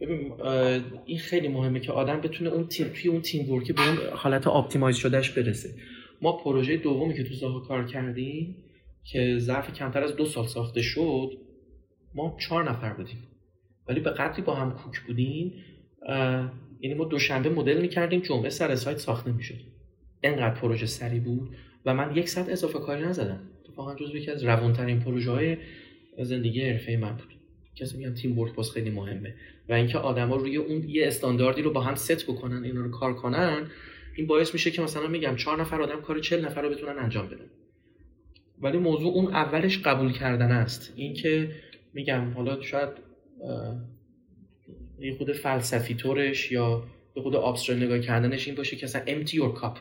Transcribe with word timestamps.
ببین 0.00 0.32
این 1.04 1.18
خیلی 1.18 1.48
مهمه 1.48 1.80
که 1.80 1.92
آدم 1.92 2.20
بتونه 2.20 2.50
اون 2.50 2.66
تیم 2.66 2.86
توی 2.88 3.10
اون 3.10 3.20
team 3.20 3.50
work 3.50 3.68
ی 3.68 3.72
به 3.72 3.88
اون 3.88 3.96
حالت 4.12 4.46
optimize 4.46 4.96
شدهش 4.96 5.30
برسه. 5.30 5.74
ما 6.22 6.32
پروژه 6.32 6.76
دومی 6.76 7.14
که 7.14 7.24
تو 7.24 7.34
زاها 7.34 7.60
کار 7.60 7.86
کردیم 7.86 8.56
که 9.04 9.38
ظرف 9.38 9.74
کمتر 9.74 10.02
از 10.02 10.16
دو 10.16 10.24
سال 10.24 10.46
ساخته 10.46 10.82
شد 10.82 11.30
ما 12.14 12.36
چهار 12.40 12.70
نفر 12.70 12.92
بودیم. 12.92 13.28
ولی 13.88 14.00
به 14.00 14.10
قدری 14.10 14.42
با 14.42 14.54
هم 14.54 14.72
کوک 14.72 15.00
بودیم 15.00 15.52
یعنی 16.80 16.94
ما 16.94 17.04
دوشنبه 17.04 17.50
مدل 17.50 17.80
می‌کردیم 17.80 18.20
جمعه 18.20 18.50
سر 18.50 18.74
سایت 18.74 18.98
ساخته 18.98 19.32
می‌شد. 19.32 19.60
انقدر 20.22 20.54
پروژه 20.54 20.86
سری 20.86 21.20
بود 21.20 21.48
و 21.84 21.94
من 21.94 22.16
یک 22.16 22.28
ساعت 22.28 22.48
اضافه 22.48 22.78
کاری 22.78 23.02
نزدم. 23.02 23.40
اتفاقا 23.64 23.94
جزو 23.94 24.16
یکی 24.16 24.30
از 24.30 24.44
روانترین 24.44 25.00
پروژه 25.00 25.30
های 25.30 25.56
زندگی 26.22 26.62
حرفه‌ای 26.62 26.96
من 26.96 27.12
بود. 27.12 27.35
کسی 27.76 27.98
میگم 27.98 28.14
team 28.14 28.38
work 28.38 28.54
باز 28.54 28.70
خیلی 28.70 28.90
مهمه. 28.90 29.34
و 29.68 29.72
اینکه 29.72 29.98
آدما 29.98 30.36
روی 30.36 30.56
اون 30.56 30.88
یه 30.88 31.06
استانداردی 31.06 31.62
رو 31.62 31.70
با 31.70 31.80
هم 31.80 31.94
ست 31.94 32.24
بکنن 32.26 32.64
اینا 32.64 32.80
رو 32.80 32.90
کار 32.90 33.14
کنن 33.14 33.70
این 34.16 34.26
باعث 34.26 34.54
میشه 34.54 34.70
که 34.70 34.82
مثلا 34.82 35.06
میگم 35.06 35.36
چهار 35.36 35.60
نفر 35.60 35.82
آدم 35.82 36.00
کار 36.00 36.18
چل 36.18 36.44
نفر 36.44 36.62
رو 36.62 36.70
بتونن 36.70 36.98
انجام 36.98 37.26
بدن. 37.26 37.50
ولی 38.62 38.78
موضوع 38.78 39.14
اون 39.14 39.26
اولش 39.26 39.78
قبول 39.78 40.12
کردن 40.12 40.52
است. 40.52 40.92
اینکه 40.96 41.50
میگم 41.94 42.30
حالا 42.30 42.62
شاید 42.62 42.88
یه 44.98 45.14
خورده 45.14 45.32
فلسفی 45.32 45.94
طورش 45.94 46.52
یا 46.52 46.84
یه 47.16 47.22
خورده 47.22 47.36
abstract 47.36 47.82
نگاه 47.82 47.98
کردنش 47.98 48.46
این 48.46 48.56
باشه 48.56 48.76
که 48.76 48.86
اصلا 48.86 49.04
empty 49.04 49.32
your 49.32 49.60
cup 49.60 49.78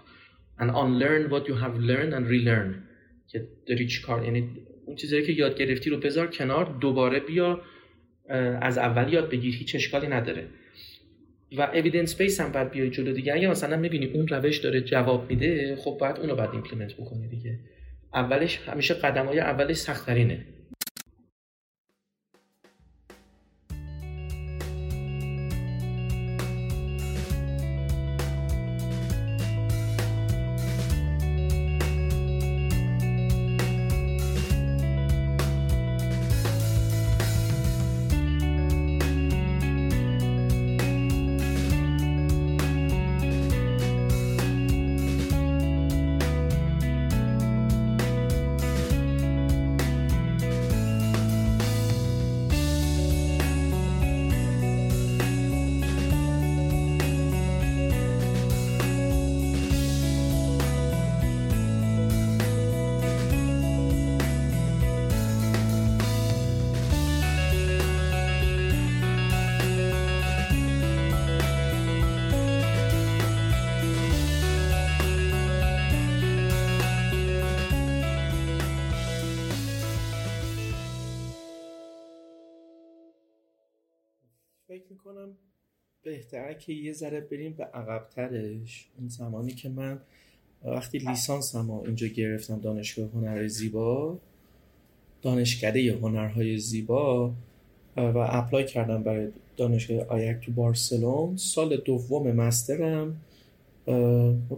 and 0.60 0.70
unlearn 0.70 1.32
what 1.32 1.48
you 1.50 1.56
have 1.64 1.76
learned 1.90 2.14
and 2.14 2.28
relearn. 2.30 2.86
که 3.28 3.48
داری 3.68 3.88
چی 3.88 4.02
کار 4.02 4.24
یعنی 4.24 4.50
اون 4.86 4.96
چیزایی 4.96 5.26
که 5.26 5.34
یاد 5.34 5.58
گرفتی 5.58 5.90
رو 5.90 5.98
بذار 5.98 6.28
کنار 6.28 6.78
دوباره 6.82 7.20
بیا 7.20 7.62
از 8.62 8.78
اول 8.78 9.14
یاد 9.14 9.30
بگیر 9.30 9.56
هیچ 9.56 9.76
اشکالی 9.76 10.08
نداره. 10.08 10.48
و 11.58 11.62
evidence 11.62 12.18
base 12.18 12.42
هم 12.42 12.52
بعد 12.52 12.72
بیای 12.72 12.90
جلو 12.90 13.14
دیگه. 13.14 13.34
اگه 13.34 13.48
مثلا 13.48 13.78
می‌بینی 13.78 14.06
اون 14.06 14.28
روش 14.28 14.58
داره 14.58 14.82
جواب 14.82 15.30
میده 15.30 15.76
خب 15.76 15.98
باید 16.00 16.20
اونو 16.20 16.36
بعد 16.36 16.50
implement 16.54 16.94
بکنی 16.94 17.28
دیگه. 17.28 17.60
اولش 18.14 18.60
همیشه 18.60 18.94
قدم 18.94 19.26
های 19.26 19.40
اولش 19.40 19.76
سختترینه. 19.76 20.46
بهتره 86.04 86.56
که 86.56 86.74
یه 86.74 86.94
ذره 86.94 87.22
بریم 87.22 87.54
به 87.54 87.64
عقبترش. 87.64 88.88
اون 89.00 89.08
زمانی 89.08 89.52
که 89.52 89.70
من 89.70 90.00
وقتی 90.66 90.98
لیسانسم 90.98 91.72
اینجا 91.72 92.08
گرفتم 92.08 92.60
دانشگاه 92.60 93.10
هنر 93.10 93.48
زیبا 93.48 94.20
دانشکده 95.22 95.94
هنرهای 95.94 96.58
زیبا 96.58 97.34
و 97.98 98.18
apply 98.18 98.66
کردم 98.66 99.04
برای 99.04 99.28
دانشگاه 99.58 100.08
IAAC 100.08 100.38
تو 100.38 100.52
بارسلون. 100.52 101.38
سال 101.38 101.78
دوم 101.78 102.32
master 102.32 103.09
م 103.09 103.22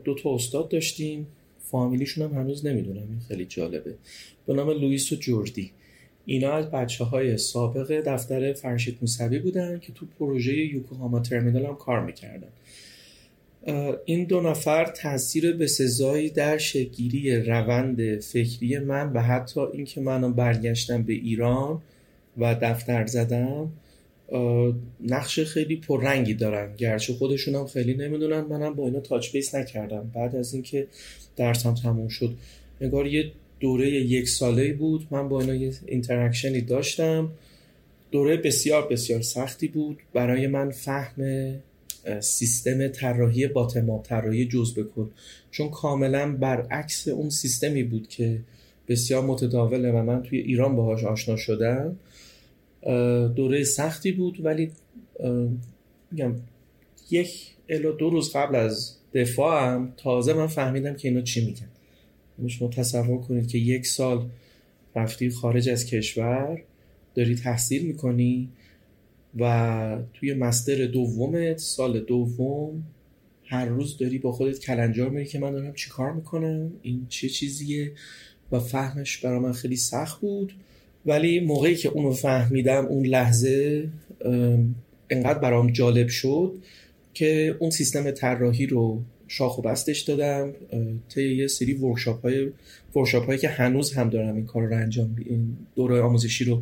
دو 0.04 0.16
تا 0.24 0.36
استاد 0.36 0.70
داشتیم. 0.70 1.28
فامیلیشون 1.60 2.30
هم 2.32 2.40
هنوز 2.40 2.66
نمی‌دونم 2.66 3.10
این 3.10 3.20
خیلی 3.20 3.46
جالبه. 3.46 3.96
به 4.46 4.54
نام 4.54 4.70
لوئیس 4.70 5.12
و 5.12 5.16
جوردی. 5.16 5.72
اینا 6.30 6.52
از 6.52 6.72
بچه 6.72 7.04
های 7.04 7.38
سابق 7.38 8.02
دفتر 8.06 8.54
فرشید 8.54 8.98
موسوی 9.02 9.40
بودن 9.40 9.80
که 9.80 9.94
تو 9.94 10.06
پروژه 10.20 10.54
Yokohama 10.54 11.20
Terminal 11.20 11.66
هم 11.66 11.76
کار 11.76 12.06
می‌کردن. 12.06 12.48
این 14.06 14.24
دو 14.24 14.42
نفر 14.42 14.86
تاثیر 14.86 15.54
به 15.54 15.68
سزایی 15.68 16.30
در 16.30 16.58
شکل‌گیری 16.58 17.36
روند 17.36 18.20
فکری 18.20 18.80
من 18.80 19.14
و 19.14 19.22
حتی 19.22 19.60
اینکه 19.60 20.02
منو 20.02 20.30
برگشتم 20.34 21.04
به 21.04 21.14
ایران 21.14 21.82
و 22.38 22.56
دفتر 22.62 23.06
زدم 23.06 23.72
نقش 25.08 25.40
خیلی 25.40 25.76
پررنگی 25.76 26.34
دارن. 26.34 26.76
گرچه 26.76 27.14
خودشون 27.14 27.56
هم 27.56 27.68
خیلی 27.68 27.94
نمی‌دونن 27.94 28.42
منم 28.42 28.74
با 28.74 28.86
اینا 28.86 29.00
touch 29.00 29.32
base 29.32 29.56
نکردم. 29.56 30.12
بعد 30.16 30.36
از 30.36 30.54
اینکه 30.54 30.88
درسم 31.36 31.74
تموم 31.74 32.08
شد 32.08 32.36
انگار 32.82 33.08
یه 33.08 33.32
دوره 33.60 33.90
یک 33.90 34.30
ساله 34.30 34.74
بود. 34.74 35.08
من 35.12 35.30
با 35.30 35.42
اینا 35.42 35.56
یه 35.56 35.74
interaction 35.86 36.55
ی 36.55 36.62
داشتم. 36.62 37.32
دوره 38.12 38.38
بسیار 38.38 38.88
بسیار 38.88 39.22
سختی 39.22 39.68
بود. 39.68 39.98
برای 40.14 40.48
من 40.48 40.72
فهم 40.72 41.54
سیستم 42.20 42.88
طراحی 42.88 43.48
باتما 43.48 44.04
طراحی 44.04 44.46
جزء 44.46 44.84
بکن 44.84 45.12
چون 45.52 45.70
کاملا 45.70 46.32
برعکس 46.32 47.08
اون 47.08 47.30
سیستمی 47.30 47.84
بود 47.84 48.08
که 48.08 48.40
بسیار 48.88 49.26
متداوله 49.26 49.92
و 49.92 50.04
من 50.04 50.24
توی 50.24 50.40
ایران 50.40 50.76
باهاش 50.76 51.04
آشنا 51.04 51.36
شدم. 51.36 51.96
دوره 53.36 53.64
سختی 53.64 54.12
بود 54.12 54.46
ولی 54.46 54.72
میگم 56.12 56.36
یک 57.12 57.56
الا 57.70 57.92
دو 57.92 58.10
روز 58.10 58.34
قبل 58.36 58.56
از 58.56 58.96
دفاعم 59.14 59.94
تازه 59.98 60.34
من 60.34 60.48
فهمیدم 60.48 60.94
که 60.94 61.08
اینا 61.08 61.22
چی 61.22 61.46
میگن. 61.46 61.68
شما 62.48 62.68
تصور 62.68 63.22
کنید 63.22 63.48
که 63.48 63.58
یک 63.58 63.86
سال 63.86 64.30
رفتی 64.96 65.30
خارج 65.30 65.70
از 65.70 65.86
کشور 65.86 66.62
داری 67.16 67.36
تحصیل 67.36 67.88
می‌کنی 67.88 68.50
و 69.40 70.00
توی 70.14 70.34
مستر 70.34 70.86
دومت 70.86 71.58
سال 71.58 72.00
دوم 72.00 72.84
هر 73.46 73.66
روز 73.66 73.98
داری 73.98 74.18
با 74.18 74.32
خودت 74.32 74.60
کلنجار 74.60 75.10
میری 75.10 75.26
که 75.26 75.40
من 75.40 75.52
دارم 75.52 75.74
چی 75.74 75.90
کار 75.90 76.14
می‌کنم؟ 76.14 76.72
این 76.82 77.06
چه 77.10 77.30
چیزیه؟ 77.30 77.92
و 78.52 78.60
فهمش 78.60 79.18
برای 79.18 79.40
من 79.40 79.52
خیلی 79.52 79.76
سخت 79.76 80.22
بود. 80.22 80.54
ولی 81.06 81.40
موقعی 81.40 81.76
که 81.76 81.90
اونو 81.90 82.12
فهمیدم 82.12 82.86
اون 82.86 83.06
لحظه 83.06 83.88
انقدر 85.10 85.40
برام 85.40 85.72
جالب 85.72 86.08
شد 86.08 86.54
که 87.18 87.56
اون 87.60 87.70
سیستم 87.70 88.12
طراحی 88.12 88.66
رو 88.66 89.02
شاخ 89.28 89.58
و 89.58 89.62
بستش 89.62 90.00
دادم 90.00 90.54
طی 91.10 91.36
یه 91.36 91.48
سری 91.48 91.74
ورکشاپ 91.74 92.22
های 92.22 92.52
ورکشاپ 92.96 93.26
هایی 93.26 93.40
که 93.40 93.50
هنوز 93.50 93.94
هم 93.94 94.10
دارم 94.10 94.36
این 94.36 94.46
کار 94.46 94.64
رو 94.64 94.76
انجام 94.76 95.16
این 95.26 95.58
دوره 95.76 96.02
آموزشی 96.02 96.46
رو 96.46 96.62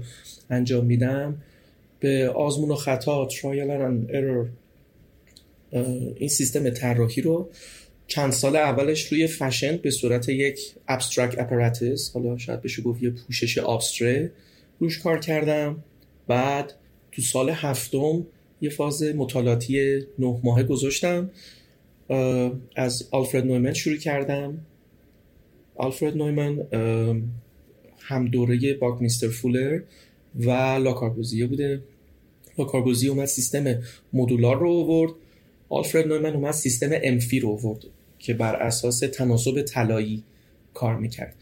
انجام 0.50 0.86
میدم. 0.86 1.42
به 2.00 2.30
آزمون 2.30 2.72
و 2.72 2.76
خطا 2.76 3.26
trial 3.26 3.72
and 3.72 4.08
error 4.14 4.50
این 6.16 6.30
سیستم 6.30 6.70
طراحی 6.70 7.22
رو 7.22 7.50
چند 8.08 8.32
سال 8.32 8.56
اولش 8.56 9.08
روی 9.08 9.28
فشن 9.28 9.78
به 9.78 9.92
صورت 9.92 10.30
یک 10.30 10.60
abstract 10.88 11.40
apparatus 11.40 12.12
حالا 12.14 12.38
شاید 12.38 12.62
بشه 12.62 12.82
گفت 12.82 13.04
یه 13.04 13.10
پوشش 13.10 13.58
آبستره 13.58 14.32
روش 14.80 15.00
کار 15.00 15.20
کردم. 15.20 15.84
بعد 16.28 16.74
تو 17.12 17.22
سال 17.22 17.50
هفتم 17.50 18.26
یه 18.62 18.70
فاز 18.70 19.04
مطالعاتی 19.04 20.04
نه 20.20 20.40
ماهه 20.44 20.64
گذاشتم. 20.64 21.30
از 22.76 23.08
آلفرد 23.12 23.46
نویمن 23.46 23.74
شروع 23.74 23.98
کردم. 23.98 24.58
آلفرد 25.76 26.18
نویمن 26.18 26.60
هم 28.00 28.28
دوره 28.28 28.74
باکمیستر 28.74 29.28
فولر 29.28 29.80
و 30.36 30.52
لاکاربوزیه 30.52 31.48
بوده. 31.48 31.82
لاکاربوزیه 32.58 33.10
اومد 33.10 33.26
سیستم 33.26 33.82
مدولار 34.14 34.60
رو 34.60 34.72
آورد. 34.72 35.12
آلفرد 35.70 36.08
نویمن 36.08 36.34
اومد 36.34 36.52
سیستم 36.52 36.90
امفی 37.04 37.40
رو 37.40 37.50
آورد 37.50 37.84
که 38.20 38.34
بر 38.34 38.56
اساس 38.56 39.00
تناسب 39.00 39.62
طلایی 39.62 40.24
کار 40.74 40.98
می‌کرد. 40.98 41.36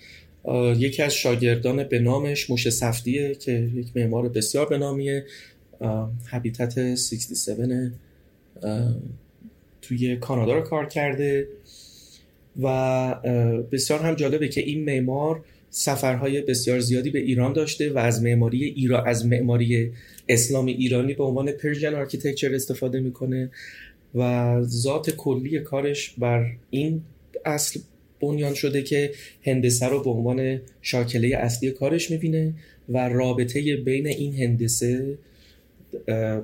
یکی 0.78 1.02
از 1.02 1.14
شاگردان 1.14 1.84
به 1.84 2.00
نامش 2.00 2.50
موش 2.50 2.70
سفتیه 2.70 3.36
که 3.36 3.52
یک 3.52 3.88
معمار 3.96 4.30
بسیار 4.30 4.66
به 4.70 4.78
نامیه. 4.78 5.26
هبیتت 6.28 6.96
67 6.96 7.92
توی 9.82 10.16
کانادا 10.16 10.54
رو 10.54 10.62
کار 10.62 10.86
کرده 10.86 11.48
و 12.62 13.16
بسیار 13.72 14.00
هم 14.00 14.16
جالبه 14.16 14.48
که 14.48 14.62
این 14.62 14.86
معمار 14.86 15.44
سفرهای 15.70 16.42
بسیار 16.42 16.80
زیادی 16.80 17.10
به 17.10 17.20
ایران 17.20 17.54
داشته 17.54 17.94
و 17.94 17.98
از 17.98 18.24
معماری 18.24 18.64
ایران 18.64 19.08
از 19.08 19.26
معماری 19.26 19.92
اسلامی 20.30 20.72
ایرانی 20.72 21.14
به 21.14 21.24
عنوان 21.24 21.52
Persian 21.52 21.96
architecture 21.96 22.56
استفاده 22.56 23.00
می‌کنه 23.00 23.50
و 24.16 24.62
ذات 24.62 25.10
کلی 25.10 25.60
کارش 25.60 26.10
بر 26.18 26.52
این 26.70 27.02
اصل 27.46 27.80
بنیان 28.22 28.54
شده 28.54 28.82
که 28.82 29.12
هندسه 29.46 29.86
رو 29.86 30.04
به 30.04 30.10
عنوان 30.10 30.62
شاکله 30.82 31.38
اصلی 31.38 31.72
کارش 31.72 32.12
می‌بینه 32.12 32.54
و 32.90 33.10
رابطه 33.10 33.78
بین 33.78 34.08
این 34.08 34.36
هندسه 34.36 35.18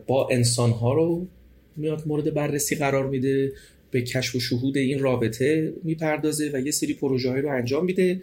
با 0.08 0.30
انسانها 0.32 0.94
رو 0.94 1.28
میاد 1.76 2.04
مورد 2.06 2.34
بررسی 2.34 2.76
قرار 2.76 3.08
میده 3.08 3.52
به 3.92 4.02
کشف 4.02 4.36
و 4.36 4.40
شهود 4.40 4.78
این 4.78 5.00
رابطه 5.00 5.74
می‌پردازه 5.84 6.50
و 6.54 6.60
یه 6.60 6.72
سری 6.72 6.94
پروژه 6.94 7.34
رو 7.34 7.50
انجام 7.50 7.86
میده. 7.86 8.22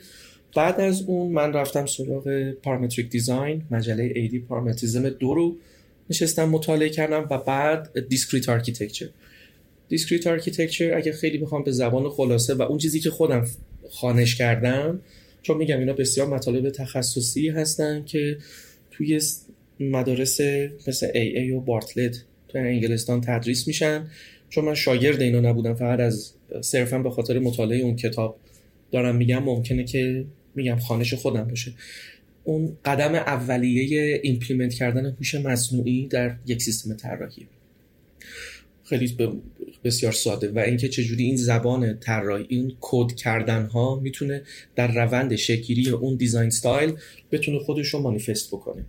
بعد 0.56 0.80
از 0.80 1.02
اون 1.02 1.32
من 1.32 1.52
رفتم 1.52 1.86
سراغ 1.86 2.52
parametric 2.62 3.10
design 3.10 3.62
مجله 3.70 4.12
AD 4.14 4.38
Parametricism 4.38 5.08
دو 5.08 5.34
رو 5.34 5.56
نشستم 6.10 6.48
مطالعه 6.48 6.88
کردم 6.88 7.26
و 7.30 7.38
بعد 7.38 8.08
discrete 8.08 8.48
architecture. 8.48 9.08
discrete 9.88 10.26
architecture 10.26 10.94
اگه 10.94 11.12
خیلی 11.12 11.38
بخوام 11.38 11.64
به 11.64 11.72
زبان 11.72 12.08
خلاصه 12.08 12.54
و 12.54 12.62
اون 12.62 12.78
چیزی 12.78 13.00
که 13.00 13.10
خودم 13.10 13.46
خوانش 13.90 14.36
کردم 14.36 15.00
چون 15.42 15.56
میگم 15.56 15.78
اینا 15.78 15.92
بسیار 15.92 16.26
مطالب 16.26 16.70
تخصصی 16.70 17.48
هستن 17.48 18.04
که 18.04 18.38
توی 18.90 19.20
مدارس 19.80 20.40
مثل 20.88 21.10
AA 21.14 21.50
و 21.50 21.60
بارتلت 21.60 22.24
تو 22.48 22.58
انگلستان 22.58 23.20
تدریس 23.20 23.66
میشن. 23.66 24.06
چون 24.50 24.64
من 24.64 24.74
شاگرد 24.74 25.20
اینا 25.20 25.40
نبودم 25.40 25.74
فقط 25.74 26.00
از 26.00 26.32
صرفا 26.60 26.98
به 26.98 27.10
خاطر 27.10 27.38
مطالعه 27.38 27.78
اون 27.78 27.96
کتاب 27.96 28.38
دارم 28.92 29.16
میگم 29.16 29.42
ممکنه 29.42 29.84
که 29.84 30.24
میگم 30.54 30.78
خوانش 30.78 31.14
خودم 31.14 31.44
باشه. 31.44 31.72
اون 32.44 32.76
قدم 32.84 33.14
اولیه 33.14 34.20
implement 34.22 34.74
کردن 34.74 35.06
هوش 35.18 35.34
مصنوعی 35.34 36.06
در 36.06 36.36
یک 36.46 36.62
سیستم 36.62 36.94
طراحی. 36.94 37.46
خیلی 38.84 39.16
بسیار 39.84 40.12
ساده 40.12 40.50
و 40.50 40.58
اینکه 40.58 40.88
چجوری 40.88 41.24
این 41.24 41.36
زبان 41.36 41.98
طراحی 41.98 42.46
این 42.48 42.72
کد 42.80 43.14
کردن 43.14 43.66
ها 43.66 44.00
می‌تونه 44.00 44.42
در 44.76 45.04
روند 45.04 45.36
شکلی 45.36 45.90
اون 45.90 46.16
design 46.16 46.50
style 46.50 46.92
بتونه 47.32 47.58
خودش 47.58 47.88
رو 47.88 48.00
مانیفست 48.00 48.48
بکنه. 48.48 48.84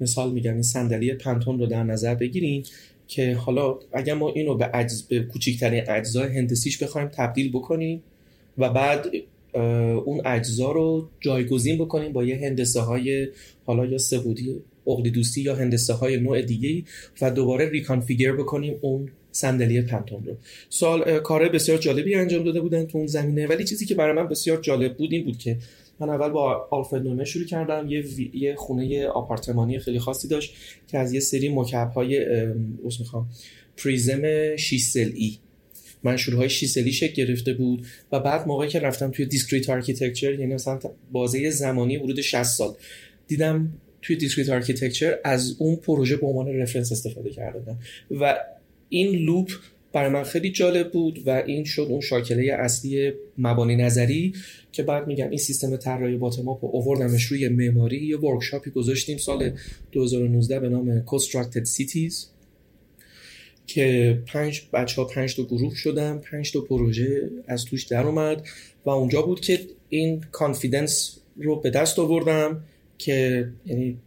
مثال 0.00 0.32
میگم 0.32 0.52
این 0.52 0.62
صندلی 0.62 1.14
پنتون 1.14 1.58
رو 1.58 1.66
در 1.66 1.82
نظر 1.82 2.14
بگیرین 2.14 2.64
که 3.08 3.34
حالا 3.34 3.78
اگر 3.92 4.14
ما 4.14 4.30
اینو 4.30 4.54
به 4.54 4.64
اجزا 4.64 5.02
به 5.02 5.20
کوچکترین 5.20 5.90
اجزای 5.90 6.38
هندسیش 6.38 6.82
بخوایم 6.82 7.08
تبدیل 7.08 7.50
بکنیم 7.52 8.02
و 8.58 8.70
بعد 8.70 9.06
اون 10.04 10.20
اجزا 10.24 10.72
رو 10.72 11.08
جایگزین 11.20 11.78
بکنیم 11.78 12.12
با 12.12 12.24
یه 12.24 12.36
هندسه 12.36 12.80
های 12.80 13.28
حالا 13.66 13.86
یا 13.86 13.98
سه‌بعدی 13.98 14.56
اقلیدسی 14.86 15.42
یا 15.42 15.54
هندسه 15.54 15.92
های 15.92 16.16
نوع 16.16 16.42
دیگه 16.42 16.82
و 17.20 17.30
دوباره 17.30 17.68
reconfigure 17.68 18.32
بکنیم 18.32 18.74
اون 18.80 19.08
صندلی 19.32 19.82
پنتون 19.82 20.24
رو. 20.26 20.36
سوال 20.68 21.20
کار 21.20 21.48
بسیار 21.48 21.78
جالبی 21.78 22.14
انجام 22.14 22.44
داده 22.44 22.60
بودن 22.60 22.84
تو 22.86 22.98
اون 22.98 23.06
زمینه 23.06 23.46
ولی 23.46 23.64
چیزی 23.64 23.86
که 23.86 23.94
برای 23.94 24.12
من 24.12 24.28
بسیار 24.28 24.60
جالب 24.60 24.96
بود 24.96 25.12
این 25.12 25.24
بود 25.24 25.38
که 25.38 25.56
من 26.00 26.10
اول 26.10 26.28
با 26.28 26.68
آلفرد 26.70 27.02
نویمن 27.02 27.24
شروع 27.24 27.46
کردم. 27.46 27.86
یه, 27.88 28.04
یه 28.34 28.54
خونه 28.54 29.06
آپارتمانی 29.06 29.78
خیلی 29.78 29.98
خاصی 29.98 30.28
داشت 30.28 30.54
که 30.88 30.98
از 30.98 31.12
یه 31.12 31.20
سری 31.20 31.48
مکعب 31.48 31.90
های 31.90 32.26
می‌خوام 33.00 33.28
prism 33.76 34.56
6 34.56 34.96
ای. 34.96 35.38
منشورهای 36.02 36.48
6 36.48 36.66
ضلعی 36.66 36.92
شکل 36.92 37.24
گرفته 37.24 37.52
بود 37.52 37.86
و 38.12 38.20
بعد 38.20 38.48
موقعی 38.48 38.68
که 38.68 38.80
رفتم 38.80 39.10
توی 39.10 39.26
discrete 39.26 39.70
architecture 39.70 40.40
یعنی 40.40 40.54
مثلا 40.54 40.78
بازه 41.12 41.50
زمانی 41.50 41.96
حدود 41.96 42.20
60 42.20 42.42
سال 42.42 42.74
دیدم 43.26 43.72
توی 44.02 44.16
discrete 44.16 44.48
architecture 44.48 45.18
از 45.24 45.56
اون 45.58 45.76
پروژه 45.76 46.16
به 46.16 46.26
عنوان 46.26 46.48
reference 46.48 46.92
استفاده 46.92 47.30
کردن 47.30 47.78
و 48.10 48.36
این 48.88 49.24
loop 49.24 49.50
برای 49.94 50.10
من 50.10 50.22
خیلی 50.22 50.50
جالب 50.50 50.92
بود 50.92 51.22
و 51.26 51.30
این 51.46 51.64
شد 51.64 51.86
اون 51.90 52.00
شاکله 52.00 52.52
اصلی 52.52 53.12
مبانی 53.38 53.76
نظری 53.76 54.34
که 54.72 54.82
بعد 54.82 55.06
میگم 55.06 55.28
این 55.28 55.38
سیستم 55.38 55.76
طراحی 55.76 56.16
bottom 56.16 56.52
up 56.52 56.64
رو 56.64 56.70
اووردمش 56.72 57.24
روی 57.24 57.48
معماری. 57.48 58.06
یه 58.06 58.18
workshop 58.18 58.64
ی 58.64 58.70
گذاشتیم 58.70 59.18
سال 59.18 59.50
2019 59.92 60.60
به 60.60 60.68
نام 60.68 61.04
Constructed 61.04 61.68
Cities 61.76 62.14
که 63.66 64.18
پنج 64.26 64.62
بچه 64.72 65.02
ها 65.02 65.08
پنج 65.08 65.36
تا 65.36 65.42
گروه 65.42 65.74
شدن 65.74 66.18
پنج 66.18 66.52
تا 66.52 66.60
پروژه 66.60 67.30
از 67.46 67.64
توش 67.64 67.84
در 67.84 68.06
اومد 68.06 68.46
و 68.84 68.90
اونجا 68.90 69.22
بود 69.22 69.40
که 69.40 69.60
این 69.88 70.24
confidence 70.32 71.18
رو 71.36 71.60
به 71.60 71.70
دست 71.70 71.98
آوردم 71.98 72.64
که 72.98 73.48
یعنی 73.66 73.98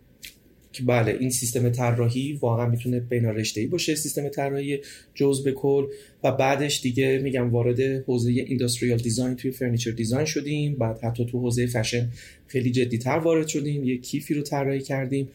بله 0.86 1.18
این 1.20 1.30
سیستم 1.30 1.70
طراحی 1.70 2.34
واقعا 2.34 2.66
می‌تونه 2.66 3.00
بین 3.00 3.44
ای 3.56 3.68
باشه 3.68 3.96
سیستم 3.96 4.30
طراحی 4.30 4.80
جز 5.16 5.44
به 5.44 5.52
کل. 5.52 5.86
و 6.24 6.32
بعدش 6.32 6.82
دیگه 6.82 7.20
میگم 7.24 7.50
وارد 7.50 7.80
حوزه 7.80 8.32
industrial 8.32 8.98
design 8.98 9.36
توی 9.36 9.52
furniture 9.52 9.92
design 9.92 10.26
شدیم. 10.26 10.76
بعد 10.76 11.00
حتی 11.04 11.26
تو 11.26 11.40
حوزه 11.40 11.68
فشن 11.68 12.10
خیلی 12.48 12.72
جدیتر 12.72 13.18
وارد 13.18 13.48
شدیم. 13.48 13.84
یه 13.84 13.98
کیفی 13.98 14.34
رو 14.34 14.42
طراحی 14.42 14.82
کردیم 14.82 15.30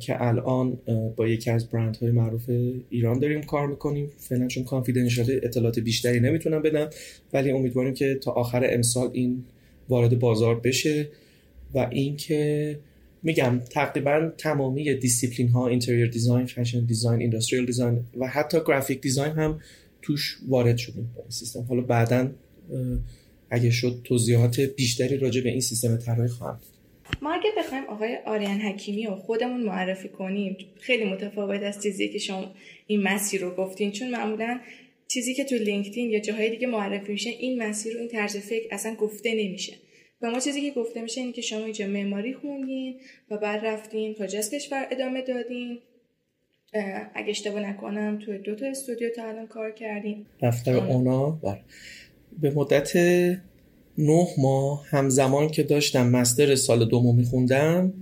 که 0.00 0.22
الان 0.22 0.78
با 1.16 1.28
یکی 1.28 1.50
از 1.50 1.68
برند 1.70 1.96
های 1.96 2.10
معروف 2.10 2.50
ایران 2.90 3.18
داریم 3.18 3.42
کار 3.42 3.66
می‌کنیم. 3.66 4.10
فعلا 4.18 4.46
چون 4.46 4.64
confidential 4.64 5.26
اطلاعات 5.42 5.78
بیشتری 5.78 6.20
نمی‌تونم 6.20 6.62
بدم 6.62 6.90
ولی 7.32 7.50
امیدواریم 7.50 7.94
که 7.94 8.14
تا 8.14 8.30
آخر 8.30 8.68
امسال 8.70 9.10
این 9.12 9.44
وارد 9.88 10.18
بازار 10.18 10.60
بشه. 10.60 11.08
و 11.74 11.88
اینکه 11.90 12.78
میگم 13.24 13.60
تقریبا 13.70 14.32
تمامی 14.38 14.94
دیسیپلین 14.94 15.48
ها 15.48 15.68
interior 15.68 16.06
design 16.06 16.46
fashion 16.46 16.84
design 16.84 17.20
industrial 17.20 17.66
design 17.66 18.00
و 18.16 18.26
حتی 18.26 18.58
graphic 18.66 19.00
design 19.00 19.32
هم 19.32 19.60
توش 20.02 20.38
وارد 20.48 20.76
شدیم 20.76 21.10
با 21.16 21.22
این 21.22 21.30
سیستم. 21.30 21.60
حالا 21.60 21.80
بعدا 21.80 22.30
اگه 23.50 23.70
شد 23.70 24.00
توضیحات 24.04 24.60
بیشتری 24.60 25.16
راجع 25.16 25.40
به 25.40 25.50
این 25.50 25.60
سیستم 25.60 25.96
طراحی 25.96 26.28
خواهم 26.28 26.60
ما 27.22 27.32
اگه 27.32 27.50
بخوایم 27.58 27.84
آقای 27.84 28.18
آرین 28.26 28.60
حکیمی 28.60 29.06
رو 29.06 29.16
خودمون 29.16 29.62
معرفی 29.62 30.08
کنیم 30.08 30.56
خیلی 30.80 31.04
متفاوت 31.04 31.62
از 31.62 31.82
چیزی 31.82 32.08
که 32.08 32.18
شما 32.18 32.54
این 32.86 33.02
مسیر 33.02 33.40
رو 33.40 33.54
گفتین. 33.54 33.92
چون 33.92 34.10
معمولا 34.10 34.60
چیزی 35.08 35.34
که 35.34 35.44
تو 35.44 35.54
لینکدین 35.54 36.10
یا 36.10 36.20
جاهای 36.20 36.50
دیگه 36.50 36.66
معرفی 36.66 37.12
میشه 37.12 37.30
این 37.30 37.62
مسیر 37.62 37.94
رو 37.94 38.00
این 38.00 38.08
طرز 38.08 38.36
فکر 38.36 38.68
اصلا 38.70 38.94
گفته 38.94 39.34
نمیشه. 39.34 39.72
و 40.22 40.30
ما 40.30 40.40
چیزی 40.40 40.70
که 40.70 40.80
گفته 40.80 41.02
میشه 41.02 41.20
اینه 41.20 41.32
که 41.32 41.42
شما 41.42 41.64
اینجا 41.64 41.86
معماری 41.86 42.34
خوندین 42.34 43.00
و 43.30 43.38
بعد 43.38 43.66
رفتین 43.66 44.14
تا 44.14 44.26
جز 44.26 44.50
کشور 44.50 44.86
ادامه 44.90 45.22
دادین. 45.22 45.78
اگه 47.14 47.30
اشتباه 47.30 47.60
نکنم 47.60 48.18
تو 48.18 48.38
دو 48.38 48.54
تا 48.54 48.66
استودیو 48.66 49.08
تا 49.16 49.28
الان 49.28 49.46
کار 49.46 49.70
کردین. 49.70 50.26
دفتر 50.42 50.76
اونا 50.76 51.30
بر. 51.30 51.60
به 52.40 52.50
مدت 52.50 52.96
نه 53.98 54.26
ماه 54.38 54.86
همزمان 54.88 55.48
که 55.48 55.62
داشتم 55.62 56.10
مستر 56.10 56.54
سال 56.54 56.88
دومو 56.88 57.12
میخوندم 57.12 57.92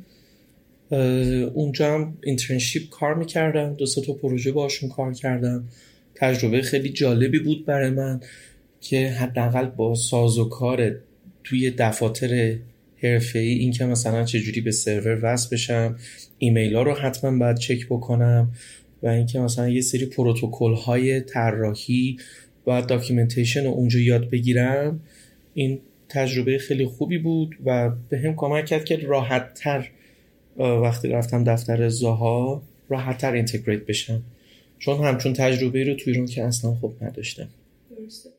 اونجا 1.54 1.95
هم 1.95 2.19
اینترنشیپ 2.25 2.88
کار 2.90 3.14
می‌کردم. 3.14 3.75
دو 3.75 3.87
تا 4.07 4.12
پروژه 4.12 4.52
باشون 4.52 4.88
کار 4.88 5.12
کردم. 5.12 5.69
تجربه 6.14 6.62
خیلی 6.62 6.88
جالبی 6.88 7.38
بود 7.38 7.66
برای 7.66 7.90
من 7.90 8.21
که 8.81 9.09
حداقل 9.09 9.66
با 9.66 9.95
ساز 9.95 10.38
و 10.38 10.49
کار 10.49 10.90
توی 11.44 11.70
دفاتر 11.70 12.56
حرفه 13.02 13.38
ای 13.38 13.49
این 13.49 13.72
که 13.72 13.84
مثلا 13.84 14.25
چجوری 14.25 14.61
به 14.61 14.70
سرور 14.70 15.20
وصل 15.22 15.56
بشم 15.56 15.96
ایمیل 16.38 16.76
ها 16.76 16.82
رو 16.82 16.94
حتما 16.94 17.38
باید 17.38 17.56
چک 17.56 17.87
بکنم 17.87 18.52
و 19.02 19.06
اینکه 19.06 19.38
مثلا 19.40 19.68
یه 19.68 19.80
سری 19.80 20.06
پروتکل 20.06 20.75
های 20.75 21.20
طراحی 21.20 22.16
و 22.66 22.82
documentation 22.82 23.64
رو 23.64 23.70
اونجا 23.70 23.99
یاد 23.99 24.30
بگیرم 24.30 25.00
این 25.54 25.80
تجربه 26.08 26.58
خیلی 26.58 26.87
خوبی 26.87 27.18
بود 27.18 27.56
و 27.64 27.90
بهم 28.09 28.35
کمک 28.37 28.66
کرد 28.66 28.84
که 28.84 28.96
راحت 28.96 29.54
تر 29.54 29.88
وقتی 30.56 31.08
رفتم 31.08 31.44
دفتر 31.44 31.88
زاها 31.88 32.62
راحت 32.88 33.18
تر 33.18 33.32
integrate 33.32 33.87
بشم. 33.87 34.22
چون 34.78 35.04
همچون 35.04 35.32
تجربه 35.32 35.84
رو 35.84 35.94
توی 35.94 36.12
ایران 36.12 36.26
که 36.26 36.44
اصلا 36.44 36.75
خوب 36.75 37.04
نداشتم. 37.04 37.49
درسته. 37.96 38.30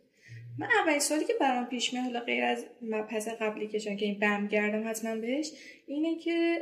من 0.57 0.67
اولین 0.81 0.99
سوالی 0.99 1.25
که 1.25 1.33
برام 1.39 1.65
پیش 1.65 1.93
میاد 1.93 2.05
حالا 2.05 2.19
غیر 2.19 2.43
از 2.43 2.65
مبحث 2.81 3.27
قبلی 3.27 3.67
که 3.67 3.79
که 3.79 4.05
اینو 4.05 4.19
برمی‌گردم 4.19 4.89
حتما 4.89 5.15
بهش 5.15 5.51
اینه 5.87 6.19
که 6.19 6.57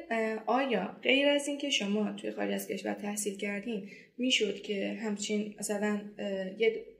آیا 0.45 0.95
غیر 1.03 1.27
از 1.27 1.47
اینکه 1.47 1.69
شما 1.69 2.13
توی 2.13 2.31
خارج 2.31 2.53
از 2.53 2.67
کشور 2.67 2.93
تحصیل 2.93 3.37
کردین 3.37 3.89
می‌شد 4.17 4.61
که 4.61 4.99
همچین 5.01 5.55
مثلا 5.59 6.01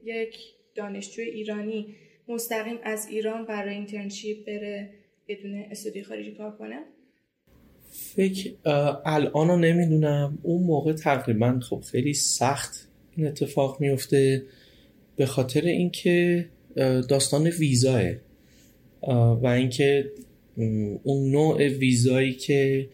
یک 0.04 0.36
دانشجوی 0.76 1.26
ایرانی 1.26 1.96
مستقیم 2.28 2.80
از 2.84 3.08
ایران 3.10 3.46
برای 3.46 3.76
internship 3.76 4.46
بره 4.46 4.90
بدون 5.28 5.56
استودیو 5.72 6.04
خارجی 6.04 6.32
کار 6.32 6.58
کنه؟ 6.58 6.80
فکر 8.16 8.52
الان 9.06 9.48
رو 9.48 9.58
نمی‌دونم. 9.58 10.40
اون 10.44 10.64
موقع 10.64 10.94
تقریبا 10.94 11.60
خب 11.60 11.82
خیلی 11.92 12.14
سخت 12.14 12.90
این 13.18 13.28
اتفاق 13.28 13.82
میفته 13.82 14.44
به 15.16 15.26
خاطر 15.26 15.62
اینکه 15.62 16.46
داستان 17.10 17.48
ویزاست. 17.48 18.02
و 19.42 19.48
اینکه 19.48 20.12
اون 21.04 21.32
نوع 21.32 21.68
ویزایی 21.68 22.34
که 22.34 22.90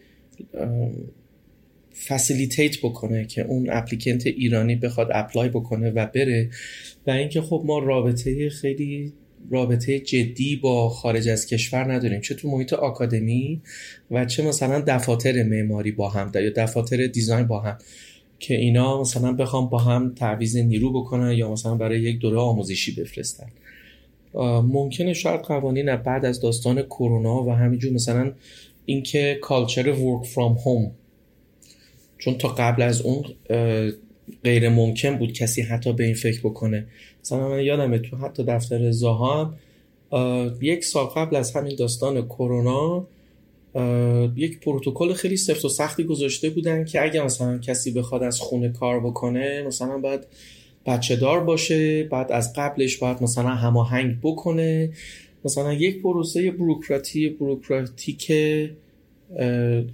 facilitate 2.06 2.78
بکنه 2.82 3.24
که 3.24 3.42
اون 3.42 3.70
applicant 3.70 4.26
ایرانی 4.26 4.76
بخواد 4.76 5.08
apply 5.12 5.48
بکنه 5.48 5.90
و 5.90 6.06
بره. 6.06 6.50
و 7.06 7.10
اینکه 7.10 7.40
خب 7.40 7.62
ما 7.66 7.78
رابطه 7.78 8.50
خیلی 8.50 9.12
رابطه 9.50 9.98
جدی 9.98 10.56
با 10.56 10.88
خارج 10.88 11.28
از 11.28 11.46
کشور 11.46 11.92
نداریم. 11.92 12.20
چه 12.20 12.34
تو 12.34 12.48
محیط 12.48 12.72
academy 12.72 13.60
و 14.10 14.24
چه 14.24 14.42
مثلا 14.42 14.80
دفاتر 14.86 15.42
معماری 15.42 15.92
با 15.92 16.08
هم 16.08 16.32
یا 16.34 16.50
دفاتر 16.50 17.06
دیزاین 17.06 17.46
با 17.46 17.60
هم. 17.60 17.78
که 18.38 18.54
اینا 18.54 19.00
مثلا 19.00 19.32
بخوام 19.32 19.68
با 19.68 19.78
هم 19.78 20.14
تعویض 20.14 20.56
نیرو 20.56 20.92
بکنن 20.92 21.32
یا 21.32 21.52
مثلا 21.52 21.74
برای 21.74 22.00
یک 22.00 22.18
دوره 22.18 22.38
آموزشی 22.38 22.92
بفرستن. 22.92 23.46
ممکنه 24.72 25.12
شاید 25.12 25.40
قوانین 25.40 25.96
بعد 25.96 26.24
از 26.24 26.40
داستان 26.40 26.82
کرونا 26.82 27.44
و 27.44 27.52
همینجور 27.52 27.92
مثلا 27.92 28.32
اینکه 28.86 29.38
کالچر 29.42 29.88
ورک 29.92 30.26
فرام 30.26 30.52
هوم 30.52 30.90
چون 32.18 32.38
تا 32.38 32.48
قبل 32.48 32.82
از 32.82 33.00
اون 33.00 33.24
غیر 34.44 34.68
ممکن 34.68 35.18
بود 35.18 35.32
کسی 35.32 35.62
حتی 35.62 35.92
به 35.92 36.04
این 36.04 36.14
فکر 36.14 36.40
بکنه. 36.40 36.86
مثلا 37.24 37.48
من 37.48 37.62
یادمه 37.62 37.98
تو 37.98 38.16
حتی 38.16 38.44
دفتر 38.44 38.90
زاها 38.90 39.54
یک 40.60 40.84
سال 40.84 41.06
قبل 41.06 41.36
از 41.36 41.52
همین 41.56 41.76
داستان 41.76 42.26
کرونا 42.26 43.06
یک 44.36 44.60
پروتکل 44.60 45.12
خیلی 45.12 45.36
سفت 45.36 45.64
و 45.64 45.68
سختی 45.68 46.04
گذاشته 46.04 46.50
بودن 46.50 46.84
که 46.84 47.02
اگر 47.02 47.24
مثلا 47.24 47.58
کسی 47.58 47.90
بخواد 47.90 48.22
از 48.22 48.40
خونه 48.40 48.68
کار 48.68 49.00
بکنه 49.00 49.62
مثلا 49.66 49.98
باید 49.98 50.20
بچه 50.88 51.16
دار 51.16 51.44
باشه 51.44 52.04
بعد 52.04 52.32
از 52.32 52.52
قبلش 52.52 52.96
باید 52.96 53.22
مثلا 53.22 53.48
هماهنگ 53.48 54.16
بکنه. 54.22 54.90
مثلا 55.44 55.72
یک 55.72 56.02
پروسه 56.02 56.50
بروکراتی 56.50 57.28
بروکراتیک 57.28 58.32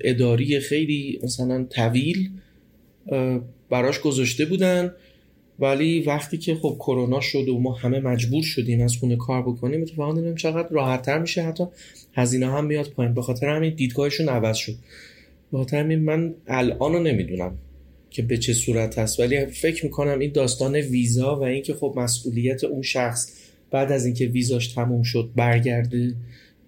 اداری 0.00 0.60
خیلی 0.60 1.20
مثلا 1.22 1.64
طویل 1.70 2.30
براش 3.70 4.00
گذاشته 4.00 4.44
بودن. 4.44 4.92
ولی 5.58 6.00
وقتی 6.00 6.38
که 6.38 6.54
خب 6.54 6.76
کرونا 6.78 7.20
شد 7.20 7.48
و 7.48 7.58
ما 7.58 7.72
همه 7.72 8.00
مجبور 8.00 8.42
شدیم 8.42 8.80
از 8.80 8.96
خونه 8.96 9.16
کار 9.16 9.42
بکنیم 9.42 9.82
اتفاقا 9.82 10.14
دیدیم 10.14 10.34
چقدر 10.34 10.68
راحتتر 10.68 11.18
میشه. 11.18 11.42
حتی 11.42 11.64
هزینه 12.14 12.52
هم 12.52 12.64
میاد 12.64 12.88
پایین. 12.88 13.14
به 13.14 13.22
خاطر 13.22 13.48
همین 13.48 13.74
دیدگاهشون 13.74 14.28
عوض 14.28 14.56
شد. 14.56 14.74
به 15.52 15.58
خاطر 15.58 15.76
همین 15.80 15.98
من 15.98 16.34
الان 16.46 17.02
نمی‌دونم. 17.02 17.58
که 18.14 18.22
به 18.22 18.38
چه 18.38 18.54
صورت 18.54 18.98
هست. 18.98 19.20
ولی 19.20 19.46
فکر 19.46 19.84
می‌کنم 19.84 20.18
این 20.18 20.32
داستان 20.32 20.74
ویزا 20.74 21.36
و 21.36 21.42
اینکه 21.42 21.74
خب 21.74 21.94
مسئولیت 21.96 22.64
اون 22.64 22.82
شخص 22.82 23.32
بعد 23.70 23.92
از 23.92 24.06
اینکه 24.06 24.26
ویزاش 24.26 24.68
تموم 24.68 25.02
شد 25.02 25.30
برگرده 25.36 26.14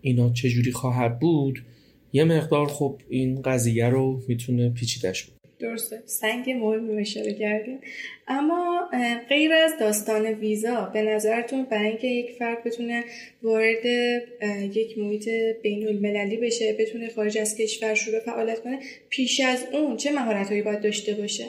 اینا 0.00 0.33
چجوری 0.33 0.73
خواهد 0.73 1.19
بود 1.19 1.62
یه 2.12 2.25
مقدار 2.25 2.67
خب 2.67 3.00
این 3.09 3.43
قضیه 3.43 3.88
رو 3.88 4.23
می‌تونه 4.29 4.71
پیچیدش 4.71 5.23
بود 5.23 5.36
درسته. 5.59 6.03
سنگ 6.07 6.51
مهمی 6.51 7.01
اشاره 7.01 7.35
کردیم 7.35 7.79
اما 8.29 8.91
غیر 9.29 9.53
از 9.53 9.73
داستان 9.81 10.27
ویزا 10.27 10.91
به 10.95 11.03
نظرتون 11.03 11.65
برای 11.65 11.89
اینکه 11.89 12.07
یک 12.07 12.31
فرد 12.39 12.65
بتونه 12.65 13.05
وارد 13.43 13.87
یک 14.77 14.99
محیط 14.99 15.29
بین 15.63 15.89
المللی 15.89 16.37
بشه 16.37 16.73
بتونه 16.73 17.09
خارج 17.09 17.39
از 17.39 17.57
کشور 17.57 17.95
شروع 17.95 18.21
فعالیت 18.21 18.61
کنه 18.61 18.79
پیش 19.09 19.41
از 19.41 19.65
اون 19.73 19.97
چه 19.97 20.13
مهارت 20.13 20.49
هایی 20.49 20.63
باید 20.63 20.81
داشته 20.81 21.15
باشه؟ 21.15 21.45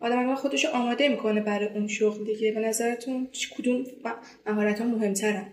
آدم 0.00 0.18
اگر 0.18 0.34
خودش 0.34 0.64
آماده 0.64 1.08
می‌کنه 1.08 1.40
برای 1.40 1.68
اون 1.68 1.88
شغل 1.88 2.24
دیگه. 2.24 2.52
به 2.52 2.60
نظرتون 2.60 3.28
کدوم 3.58 3.84
مهارت 4.46 4.80
ها 4.80 4.86
مهمترن؟ 4.86 5.46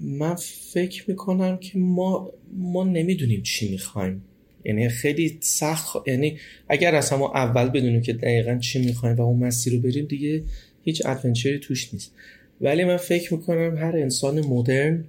من 0.00 0.34
فکر 0.72 1.04
می‌کنم 1.10 1.56
که 1.56 1.78
ما 1.78 2.32
ما 2.52 2.84
نمی‌دونیم 2.84 3.42
چی 3.42 3.70
می‌خوایم. 3.70 4.24
یعنی 4.68 4.88
خیلی 4.88 5.38
سخت 5.40 6.08
یعنی 6.08 6.38
اگر 6.68 6.94
از 6.94 7.12
ما 7.12 7.32
اول 7.34 7.68
بدونیم 7.68 8.02
که 8.02 8.12
دقیقا 8.12 8.58
چی 8.58 8.78
می‌خوایم 8.78 9.16
و 9.16 9.22
اون 9.22 9.38
مسیر 9.38 9.72
رو 9.72 9.80
بریم 9.80 10.04
دیگه 10.04 10.42
هیچ 10.84 11.06
adventure 11.06 11.53
ی 11.53 11.58
توش 11.58 11.94
نیست. 11.94 12.12
ولی 12.60 12.84
من 12.84 12.96
فکر 12.96 13.34
می‌کنم 13.34 13.76
هر 13.76 13.96
انسان 13.96 14.46
مدرن 14.46 15.04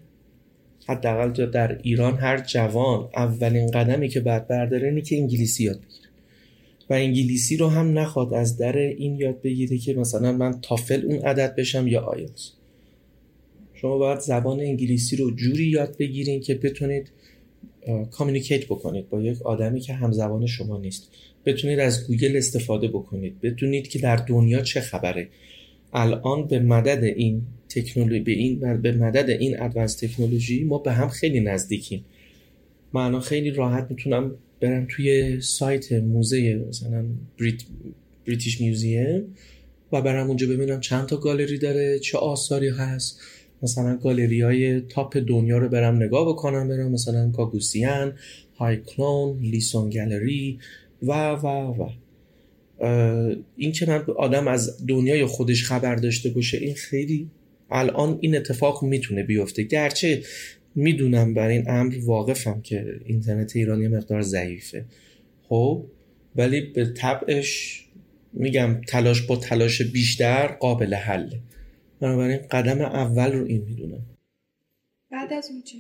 حداقل 0.88 1.46
در 1.52 1.80
ایران 1.84 2.18
هر 2.18 2.38
جوان 2.38 3.10
اولین 3.16 3.72
قدمی 3.72 4.10
که 4.10 4.20
باید 4.20 4.48
برداره 4.48 4.88
اینه 4.88 5.02
که 5.02 5.18
انگلیسی 5.18 5.64
یاد 5.64 5.80
بگیره. 5.80 6.10
و 6.90 6.94
انگلیسی 6.94 7.58
رو 7.58 7.68
هم 7.68 8.00
نخواد 8.00 8.34
از 8.34 8.58
در 8.58 8.78
این 8.78 9.16
یاد 9.16 9.42
بگیره 9.42 9.78
که 9.78 9.94
مثلا 9.94 10.32
من 10.32 10.62
تافل 10.62 11.06
اون 11.06 11.20
عدد 11.20 11.56
بشم 11.56 11.88
یا 11.88 12.02
آیلتس. 12.02 12.52
شما 13.74 13.98
باید 13.98 14.20
زبان 14.20 14.60
انگلیسی 14.60 15.16
رو 15.16 15.32
جوری 15.32 15.66
یاد 15.66 15.98
بگیرین 15.98 16.42
که 16.42 16.56
بتونید 16.56 17.08
communicate 18.12 18.66
بکنید 18.66 19.10
با 19.10 19.22
یک 19.22 19.42
آدمی 19.42 19.80
که 19.80 19.94
هم 19.94 20.12
زبان 20.12 20.46
شما 20.46 20.78
نیست. 20.78 21.12
بتونید 21.46 21.80
از 21.80 22.08
گوگل 22.08 22.38
استفاده 22.38 22.88
بکنید. 22.88 23.42
بتونید 23.42 23.88
که 23.88 24.00
در 24.00 24.16
دنیا 24.16 24.62
چه 24.62 24.82
خبره. 24.82 25.28
الان 25.94 26.48
به 26.48 26.60
مدد 26.60 27.04
این 27.04 27.42
تکنولوژی 27.70 28.20
به 28.20 28.32
این 28.32 28.82
به 28.82 28.92
مدد 28.92 29.30
این 29.30 29.62
advanced 29.62 29.96
technology 29.96 30.64
ما 30.64 30.78
به 30.78 30.92
هم 30.94 31.10
خیلی 31.10 31.40
نزدیکیم. 31.40 32.06
من 32.94 33.20
خیلی 33.20 33.52
راحت 33.52 33.88
می‌تونم 33.90 34.36
برم 34.60 34.88
توی 34.90 35.42
سایت 35.42 35.92
موزه 35.92 36.66
مثلا 36.70 37.06
Brit... 37.40 37.64
British 38.28 38.62
Museum 38.62 39.36
و 39.92 40.02
برم 40.02 40.28
اونجا 40.28 40.48
ببینم 40.48 40.80
چند 40.80 41.06
تا 41.06 41.18
گالری 41.18 41.58
داره 41.58 42.00
چه 42.00 42.18
آثاری 42.18 42.70
هست. 42.70 43.22
مثلا 43.64 43.98
گالری 43.98 44.42
های 44.42 44.82
top 44.82 45.18
دنیا 45.28 45.58
رو 45.58 45.70
برم 45.70 45.96
نگاه 45.96 46.28
بکنم 46.30 46.68
برم 46.68 46.92
مثلا 46.92 47.32
گاگوسیان 47.32 48.14
های 48.58 48.78
کلون 48.78 49.40
لیسون 49.42 49.90
گالری 49.90 50.60
و 51.04 51.32
و 51.32 51.48
و. 51.48 51.90
این 53.58 53.72
که 53.72 53.86
من 53.86 54.04
آدم 54.18 54.48
از 54.48 54.88
دنیای 54.88 55.26
خودش 55.26 55.64
خبر 55.64 55.96
داشته 55.96 56.30
باشه 56.30 56.58
این 56.58 56.76
خیلی 56.76 57.30
الان 57.72 58.18
این 58.22 58.38
اتفاق 58.38 58.84
می‌تونه 58.84 59.24
بیفته. 59.24 59.64
گرچه 59.64 60.24
می‌دونم 60.76 61.34
بر 61.34 61.48
این 61.48 61.70
امر 61.70 61.96
واقفم 62.06 62.62
که 62.62 62.86
اینترنت 63.06 63.56
ایرانی 63.56 63.88
مقدار 63.88 64.22
ضعیفه. 64.22 64.86
خب 65.50 65.84
ولی 66.36 66.62
به 66.62 66.86
طبعش 66.86 67.84
میگم 68.34 68.82
تلاش 68.88 69.22
با 69.22 69.36
تلاش 69.36 69.82
بیشتر 69.82 70.48
قابل 70.48 70.94
حله. 70.94 71.40
بنابراین 72.02 72.40
قدم 72.52 72.82
اول 72.82 73.32
رو 73.32 73.46
این 73.46 73.62
می‌دونم. 73.62 74.02
بعد 75.12 75.34
از 75.34 75.50
اون 75.52 75.62
چه 75.62 75.78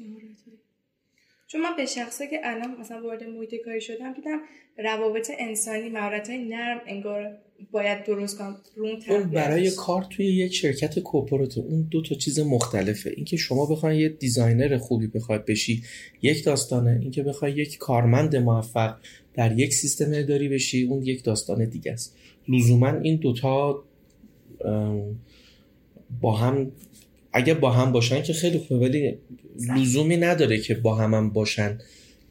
چون 1.51 1.61
من 1.61 1.75
به 1.77 1.85
شخصه 1.85 2.27
که 2.27 2.39
الان 2.43 2.75
مثلا 2.79 3.01
وارد 3.03 3.23
محیط 3.23 3.55
کاری 3.65 3.81
شدم 3.81 4.13
دیدم 4.13 4.39
روابط 4.77 5.31
انسانی 5.39 5.89
مهارت 5.89 6.29
نرم 6.29 6.81
انگار 6.87 7.37
باید 7.71 8.03
درست 8.03 8.37
کنم 8.37 8.57
اون 9.09 9.23
برای 9.23 9.71
کار 9.71 10.07
توی 10.09 10.25
یک 10.25 10.53
شرکت 10.53 10.99
کوپورات 10.99 11.57
اون 11.57 11.87
دو 11.91 12.01
تا 12.01 12.15
چیز 12.15 12.39
مختلفه. 12.39 13.09
اینکه 13.15 13.37
شما 13.37 13.65
بخواید 13.65 14.01
یه 14.01 14.09
دیزاینر 14.09 14.77
خوبی 14.77 15.07
بخواید 15.07 15.45
بشی 15.45 15.83
یک 16.21 16.45
داستانه. 16.45 16.99
اینکه 17.01 17.23
بخوای 17.23 17.51
یک 17.51 17.77
کارمند 17.77 18.35
موفق 18.35 18.95
در 19.33 19.59
یک 19.59 19.73
سیستم 19.73 20.11
اداری 20.13 20.49
بشی 20.49 20.83
اون 20.83 21.03
یک 21.03 21.23
داستان 21.23 21.65
دیگه 21.65 21.91
است. 21.91 22.17
لزوما 22.47 22.89
این 22.89 23.15
دوتا 23.15 23.83
با 26.21 26.35
هم 26.35 26.71
اگه 27.33 27.53
با 27.53 27.71
هم 27.71 27.91
باشن 27.91 28.23
که 28.23 28.33
خیلی 28.33 28.57
خوبه 28.57 28.87
ولی 28.87 29.17
لزومی 29.77 30.17
نداره 30.17 30.57
که 30.57 30.73
با 30.73 30.95
هم, 30.95 31.13
هم 31.13 31.29
باشن. 31.29 31.77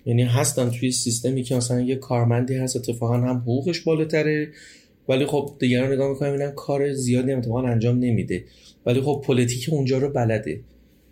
یعنی 0.07 0.23
هستن 0.23 0.71
توی 0.71 0.93
سیستمی 0.93 1.43
که 1.43 1.55
مثلا 1.55 1.81
یه 1.81 1.97
کارمندی 1.97 2.55
هست 2.55 2.77
اتفاقا 2.77 3.17
هم 3.17 3.37
حقوقش 3.37 3.81
بالاتره. 3.81 4.49
ولی 5.09 5.27
خب 5.27 5.57
دیگران 5.59 5.93
نگاه 5.93 6.11
می‌کنم 6.11 6.33
می‌بینن 6.33 6.51
کار 6.51 6.93
زیادی 6.93 7.33
هم 7.33 7.53
انجام 7.53 7.99
نمیده. 7.99 8.45
ولی 8.87 9.01
خب 9.01 9.23
politic 9.27 9.69
اونجا 9.73 9.99
رو 9.99 10.09
بلده. 10.09 10.61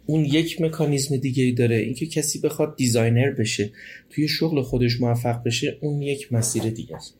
اون 0.07 0.25
یک 0.25 0.61
مکانیزم 0.61 1.17
دیگه 1.17 1.45
ای 1.45 1.53
داره. 1.53 1.77
اینکه 1.77 2.07
کسی 2.07 2.39
بخواد 2.41 2.77
designer 2.77 3.31
بشه 3.31 3.71
توی 4.11 4.29
شغل 4.29 4.63
خودش 4.63 5.01
موفق 5.01 5.43
بشه 5.43 5.79
اون 5.81 6.03
یک 6.03 6.33
مسیر 6.33 6.63
دیگه 6.63 6.97
است 6.97 7.15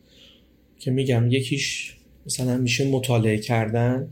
که 0.79 0.91
میگم 0.91 1.31
یکیش 1.31 1.95
مثلا 2.25 2.57
میشه 2.57 2.89
مطالعه 2.89 3.37
کردن. 3.37 4.09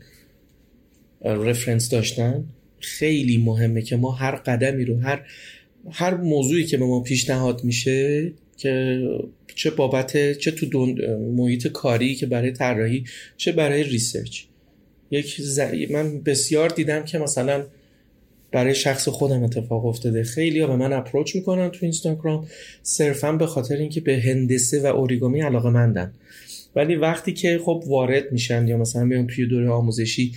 reference 1.26 1.90
داشتن. 1.90 2.44
خیلی 2.80 3.38
مهمه 3.38 3.82
که 3.82 3.96
ما 3.96 4.12
هر 4.12 4.36
قدمی 4.36 4.84
رو 4.84 5.00
هر 5.00 5.26
هر 5.90 6.14
موضوعی 6.14 6.64
که 6.64 6.76
به 6.76 6.84
ما 6.84 7.00
پیشنهاد 7.00 7.64
میشه 7.64 8.32
که 8.56 9.02
چه 9.54 9.70
بابت 9.70 10.32
چه 10.38 10.50
تو 10.50 10.66
دون 10.66 11.16
محیط 11.16 11.66
کاری 11.66 12.14
که 12.14 12.26
برای 12.26 12.50
طراحی 12.52 13.04
چه 13.36 13.52
برای 13.52 13.82
research. 13.82 14.42
یک 15.10 15.36
ز... 15.40 15.60
من 15.90 16.20
بسیار 16.20 16.68
دیدم 16.68 17.04
که 17.04 17.18
مثلا 17.18 17.64
برای 18.52 18.74
شخص 18.74 19.08
خودم 19.08 19.42
اتفاق 19.42 19.86
افتاده. 19.86 20.24
خیلی 20.24 20.60
ها 20.60 20.66
به 20.66 20.76
من 20.76 20.92
approach 20.92 21.36
می‌کنن 21.36 21.68
تو 21.68 21.78
اینستاگرام. 21.82 22.46
صرفا 22.82 23.32
به 23.32 23.46
خاطر 23.46 23.76
اینکه 23.76 24.00
به 24.00 24.18
هندسه 24.18 24.80
و 24.80 24.86
اوریگامی 24.86 25.40
علاقه 25.40 25.70
مندن. 25.70 26.12
ولی 26.76 26.96
وقتی 26.96 27.32
که 27.32 27.60
خب 27.64 27.84
وارد 27.86 28.32
میشن 28.32 28.68
یا 28.68 28.76
مثلا 28.76 29.06
بیان 29.06 29.26
توی 29.26 29.46
دوره 29.46 29.68
آموزشی 29.68 30.32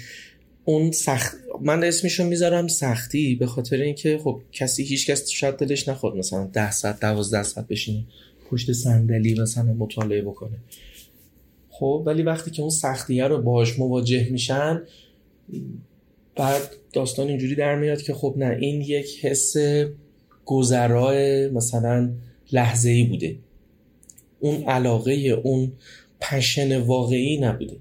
اون 0.69 0.91
سخت 0.91 1.35
من 1.61 1.83
اسمشو 1.83 2.23
می‌ذارم 2.23 2.67
سختی 2.67 3.35
به 3.35 3.45
خاطر 3.45 3.77
اینکه 3.77 4.17
خب 4.23 4.41
کسی 4.51 4.83
هیچ 4.83 5.09
کس 5.09 5.29
شاید 5.29 5.55
دلش 5.55 5.87
نخواد 5.87 6.15
مثلا 6.15 6.49
10 6.53 6.71
ساعت 6.71 6.99
12 6.99 7.43
ساعت 7.43 7.67
بشینه 7.67 8.03
پشت 8.51 8.71
صندلی 8.71 9.39
مثلا 9.41 9.63
مطالعه 9.63 10.21
بکنه. 10.21 10.57
خب 11.69 12.03
ولی 12.05 12.23
وقتی 12.23 12.51
که 12.51 12.61
اون 12.61 12.69
سختیه 12.69 13.27
رو 13.27 13.41
باش 13.41 13.79
مواجه 13.79 14.29
میشن 14.31 14.81
بعد 16.35 16.61
داستان 16.93 17.27
اینجوری 17.27 17.55
در 17.55 17.75
میاد 17.75 18.01
که 18.01 18.13
خب 18.13 18.35
نه 18.37 18.57
این 18.59 18.81
یک 18.81 19.25
حس 19.25 19.55
گذرای 20.45 21.49
مثلا 21.49 22.11
لحظه 22.51 22.89
ای 22.89 23.03
بوده. 23.03 23.35
اون 24.39 24.63
علاقه 24.63 25.11
اون 25.43 25.71
پشن 26.21 26.77
واقعی 26.77 27.37
نبوده. 27.37 27.77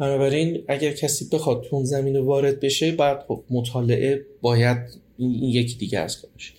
بنابراین 0.00 0.64
اگر 0.68 0.92
کسی 0.92 1.28
بخواد 1.32 1.62
تو 1.62 1.76
اون 1.76 1.84
زمین 1.84 2.16
وارد 2.16 2.60
بشه 2.60 2.92
بعد 2.92 3.24
خب 3.28 3.42
مطالعه 3.50 4.26
باید 4.40 4.78
این 5.18 5.42
یکی 5.42 5.78
دیگه 5.78 5.98
از 5.98 6.16
باشه. 6.32 6.52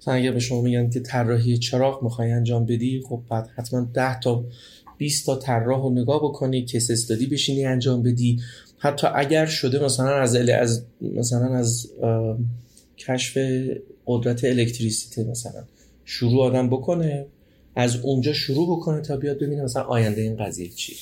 مثلا 0.00 0.14
اگر 0.14 0.32
به 0.32 0.40
شما 0.40 0.60
میگن 0.60 0.90
که 0.90 1.00
طراحی 1.00 1.58
چراغ 1.58 2.02
می‌خوای 2.02 2.30
انجام 2.30 2.66
بدی 2.66 3.02
خب 3.08 3.20
بعد 3.30 3.48
حتما 3.56 3.88
10 3.94 4.20
تا 4.20 4.44
20 4.98 5.26
تا 5.26 5.36
طراح 5.36 5.82
رو 5.82 5.90
نگاه 5.90 6.18
بکنی 6.18 6.64
کیس 6.64 6.90
استادی 6.90 7.26
بشینی 7.26 7.64
انجام 7.64 8.02
بدی. 8.02 8.40
حتی 8.78 9.06
اگر 9.14 9.46
شده 9.46 9.84
مثلا 9.84 10.14
از 10.14 10.36
از 10.36 10.84
مثلا 11.00 11.54
از 11.54 11.90
کشف 12.98 13.38
قدرت 14.06 14.44
الکتریسیته 14.44 15.24
مثلا 15.24 15.64
شروع 16.04 16.44
آدم 16.44 16.70
بکنه 16.70 17.26
از 17.74 17.96
اونجا 17.96 18.32
شروع 18.32 18.76
بکنه 18.76 19.00
تا 19.00 19.16
بیاد 19.16 19.36
ببینه 19.36 19.62
مثلا 19.62 19.82
آینده 19.82 20.20
این 20.20 20.36
قضیه 20.36 20.68
چی 20.68 20.96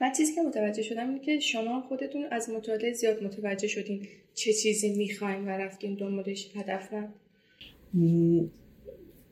من 0.00 0.12
چیزی 0.12 0.34
که 0.34 0.42
متوجه 0.42 0.82
شدم 0.82 1.08
اینه 1.08 1.20
که 1.20 1.40
شما 1.40 1.80
خودتون 1.88 2.24
از 2.30 2.50
مطالعه 2.50 2.92
زیاد 2.92 3.22
متوجه 3.22 3.68
شدین 3.68 4.06
چه 4.34 4.52
چیزی 4.52 4.94
می‌خواین 4.94 5.44
و 5.44 5.48
رفتین 5.48 5.94
دنبالش 5.94 6.48
هدف 6.56 6.92
نه 6.92 7.08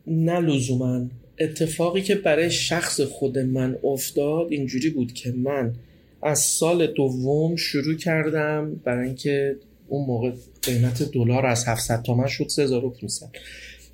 نه 0.07 0.41
لزوما. 0.41 1.09
اتفاقی 1.39 2.03
که 2.03 2.15
برای 2.15 2.51
شخص 2.51 3.01
خود 3.01 3.39
من 3.39 3.79
افتاد 3.85 4.53
اینجوری 4.53 4.91
بود 4.91 5.13
که 5.13 5.33
من 5.33 5.75
از 6.23 6.39
سال 6.39 6.87
دوم 6.87 7.57
شروع 7.57 7.95
کردم 7.95 8.81
برای 8.85 9.07
اینکه 9.07 9.57
اون 9.89 10.07
موقع 10.07 10.33
قیمت 10.63 11.03
دلار 11.03 11.47
از 11.47 11.69
700 11.69 12.03
تومن 12.03 12.27
شد 12.27 12.49
3500 12.49 13.27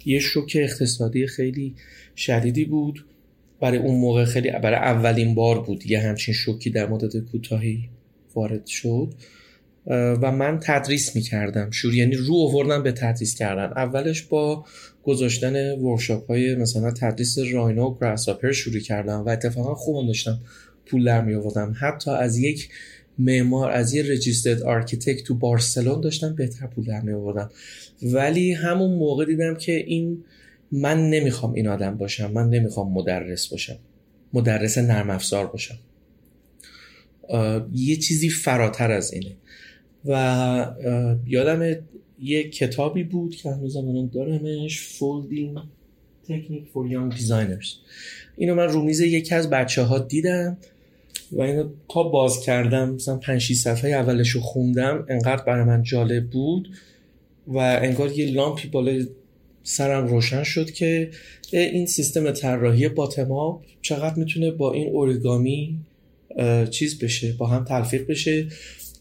یه 0.05 0.19
شوک 0.19 0.57
اقتصادی 0.61 1.27
خیلی 1.27 1.75
شدیدی 2.17 2.65
بود. 2.65 3.05
برای 3.65 3.79
اون 3.79 4.01
موقع 4.01 4.25
خیلی 4.25 4.51
برای 4.51 4.77
اولین 4.77 5.35
بار 5.35 5.63
بود 5.63 5.87
یه 5.87 6.01
همچین 6.01 6.35
شوکی 6.35 6.71
در 6.71 6.87
مدت 6.87 7.17
کوتاهی 7.17 7.89
وارد 8.35 8.67
شد. 8.67 9.15
و 9.87 10.33
من 10.33 10.61
تدریس 10.63 11.17
می‌کردم. 11.17 11.71
شروع 11.71 11.95
یعنی 11.95 12.17
رو 12.17 12.35
آوردم 12.35 12.83
به 12.83 12.93
تدریس 12.93 13.35
کردن. 13.35 13.73
اولش 13.77 14.23
با 14.23 14.65
گذاشتن 15.03 15.73
ورکشاپ 15.73 16.27
های 16.27 16.55
مثلا 16.55 16.91
تدریس 16.91 17.39
راینو 17.39 17.83
و 17.83 17.99
گراساپر 18.01 18.53
شروع 18.53 18.81
کردم 18.81 19.21
و 19.21 19.29
اتفاقا 19.29 19.75
خوب 19.75 20.07
داشتم 20.07 20.41
پول 20.87 21.05
در 21.05 21.25
می 21.25 21.35
آوردم 21.35 21.75
حتی 21.81 22.11
از 22.11 22.39
یک 22.39 22.69
معمار 23.19 23.71
از 23.71 23.95
یه 23.95 24.03
registered 24.03 24.63
architect 24.63 25.25
تو 25.25 25.35
بارسلون 25.35 26.01
داشتم 26.01 26.35
بهتر 26.35 26.67
پول 26.67 26.85
در 26.85 27.01
می 27.01 27.13
آوردم 27.13 27.51
ولی 28.03 28.53
همون 28.53 28.91
موقع 28.91 29.25
دیدم 29.25 29.55
که 29.55 29.73
این 29.73 30.25
من 30.75 31.11
نمی‌خوام 31.11 31.53
این 31.53 31.69
آدم 31.69 31.97
باشم 31.97 32.33
من 32.33 32.51
نمی‌خوام 32.51 32.93
مدرس 32.93 33.47
باشم 33.49 33.77
مدرس 34.33 34.79
نرم 34.79 35.11
افزار 35.11 35.47
باشم. 35.47 35.79
یه 37.75 37.97
چیزی 37.97 38.31
فراتر 38.31 38.91
از 38.91 39.13
اینه. 39.13 39.37
و 40.05 40.75
یادم 41.27 41.77
یه 42.21 42.51
کتابی 42.51 43.05
بود 43.05 43.37
که 43.37 43.51
هنوز 43.51 43.77
من 43.77 44.07
دارمش 44.07 44.99
Folding 44.99 45.61
Technique 46.29 46.67
for 46.75 46.91
Young 46.93 47.19
Designers. 47.19 47.69
اینو 48.37 48.55
من 48.55 48.69
رو 48.69 48.83
میز 48.83 49.01
یکی 49.01 49.35
از 49.35 49.51
بچه 49.51 49.83
ها 49.83 49.99
دیدم 49.99 50.57
و 51.33 51.41
اینو 51.41 51.69
تا 51.89 52.03
باز 52.03 52.41
کردم 52.41 52.91
مثلا 52.91 53.17
5 53.17 53.41
6 53.41 53.57
صفحه 53.57 53.91
اولش 53.91 54.29
رو 54.29 54.41
خوندم 54.41 55.07
انقدر 55.09 55.45
برای 55.45 55.65
من 55.65 55.83
جالب 55.83 56.31
بود 56.31 56.69
و 57.47 57.59
انگار 57.59 58.13
یه 58.13 58.31
لامپی 58.31 58.69
بالای 58.69 59.09
سرم 59.67 60.07
روشن 60.07 60.43
شد 60.43 60.71
که 60.71 61.11
این 61.51 61.87
سیستم 61.87 62.31
طراحی 62.31 62.89
باتما 62.89 63.63
چقدر 63.83 64.15
می‌تونه 64.15 64.51
با 64.51 64.73
این 64.73 64.89
اوریگامی 64.89 65.79
چیز 66.71 66.99
بشه 66.99 67.33
با 67.33 67.47
هم 67.47 67.65
تلفیق 67.65 68.07
بشه 68.07 68.47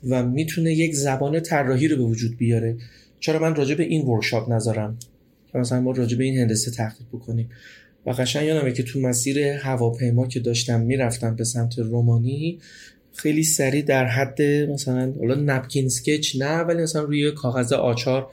و 0.10 0.26
می‌تونه 0.26 0.74
یک 0.74 0.96
زبان 0.96 1.40
طراحی 1.40 1.88
رو 1.88 1.98
به 1.98 2.04
وجود 2.04 2.38
بیاره. 2.38 2.78
چرا 3.20 3.40
من 3.40 3.56
راجع 3.56 3.76
به 3.76 3.84
این 3.84 4.02
ورکشاپ 4.02 4.52
نذارم؟ 4.52 4.98
که 5.52 5.58
مثلا 5.58 5.82
ما 5.82 5.92
راجع 5.92 6.18
به 6.18 6.24
این 6.24 6.38
هندسه 6.38 6.72
تحقیق 6.72 7.08
بکنیم. 7.14 7.50
و 8.06 8.12
قشنگ 8.12 8.48
یادمه 8.48 8.72
که 8.72 8.84
تو 8.84 9.00
مسیر 9.00 9.40
هواپیما 9.40 10.28
که 10.28 10.40
داشتم 10.40 10.82
می‌رفتم 10.82 11.36
به 11.36 11.44
سمت 11.44 11.80
رومانی 11.80 12.60
خیلی 13.16 13.44
سریع 13.44 13.82
در 13.82 14.06
حد 14.06 14.42
مثلا 14.42 15.14
حالا 15.20 15.36
napkin 15.36 15.90
sketch 15.90 16.36
نه 16.36 16.58
ولی 16.58 16.84
مثلا 16.84 17.02
روی 17.02 17.32
کاغذ 17.32 17.74
آچار 17.74 18.28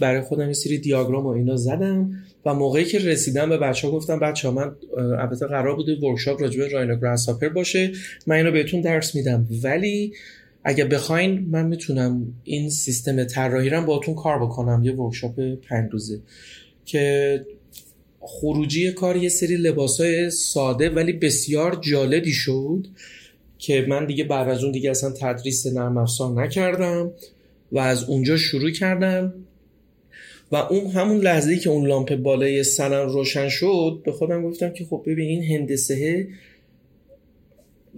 برای 0.00 0.20
خودم 0.20 0.46
یه 0.46 0.52
سری 0.52 0.78
دیاگرام 0.78 1.26
و 1.26 1.28
اینا 1.28 1.56
زدم 1.56 2.10
و 2.46 2.54
موقعی 2.54 2.84
که 2.84 2.98
رسیدم 2.98 3.48
به 3.48 3.58
بچه 3.58 3.88
ها 3.88 3.94
گفتم 3.94 4.18
بچه 4.18 4.48
ها 4.48 4.54
من 4.54 4.72
البته 4.96 5.46
قرار 5.46 5.76
بوده 5.76 5.96
workshop 5.96 6.42
راجع 6.42 6.58
به 6.58 6.68
Rhino 6.68 6.96
Grasshopper 6.96 7.48
باشه 7.48 7.92
من 8.26 8.36
اینو 8.36 8.52
بهتون 8.52 8.80
درس 8.80 9.14
میدم. 9.14 9.46
ولی 9.62 10.12
اگه 10.64 10.84
بخواین 10.84 11.46
من 11.50 11.66
می‌تونم 11.66 12.34
این 12.44 12.70
سیستم 12.70 13.24
طراحی 13.24 13.70
رو 13.70 13.82
باهاتون 13.82 14.14
کار 14.14 14.38
بکنم 14.38 14.82
یه 14.84 14.92
workshop 14.92 15.40
پنج 15.40 15.92
روزه 15.92 16.20
که 16.84 17.46
خروجی 18.20 18.92
کار 18.92 19.16
یه 19.16 19.28
سری 19.28 19.56
لباسای 19.56 20.30
ساده 20.30 20.90
ولی 20.90 21.12
بسیار 21.12 21.78
جالبی 21.80 22.32
شد 22.32 22.86
که 23.58 23.86
من 23.88 24.06
دیگه 24.06 24.24
بعد 24.24 24.48
از 24.48 24.64
اون 24.64 24.72
دیگه 24.72 24.90
اصلا 24.90 25.10
تدریس 25.10 25.66
نرم 25.66 25.96
افزار 25.96 26.42
نکردم 26.42 27.10
و 27.72 27.78
از 27.78 28.04
اونجا 28.04 28.36
شروع 28.36 28.70
کردم. 28.70 29.34
و 30.52 30.56
اون 30.56 30.86
همون 30.86 31.16
لحظه 31.16 31.58
که 31.58 31.70
اون 31.70 31.86
لامپ 31.86 32.16
بالای 32.16 32.64
سرم 32.64 33.08
روشن 33.08 33.48
شد 33.48 34.02
به 34.04 34.12
خودم 34.12 34.42
گفتم 34.42 34.70
که 34.70 34.84
خب 34.84 35.02
ببین 35.06 35.28
این 35.28 35.44
هندسه 35.44 36.28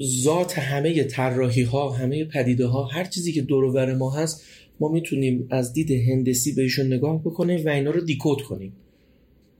ذات 0.02 0.58
همه 0.58 1.04
طراحی 1.04 1.62
ها 1.62 1.90
همه 1.90 2.24
پدیده 2.24 2.66
ها 2.66 2.84
هر 2.84 3.04
چیزی 3.04 3.32
که 3.32 3.42
دور 3.42 3.94
ما 3.94 4.10
هست 4.10 4.44
ما 4.80 4.88
می‌تونیم 4.88 5.48
از 5.50 5.72
دید 5.72 5.90
هندسی 5.90 6.52
بهشون 6.52 6.86
نگاه 6.86 7.20
بکنیم 7.20 7.66
و 7.66 7.68
اینا 7.68 7.90
رو 7.90 8.00
دیکود 8.00 8.42
کنیم. 8.42 8.72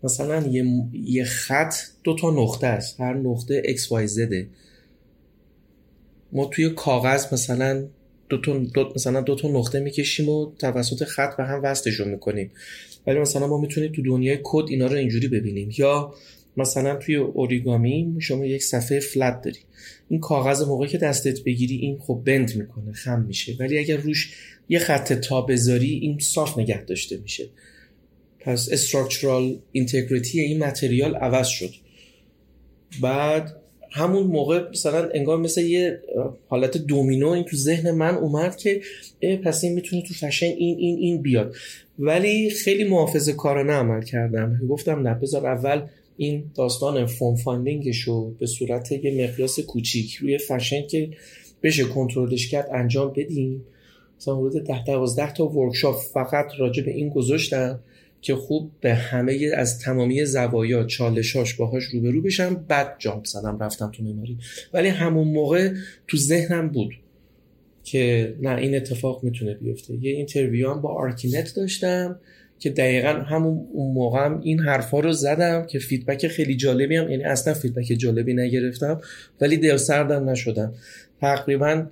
مثلا 0.02 0.46
یه, 0.46 0.64
یه 0.92 1.24
خط 1.24 1.74
دو 2.04 2.16
تا 2.16 2.30
نقطه 2.30 2.66
است. 2.66 3.00
هر 3.00 3.14
نقطه 3.14 3.62
x 3.62 3.78
y 3.80 4.07
z. 4.07 4.46
ما 6.33 6.44
توی 6.44 6.70
کاغذ 6.70 7.33
مثلا 7.33 7.87
دو 8.28 8.40
تا 8.40 8.58
دو 8.58 8.92
مثلا 8.94 9.20
دو 9.20 9.34
تا 9.34 9.48
نقطه 9.48 9.80
می‌کشیم 9.80 10.28
و 10.28 10.52
توسط 10.58 11.04
خط 11.04 11.37
به 11.37 11.44
هم 11.44 11.60
وصلشون 11.62 12.08
می‌کنیم. 12.08 12.50
ولی 13.06 13.18
مثلا 13.18 13.46
ما 13.46 13.58
می‌تونیم 13.60 13.92
تو 13.92 14.02
دنیای 14.02 14.38
کد 14.42 14.64
اینا 14.68 14.87
رو 14.87 14.96
اینجوری 14.96 15.28
ببینیم. 15.28 15.70
یا 15.78 16.14
مثلا 16.56 16.96
توی 16.96 17.16
اوریگامی 17.16 18.16
شما 18.20 18.46
یک 18.46 18.62
صفحه 18.62 19.00
فلت 19.00 19.42
داری. 19.42 19.58
این 20.08 20.20
کاغذ 20.20 20.62
موقعی 20.62 20.88
که 20.88 20.98
دستت 20.98 21.44
بگیری 21.44 21.76
این 21.76 21.98
خب 21.98 22.22
بند 22.26 22.56
می‌کنه 22.56 22.92
خم 22.92 23.22
میشه. 23.22 23.56
ولی 23.60 23.78
اگر 23.78 23.96
روش 23.96 24.34
یه 24.68 24.78
خط 24.78 25.12
تا 25.12 25.40
بذاری 25.40 25.90
این 25.90 26.18
صاف 26.18 26.58
نگه 26.58 26.84
داشته 26.84 27.16
میشه. 27.16 27.48
پس 28.40 28.68
structural 28.72 29.59
integrity 29.72 30.40
این 30.40 30.64
material 30.64 31.14
عوض 31.14 31.46
شد. 31.46 31.70
بعد 33.02 33.56
همون 33.96 34.26
موقع 34.26 34.70
مثلا 34.70 35.09
انگار 35.14 35.38
مثل 35.38 35.61
یه 35.61 36.02
حالت 36.48 36.78
دومینو 36.78 37.28
این 37.28 37.44
تو 37.44 37.57
ذهن 37.57 37.90
من 37.90 38.14
اومد 38.14 38.57
که 38.57 38.80
پس 39.44 39.64
این 39.64 39.72
می‌تونه 39.72 40.02
تو 40.02 40.14
فشن 40.14 40.46
این 40.46 40.78
این 40.78 40.98
این 40.98 41.22
بیاد. 41.22 41.54
ولی 41.98 42.50
خیلی 42.50 42.85
محافظه 42.85 43.33
کارانه 43.33 43.72
عمل 43.72 44.02
کردم. 44.02 44.61
گفتم 44.68 45.09
نه 45.09 45.14
بذار 45.14 45.46
اول 45.46 45.87
این 46.16 46.44
داستان 46.54 47.07
فان... 47.07 47.37
funding 47.37 47.86
ش 47.86 48.00
رو 48.00 48.35
به 48.38 48.46
صورت 48.46 48.92
یه 48.92 49.28
مقیاس 49.28 49.61
کوچیک 49.61 50.14
روی 50.14 50.38
فشن 50.38 50.87
که 50.87 51.11
بشه 51.62 51.85
کنترلش 51.85 52.48
کرد 52.48 52.68
انجام 52.72 53.12
بدیم. 53.16 53.64
مثلا 54.16 54.37
حدود 54.37 54.64
ده 54.64 54.85
دوازده 54.85 55.33
تا 55.33 55.46
workshop 55.48 55.96
فقط 56.14 56.46
راجع 56.59 56.83
به 56.83 56.90
این 56.90 57.09
گذاشتم. 57.09 57.80
که 58.24 58.34
خوب 58.34 58.70
به 58.80 58.94
همه 58.94 59.50
از 59.56 59.78
تمامی 59.78 60.24
زوایا 60.24 60.84
چالشاش 60.84 61.54
باهاش 61.54 61.84
روبرو 61.84 62.22
بشم. 62.22 62.64
بعد 62.68 62.96
jump 62.98 63.24
زدم 63.24 63.58
رفتم 63.60 63.90
تو 63.90 64.02
معماری. 64.02 64.38
ولی 64.72 64.88
همون 64.88 65.28
موقع 65.28 65.72
تو 66.08 66.16
ذهنم 66.16 66.68
بود 66.68 66.90
که 67.82 68.34
نه 68.40 68.56
این 68.56 68.76
اتفاق 68.76 69.24
می‌تونه 69.24 69.54
بیفته. 69.54 69.94
یه 69.94 70.12
interview 70.12 70.70
هم 70.70 70.80
با 70.80 70.88
Archinect 70.88 71.54
داشتم 71.56 72.20
که 72.58 72.70
دقیقا 72.70 73.08
همون 73.08 73.66
اون 73.72 73.94
موقع 73.94 74.24
هم 74.24 74.40
این 74.40 74.60
حرفا 74.60 75.00
رو 75.00 75.12
زدم 75.12 75.66
که 75.66 75.78
feedback 75.78 76.28
خیلی 76.28 76.56
جالبی 76.56 76.96
هم 76.96 77.10
یعنی 77.10 77.24
اصلا 77.24 77.54
feedback 77.54 77.85
جالبی 77.98 78.34
نگرفتم 78.34 79.00
ولی 79.40 79.56
دل 79.56 79.76
سردم 79.76 80.30
نشدم. 80.30 80.74
تقریبا 81.20 81.87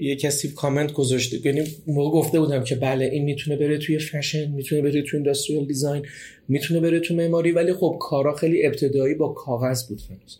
یه 0.00 0.16
کسی 0.16 0.48
کامنت 0.52 0.92
گذاشته. 0.92 1.46
یعنی 1.46 1.62
موقع 1.86 2.10
گفته 2.10 2.40
بودم 2.40 2.64
که 2.64 2.74
بله 2.74 3.04
این 3.04 3.24
می‌تونه 3.24 3.56
بره 3.56 3.78
توی 3.78 3.98
فشن 3.98 4.50
می‌تونه 4.50 4.82
بره 4.82 5.02
توی 5.02 5.18
اندستریال 5.18 5.64
دیزاین 5.64 6.02
می‌تونه 6.48 6.80
بره 6.80 7.00
توی 7.00 7.16
معماری 7.16 7.52
ولی 7.52 7.72
خب 7.72 7.96
کارا 8.00 8.34
خیلی 8.34 8.66
ابتدایی 8.66 9.14
با 9.14 9.28
کاغذ 9.28 9.88
بود 9.88 10.00
هنوز. 10.10 10.38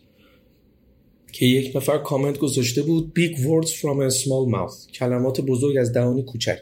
که 1.31 1.45
یک 1.45 1.75
نفر 1.75 1.97
کامنت 1.97 2.37
گذاشته 2.37 2.81
بود 2.81 3.11
big 3.19 3.35
words 3.35 3.69
from 3.69 4.11
a 4.11 4.15
small 4.15 4.53
mouth 4.55 4.91
کلمات 4.93 5.41
بزرگ 5.41 5.77
از 5.77 5.93
دهانی 5.93 6.23
کوچک. 6.23 6.59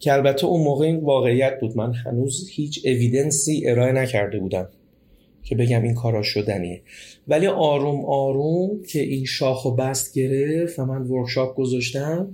که 0.00 0.12
البته 0.12 0.46
اون 0.46 0.62
موقع 0.62 0.86
این 0.86 0.96
واقعیت 0.96 1.60
بود. 1.60 1.76
من 1.76 1.94
هنوز 1.94 2.48
هیچ 2.50 2.80
اویدنسی 2.84 3.62
ارائه 3.66 3.92
نکرده 3.92 4.38
بودم. 4.38 4.68
که 5.48 5.56
بگم 5.56 5.82
این 5.82 5.94
کارا 5.94 6.22
شدنیه. 6.22 6.82
ولی 7.28 7.46
آروم 7.46 8.04
آروم 8.04 8.82
که 8.82 9.00
این 9.00 9.24
شاخ 9.24 9.64
و 9.64 9.70
بست 9.70 10.14
گرفت 10.14 10.78
و 10.78 10.84
من 10.84 11.02
workshop 11.02 11.56
گذاشتم 11.56 12.28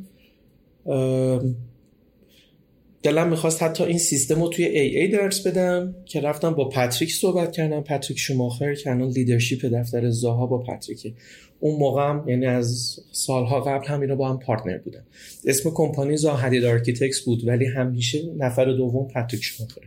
دلم 3.03 3.29
می‌خواست 3.29 3.63
حتی 3.63 3.85
این 3.85 3.99
سیستم 3.99 4.43
رو 4.43 4.49
توی 4.49 4.65
AA 4.65 5.09
درس 5.09 5.47
بدم 5.47 5.95
که 6.05 6.21
رفتم 6.21 6.55
با 6.55 6.69
پاتریک 6.69 7.13
صحبت 7.13 7.53
کردم. 7.53 7.81
پاتریک 7.81 8.19
شوماخر 8.19 8.75
که 8.75 8.91
الان 8.91 9.09
leadership 9.09 9.65
دفتر 9.65 10.11
زاها 10.11 10.47
با 10.47 10.59
پاتریک 10.59 11.15
اون 11.61 11.79
موقع 11.79 12.09
هم 12.09 12.29
یعنی 12.29 12.47
از 12.47 13.01
سالها 13.13 13.61
قبل 13.61 13.87
هم 13.87 14.01
اینو 14.01 14.17
با 14.17 14.29
هم 14.29 14.39
partner 14.39 14.79
بودم 14.79 15.05
اسم 15.45 15.71
کمپانی 15.71 16.17
Zaha 16.17 16.37
Hadid 16.37 16.65
Architects 16.65 17.21
بود 17.21 17.49
ولی 17.49 17.67
همیشه 17.67 18.23
نفر 18.39 18.65
دوم 18.65 19.09
پاتریک 19.09 19.43
شوماخر 19.45 19.83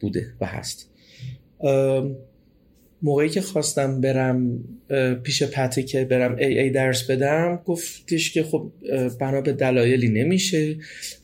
بوده 0.00 0.26
و 0.40 0.46
هست. 0.46 0.90
موقعی 3.02 3.28
که 3.28 3.40
خواستم 3.40 4.00
برم 4.00 4.64
پیش 5.22 5.42
پتی 5.42 5.82
که 5.82 6.04
برم 6.04 6.36
ای 6.36 6.58
ای 6.58 6.70
درس 6.70 7.10
بدم 7.10 7.60
گفتش 7.64 8.32
که 8.32 8.42
خب 8.42 8.70
بنا 9.20 9.40
به 9.40 9.52
دلایلی 9.52 10.08
نمیشه. 10.08 10.76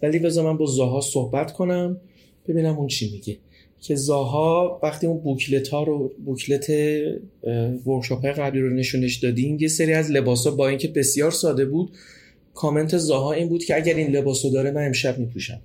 ولی 0.03 0.19
بذار 0.19 0.45
من 0.53 0.57
با 0.57 0.67
زاها 0.67 1.01
صحبت 1.01 1.53
کنم 1.53 2.01
ببینم 2.49 2.79
اون 2.79 2.89
چی 2.89 3.11
میگه. 3.13 3.37
که 3.81 3.95
زاها 3.95 4.81
وقتی 4.83 5.07
اون 5.07 5.19
بوکلت 5.19 5.69
ها 5.69 5.83
رو 5.83 6.13
بوکلت 6.25 6.71
ورکشاپ 7.87 8.21
های 8.25 8.33
قبلی 8.33 8.61
رو 8.61 8.71
نشونش 8.71 9.17
دادیم 9.17 9.57
یه 9.61 9.69
سری 9.69 9.93
از 9.93 10.11
لباس 10.11 10.47
ها 10.47 10.55
با 10.55 10.69
اینکه 10.69 10.89
بسیار 10.89 11.31
ساده 11.31 11.65
بود 11.65 11.91
کامنت 12.55 12.99
زاها 12.99 13.33
این 13.33 13.49
بود 13.49 13.65
که 13.65 13.77
اگر 13.77 13.95
این 13.95 14.17
لباس 14.17 14.45
رو 14.45 14.51
داره 14.51 14.71
من 14.71 14.87
امشب 14.87 15.19
میپوشم. 15.19 15.61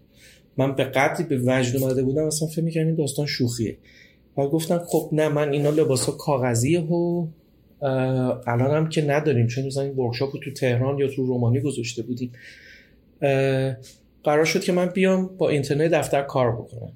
من 0.57 0.75
به 0.75 0.83
قدری 0.83 1.23
به 1.23 1.37
وجد 1.45 1.77
اومده 1.77 2.03
بودم 2.03 2.23
اصلا 2.23 2.47
فکر 2.47 2.61
می‌کردم 2.61 2.87
این 2.87 2.95
داستان 2.95 3.25
شوخیه. 3.25 3.77
و 4.37 4.47
گفتم 4.47 4.77
خب 4.87 5.09
نه 5.11 5.29
من 5.29 5.53
اینا 5.53 5.69
لباس 5.69 6.05
ها 6.05 6.11
کاغذیه 6.11 6.81
و 6.81 7.27
الان 8.47 8.71
هم 8.71 8.89
که 8.89 9.01
نداریم 9.01 9.47
چون 9.47 9.65
مثلا 9.65 9.83
این 9.83 9.95
ورکشاپ 9.95 10.29
رو 10.33 10.39
تو 10.39 10.53
تهران 10.53 10.99
یا 10.99 11.07
تو 11.07 11.25
رومانی 11.25 11.59
گذاشته 11.59 12.01
بودیم. 12.03 12.31
قرار 14.23 14.45
شد 14.45 14.63
که 14.63 14.71
من 14.71 14.85
بیام 14.85 15.29
با 15.37 15.49
اینترنت 15.49 15.91
دفتر 15.91 16.21
کار 16.21 16.51
بکنم. 16.51 16.91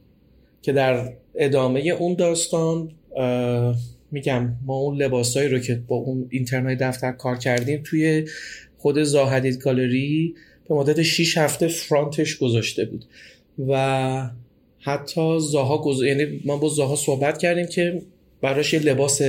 که 0.62 0.74
در 0.74 1.14
ادامه 1.36 1.80
اون 1.80 2.14
داستان 2.16 2.92
میگم 4.12 4.56
ما 4.66 4.76
اون 4.76 4.98
لباسایی 4.98 5.50
رو 5.50 5.60
که 5.60 5.82
با 5.88 5.96
اون 5.96 6.28
اینترنت 6.30 6.84
دفتر 6.84 7.12
کار 7.12 7.38
کردیم 7.38 7.82
توی 7.84 8.28
خود 8.78 9.04
زاهدید 9.04 9.58
گالری 9.58 10.36
به 10.70 10.76
مدت 10.76 11.02
6 11.02 11.38
هفته 11.38 11.68
فرانتش 11.68 12.38
گذاشته 12.38 12.86
بود. 12.86 13.06
و 13.68 14.30
حتی 14.86 15.40
زاها 15.40 15.78
گز... 15.78 16.02
یعنی 16.04 16.42
ما 16.46 16.58
با 16.58 16.70
زاها 16.70 16.96
صحبت 16.96 17.38
کردیم 17.38 17.66
که 17.66 18.02
براش 18.42 18.74
یه 18.74 18.80
لباس 18.80 19.22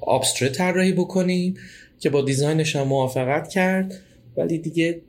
آبستره 0.00 0.48
طراحی 0.48 0.92
بکنیم 0.92 1.54
که 2.00 2.10
با 2.10 2.22
دیزاینش 2.22 2.76
هم 2.76 2.88
موافقت 2.88 3.48
کرد. 3.48 3.94
ولی 4.36 4.58
دیگه 4.58 5.00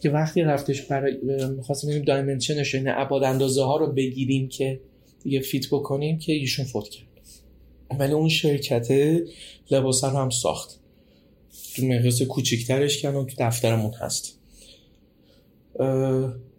که 0.00 0.10
وقتی 0.10 0.42
رفتش 0.42 0.82
برای 0.82 1.16
می‌خواستیم 1.56 1.90
ببینیم 1.90 2.06
دایمنشنش 2.06 2.74
یعنی 2.74 2.88
ابعاد 2.88 3.24
اندازه 3.24 3.62
ها 3.62 3.76
رو 3.76 3.86
بگیریم 3.86 4.48
که 4.48 4.80
دیگه 5.22 5.40
فیت 5.40 5.66
بکنیم 5.70 6.18
که 6.18 6.32
ایشون 6.32 6.64
فوت 6.64 6.88
کرد. 6.88 7.06
ولی 7.98 8.12
اون 8.12 8.28
شرکت 8.28 8.88
لباس 9.70 10.04
رو 10.04 10.10
هم 10.10 10.30
ساخت. 10.30 10.80
تو 11.76 11.86
مقیاس 11.86 12.22
کوچیکترش 12.22 13.02
که 13.02 13.10
تو 13.10 13.26
دفترمون 13.38 13.92
هست. 13.92 14.38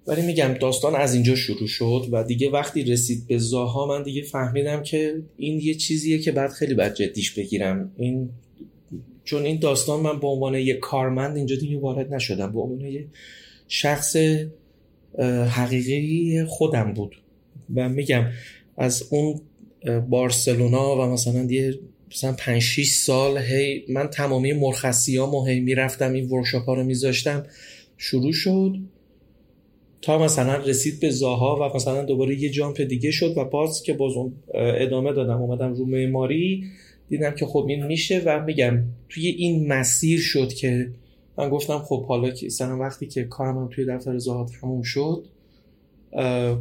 ولی 0.08 0.22
میگم 0.22 0.54
داستان 0.54 0.96
از 0.96 1.14
اینجا 1.14 1.36
شروع 1.36 1.68
شد 1.68 2.08
و 2.12 2.24
دیگه 2.24 2.50
وقتی 2.50 2.84
رسید 2.84 3.28
به 3.28 3.38
زاها 3.38 3.86
من 3.86 4.04
دیگه 4.04 4.22
فهمیدم 4.22 4.84
که 4.84 5.22
این 5.38 5.60
یه 5.60 5.74
چیزیه 5.74 6.20
که 6.20 6.32
بعد 6.32 6.52
خیلی 6.52 6.74
بعد 6.74 6.94
جدیش 6.94 7.32
بگیرم. 7.32 7.92
این 7.98 8.30
چون 9.24 9.46
این 9.46 9.60
داستان 9.60 10.00
من 10.00 10.20
به 10.20 10.28
عنوان 10.28 10.56
یه 10.56 10.74
کارمند 10.74 11.38
اینجا 11.38 11.56
دیگه 11.56 11.80
وارد 11.80 12.14
نشدم. 12.14 12.52
به 12.52 12.60
عنوان 12.60 12.82
یه 12.82 13.06
شخص 13.68 14.16
حقیقی 15.50 16.44
خودم 16.48 16.94
بود. 16.94 17.16
و 17.76 17.90
میگم 17.90 18.26
از 18.78 19.08
اون 19.10 19.42
بارسلونا 20.10 20.96
و 20.96 21.12
مثلا 21.12 21.46
دیگه 21.46 21.80
مثلا 22.12 22.34
5 22.34 22.62
6 22.62 22.88
سال 22.88 23.38
هی 23.38 23.86
من 23.90 24.08
تمامی 24.08 24.54
مرخصی 24.54 25.18
ها 25.18 25.46
هی 25.46 25.60
می‌رفتم 25.60 26.14
این 26.14 26.30
ورکشاپ 26.30 26.66
ها 26.66 26.74
رو 26.74 26.84
میذاشتم 26.84 27.46
شروع 27.98 28.34
شد. 28.34 28.76
تا 30.02 30.18
مثلا 30.18 30.56
رسید 30.56 31.00
به 31.00 31.10
زاها 31.10 31.56
و 31.56 31.76
مثلا 31.76 32.06
دوباره 32.06 32.42
یه 32.42 32.50
جامپ 32.50 32.82
دیگه 32.82 33.12
شد 33.12 33.38
و 33.38 33.46
باز 33.46 33.84
که 33.84 33.94
باز 33.94 34.14
ادامه 34.54 35.14
دادم 35.14 35.42
اومدم 35.42 35.74
رو 35.74 35.86
معماری 35.86 36.64
دیدم 37.10 37.32
که 37.32 37.46
خب 37.46 37.66
این 37.70 37.86
میشه 37.86 38.22
و 38.26 38.44
میگم 38.44 38.84
توی 39.10 39.28
این 39.28 39.68
مسیر 39.68 40.20
شد 40.20 40.54
که 40.54 40.90
من 41.38 41.50
گفتم 41.50 41.80
خب 41.80 42.06
حالا 42.06 42.30
که 42.30 42.46
مثلا 42.46 42.78
وقتی 42.78 43.08
که 43.08 43.24
کارم 43.24 43.68
توی 43.68 43.86
دفتر 43.86 44.18
زاها 44.18 44.46
تموم 44.62 44.82
شد 44.82 45.24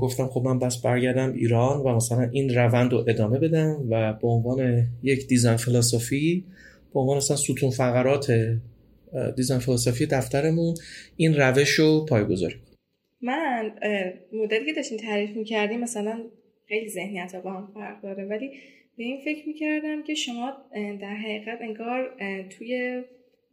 گفتم 0.01 0.27
خب 0.27 0.43
من 0.45 0.59
پس 0.59 0.77
برگردم 0.77 1.33
ایران 1.33 1.81
و 1.81 1.97
مثلا 1.97 2.29
این 2.33 2.55
روند 2.55 2.93
رو 2.93 3.05
ادامه 3.09 3.39
بدم 3.39 3.77
و 3.91 4.13
به 4.13 4.29
عنوان 4.29 4.87
یک 5.03 5.27
design 5.27 5.57
فلسفی 5.57 6.45
به 6.95 7.01
عنوان 7.01 7.17
مثلا 7.17 7.37
ستون 7.37 7.71
فقرات 7.71 8.33
design 9.37 9.61
فلسفی 9.61 10.07
دفترمون 10.07 10.75
این 11.17 11.35
روش 11.35 11.71
رو 11.71 12.05
پایه‌گذاری 12.05 12.57
من 13.23 13.73
مدلی 14.33 14.67
که 14.67 14.73
داشتین 14.73 14.99
تعریف 14.99 15.37
می‌کردیم 15.37 15.81
مثلا 15.81 16.25
خیلی 16.69 16.89
ذهنیت 16.89 17.37
با 17.37 17.53
هم 17.53 17.71
فرق 17.75 18.03
داره. 18.03 18.25
ولی 18.25 18.51
به 18.97 19.05
این 19.05 19.21
فکر 19.25 19.49
می‌کردم 19.49 20.03
که 20.03 20.15
شما 20.15 20.53
در 20.75 21.15
حقیقت 21.15 21.59
انگار 21.61 22.17
توی 22.51 23.03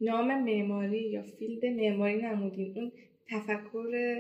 نام 0.02 0.44
معماری 0.44 1.10
یا 1.10 1.24
field 1.40 1.66
معماری 1.66 2.22
نموندین. 2.22 2.74
اون 2.78 2.92
تفکر 3.32 4.16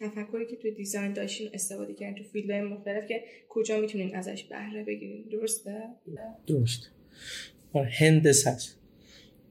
تفکری 0.00 0.46
که 0.46 0.56
تو 0.56 0.70
design 0.70 1.12
داشتین 1.12 1.48
استفاده 1.54 1.94
کردین 1.94 2.24
تو 2.24 2.30
field 2.30 2.53
های 2.53 2.62
مختلف 2.62 3.08
که 3.08 3.24
کجا 3.48 3.80
می‌تونین 3.80 4.16
ازش 4.16 4.44
بهره 4.44 4.84
بگیرین. 4.84 5.24
درسته؟ 5.32 5.82
درست. 6.46 6.90
هندسه 7.98 8.56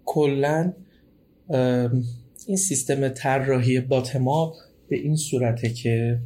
کلا 0.05 0.73
این 2.47 2.57
سیستم 2.57 3.09
طراحی 3.09 3.79
bottom-up 3.79 4.53
به 4.89 4.95
این 4.95 5.15
صورته 5.15 5.69
که 5.69 6.19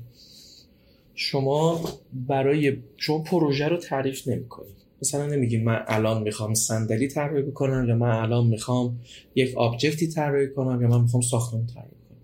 شما 1.15 1.89
برای 2.13 2.77
شما 2.97 3.19
پروژه 3.19 3.67
رو 3.67 3.77
تعریف 3.77 4.27
نمی 4.27 4.47
کنید 4.47 4.75
مثلا 5.01 5.27
نمیگیم 5.27 5.63
من 5.63 5.83
الان 5.87 6.23
می‌خوام 6.23 6.53
صندلی 6.53 7.07
طراحی 7.07 7.43
بکنم 7.43 7.85
یا 7.89 7.95
من 7.95 8.09
الان 8.09 8.47
می‌خوام 8.47 8.99
یک 9.35 9.57
object 9.57 10.00
ی 10.00 10.07
طراحی 10.07 10.47
کنم 10.49 10.81
یا 10.81 10.87
من 10.87 11.01
می‌خوام 11.01 11.21
ساختمان 11.21 11.67
طراحی 11.67 11.89
کنم. 11.89 12.17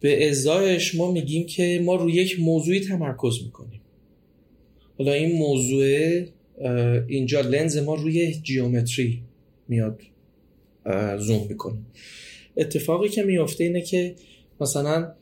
به 0.00 0.28
ازایش 0.28 0.94
ما 0.94 1.12
میگیم 1.12 1.46
که 1.46 1.82
ما 1.84 1.94
روی 1.94 2.12
یک 2.12 2.40
موضوعی 2.40 2.80
تمرکز 2.80 3.42
می‌کنیم. 3.44 3.80
حالا 4.98 5.12
این 5.12 5.38
موضوع 5.38 6.22
اینجا 7.08 7.40
لنز 7.40 7.76
ما 7.76 7.94
روی 7.94 8.34
geometry 8.34 9.22
میاد 9.68 10.02
زوم 11.18 11.46
می‌کنیم 11.48 11.86
اتفاقی 12.56 13.08
که 13.08 13.22
میافته 13.22 13.64
اینه 13.64 13.82
که 13.82 14.14
مثلا 14.60 15.12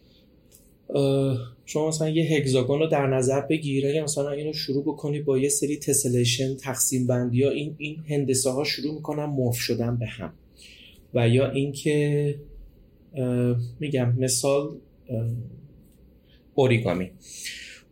شما 1.65 1.89
مثلا 1.89 2.09
یه 2.09 2.25
hexagon 2.25 2.79
رو 2.79 2.87
در 2.87 3.07
نظر 3.07 3.41
بگیر 3.41 3.85
یا 3.85 4.05
مثلا 4.05 4.31
اینو 4.31 4.53
شروع 4.53 4.83
بکنی 4.83 5.21
با 5.21 5.39
یه 5.39 5.49
سری 5.49 5.77
tessellation 5.77 6.57
تقسیم 6.57 7.07
بندی 7.07 7.45
ها 7.45 7.51
این 7.51 7.75
این 7.79 7.97
هندسه 8.09 8.51
ها 8.51 8.65
شروع 8.65 8.95
می‌کنن 8.95 9.25
morph 9.25 9.57
شدن 9.57 9.97
به 9.97 10.07
هم. 10.07 10.33
و 11.15 11.29
یا 11.29 11.51
اینکه 11.51 12.35
میگم 13.81 14.15
مثال 14.19 14.77
اوریگامی 16.55 17.11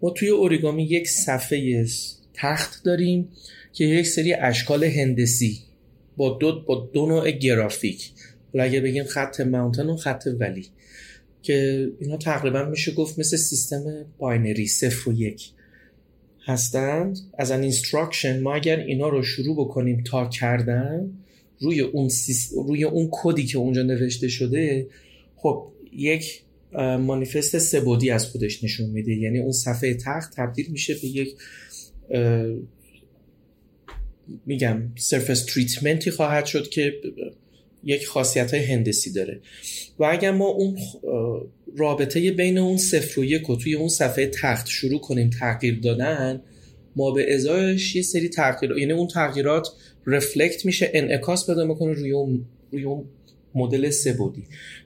ما 0.02 0.10
توی 0.10 0.28
اوریگامی 0.28 0.84
یک 0.84 1.08
صفحه 1.08 1.86
تخت 2.34 2.84
داریم 2.84 3.28
که 3.72 3.84
یک 3.84 4.06
سری 4.06 4.34
اشکال 4.34 4.84
هندسی 4.84 5.58
با 6.16 6.38
دو 6.40 6.60
با 6.60 6.90
دو 6.92 7.06
نوع 7.06 7.30
گرافیک. 7.30 8.10
حالا 8.52 8.64
اگه 8.64 8.80
بگیم 8.80 9.04
خط 9.04 9.40
mountain 9.40 9.86
و 9.86 9.96
خط 9.96 10.28
valley 10.40 10.66
که 11.42 11.88
اینا 12.00 12.16
تقریبا 12.16 12.64
میشه 12.64 12.92
گفت 12.92 13.18
مثل 13.18 13.36
سیستم 13.36 14.04
binary 14.18 14.66
صفر 14.66 15.10
و 15.10 15.12
یک 15.12 15.50
هستند. 16.44 17.18
as 17.38 17.50
an 17.50 17.62
instruction 17.62 18.40
ما 18.40 18.54
اگر 18.54 18.78
اینا 18.78 19.08
رو 19.08 19.22
شروع 19.22 19.56
بکنیم 19.56 20.02
تا 20.06 20.28
کردن 20.28 21.10
روی 21.60 21.80
اون 21.80 22.10
روی 22.66 22.84
اون 22.84 23.08
کدی 23.12 23.44
که 23.44 23.58
اونجا 23.58 23.82
نوشته 23.82 24.28
شده 24.28 24.86
خب 25.36 25.72
یک 25.92 26.42
مانیفست 27.00 27.58
سبودی 27.58 28.10
از 28.10 28.26
خودش 28.26 28.64
نشون 28.64 28.90
میده. 28.90 29.14
یعنی 29.14 29.38
اون 29.38 29.52
صفحه 29.52 29.94
تخت 29.94 30.36
تبدیل 30.36 30.66
میشه 30.70 30.94
به 30.94 31.06
یک 31.06 31.36
میگم 34.46 34.82
سرفس 34.96 35.44
تریتمنتی 35.44 36.10
خواهد 36.10 36.46
شد 36.46 36.68
که 36.68 36.94
یک 37.86 38.06
خاصیت 38.06 38.54
های 38.54 38.64
هندسی 38.64 39.12
داره. 39.12 39.40
و 39.98 40.04
اگر 40.04 40.30
ما 40.30 40.46
اون 40.46 40.78
رابطه 41.76 42.30
بین 42.30 42.58
اون 42.58 42.76
صفر 42.76 43.20
و 43.20 43.24
یک 43.24 43.50
و 43.50 43.56
توی 43.56 43.74
اون 43.74 43.88
صفحه 43.88 44.26
تخت 44.26 44.66
شروع 44.66 45.00
کنیم 45.00 45.30
تغییر 45.30 45.80
دادن 45.80 46.42
ما 46.96 47.10
به 47.10 47.34
ازایش 47.34 47.96
یه 47.96 48.02
سری 48.02 48.28
تغییر 48.28 48.78
یعنی 48.78 48.92
اون 48.92 49.06
تغییرات 49.06 49.68
رفلکت 50.06 50.66
میشه 50.66 50.90
انعکاس 50.94 51.46
پیدا 51.46 51.64
می‌کنه 51.64 51.92
روی 51.92 52.12
اون 52.12 52.44
روی 52.72 52.84
اون 52.84 53.04
مدل 53.54 53.90
سه 53.90 54.12
بودی. 54.12 54.44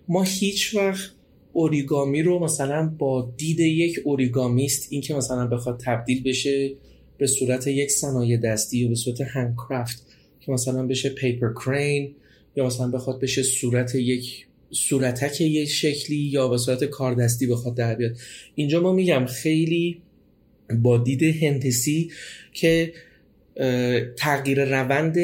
ما 0.09 0.23
هیچ 0.23 0.75
وقت 0.75 1.11
اوریگامی 1.53 2.23
رو 2.23 2.39
مثلا 2.39 2.95
با 2.99 3.35
دید 3.37 3.61
یک 3.61 4.01
اوریگامیست 4.05 4.87
این 4.91 5.01
که 5.01 5.15
مثلا 5.15 5.47
بخواد 5.47 5.81
تبدیل 5.85 6.23
بشه 6.23 6.71
به 7.19 7.27
صورت 7.27 7.67
یک 7.67 7.91
صنایع 7.91 8.37
دستی 8.37 8.79
یا 8.79 8.89
به 8.89 8.95
صورت 8.95 9.21
هندکرافت 9.21 10.07
که 10.41 10.53
مثلا 10.53 10.87
بشه 10.87 11.09
پیپر 11.09 11.53
کرین 11.65 12.15
یا 12.57 12.67
مثلا 12.67 12.89
بخواد 12.89 13.21
بشه 13.21 13.43
صورت 13.43 13.95
یک 13.95 14.47
صورتک 14.71 15.41
یک 15.41 15.69
شکلی 15.69 16.17
یا 16.17 16.49
به 16.49 16.59
صورت 16.59 16.85
کاردستی 16.85 17.47
بخواد 17.47 17.75
در 17.75 17.95
بیاد. 17.95 18.17
اینجا 18.55 18.81
ما 18.81 18.93
میگم 18.93 19.27
خیلی 19.27 20.03
با 20.83 20.99
دید 20.99 21.23
هندسی 21.23 22.11
که 22.53 22.93
تغییر 24.17 24.65
روند 24.65 25.17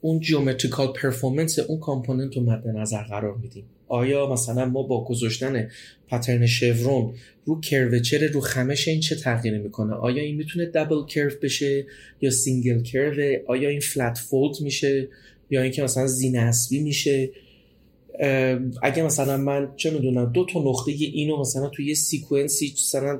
اون 0.00 0.20
geometrical 0.20 0.92
performance 0.92 1.58
اون 1.58 1.80
component 1.80 2.36
رو 2.36 2.42
مد 2.42 2.68
نظر 2.68 3.02
قرار 3.02 3.36
میدیم. 3.36 3.64
آیا 3.88 4.32
مثلا 4.32 4.64
ما 4.64 4.82
با 4.82 5.04
گذاشتن 5.04 5.68
pattern 6.08 6.46
chevron 6.46 7.14
رو 7.44 7.60
curvature 7.60 8.26
رو 8.26 8.40
خمش 8.40 8.88
این 8.88 9.00
چه 9.00 9.16
تغییری 9.16 9.58
می‌کنه؟ 9.58 9.94
آیا 9.94 10.22
این 10.22 10.36
می‌تونه 10.36 10.66
double 10.66 11.06
curve 11.06 11.30
بشه 11.42 11.86
یا 12.20 12.30
single 12.30 12.82
curve 12.82 13.36
آیا 13.46 13.68
این 13.68 13.80
flat 13.80 14.18
fold 14.18 14.60
میشه؟ 14.60 15.08
یا 15.50 15.62
اینکه 15.62 15.82
مثلا 15.82 16.06
زین 16.06 16.38
اسبی 16.38 16.78
میشه. 16.80 17.30
اگه 18.82 19.02
مثلا 19.02 19.36
من 19.36 19.68
چه 19.76 19.90
می‌دونم 19.90 20.32
دو 20.32 20.46
تا 20.52 20.60
نقطه 20.60 20.92
اینو 20.92 21.40
مثلا 21.40 21.68
توی 21.68 21.86
یه 21.86 21.94
sequence 21.94 22.63
ی 22.63 22.72
مثلا 22.72 23.18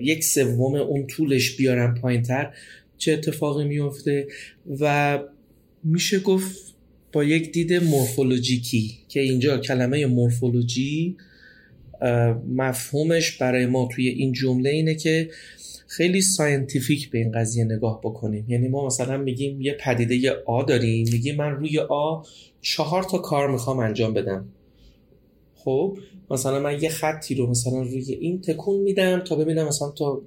یک 0.00 0.24
سوم 0.24 0.74
اون 0.74 1.06
طولش 1.06 1.56
بیارم 1.56 1.94
پایینتر 1.94 2.52
چه 2.98 3.12
اتفاقی 3.12 3.64
میفته 3.64 4.26
و 4.80 5.18
میشه 5.84 6.18
گفت 6.18 6.74
با 7.12 7.24
یک 7.24 7.52
دید 7.52 7.72
مورفولوژیکی 7.72 8.98
که 9.08 9.20
اینجا 9.20 9.58
کلمه 9.58 10.06
مورفولوژی 10.06 11.16
مفهومش 12.48 13.36
برای 13.38 13.66
ما 13.66 13.88
توی 13.92 14.08
این 14.08 14.32
جمله 14.32 14.70
اینه 14.70 14.94
که 14.94 15.30
خیلی 15.86 16.22
scientific 16.22 17.10
به 17.10 17.18
این 17.18 17.32
قضیه 17.32 17.64
نگاه 17.64 18.00
بکنیم. 18.00 18.44
یعنی 18.48 18.68
ما 18.68 18.86
مثلا 18.86 19.16
میگیم 19.16 19.60
یه 19.60 19.76
پدیده 19.80 20.42
A 20.46 20.62
داریم 20.62 21.08
میگیم 21.12 21.36
من 21.36 21.50
روی 21.50 21.78
A 21.78 22.22
چهار 22.60 23.02
تا 23.02 23.18
کار 23.18 23.50
می‌خوام 23.50 23.78
انجام 23.78 24.14
بدم. 24.14 24.48
خب 25.54 25.98
مثلا 26.30 26.60
من 26.60 26.82
یه 26.82 26.88
خطی 26.88 27.34
رو 27.34 27.46
مثلا 27.46 27.82
روی 27.82 28.12
این 28.12 28.40
تکون 28.40 28.80
میدم 28.80 29.20
تا 29.20 29.36
ببینم 29.36 29.68
مثلا 29.68 29.90
تا 29.90 30.22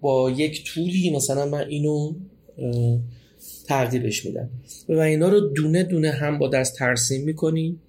با 0.00 0.30
یک 0.30 0.64
طولی 0.64 1.10
مثلا 1.16 1.46
من 1.46 1.68
اینو 1.68 2.14
تغییرش 3.66 4.26
میدم. 4.26 4.50
و 4.88 4.98
اینا 4.98 5.28
رو 5.28 5.40
دونه 5.40 5.82
دونه 5.82 6.10
هم 6.10 6.38
با 6.38 6.48
دست 6.48 6.76
ترسیم 6.76 7.24
می‌کنیم. 7.24 7.80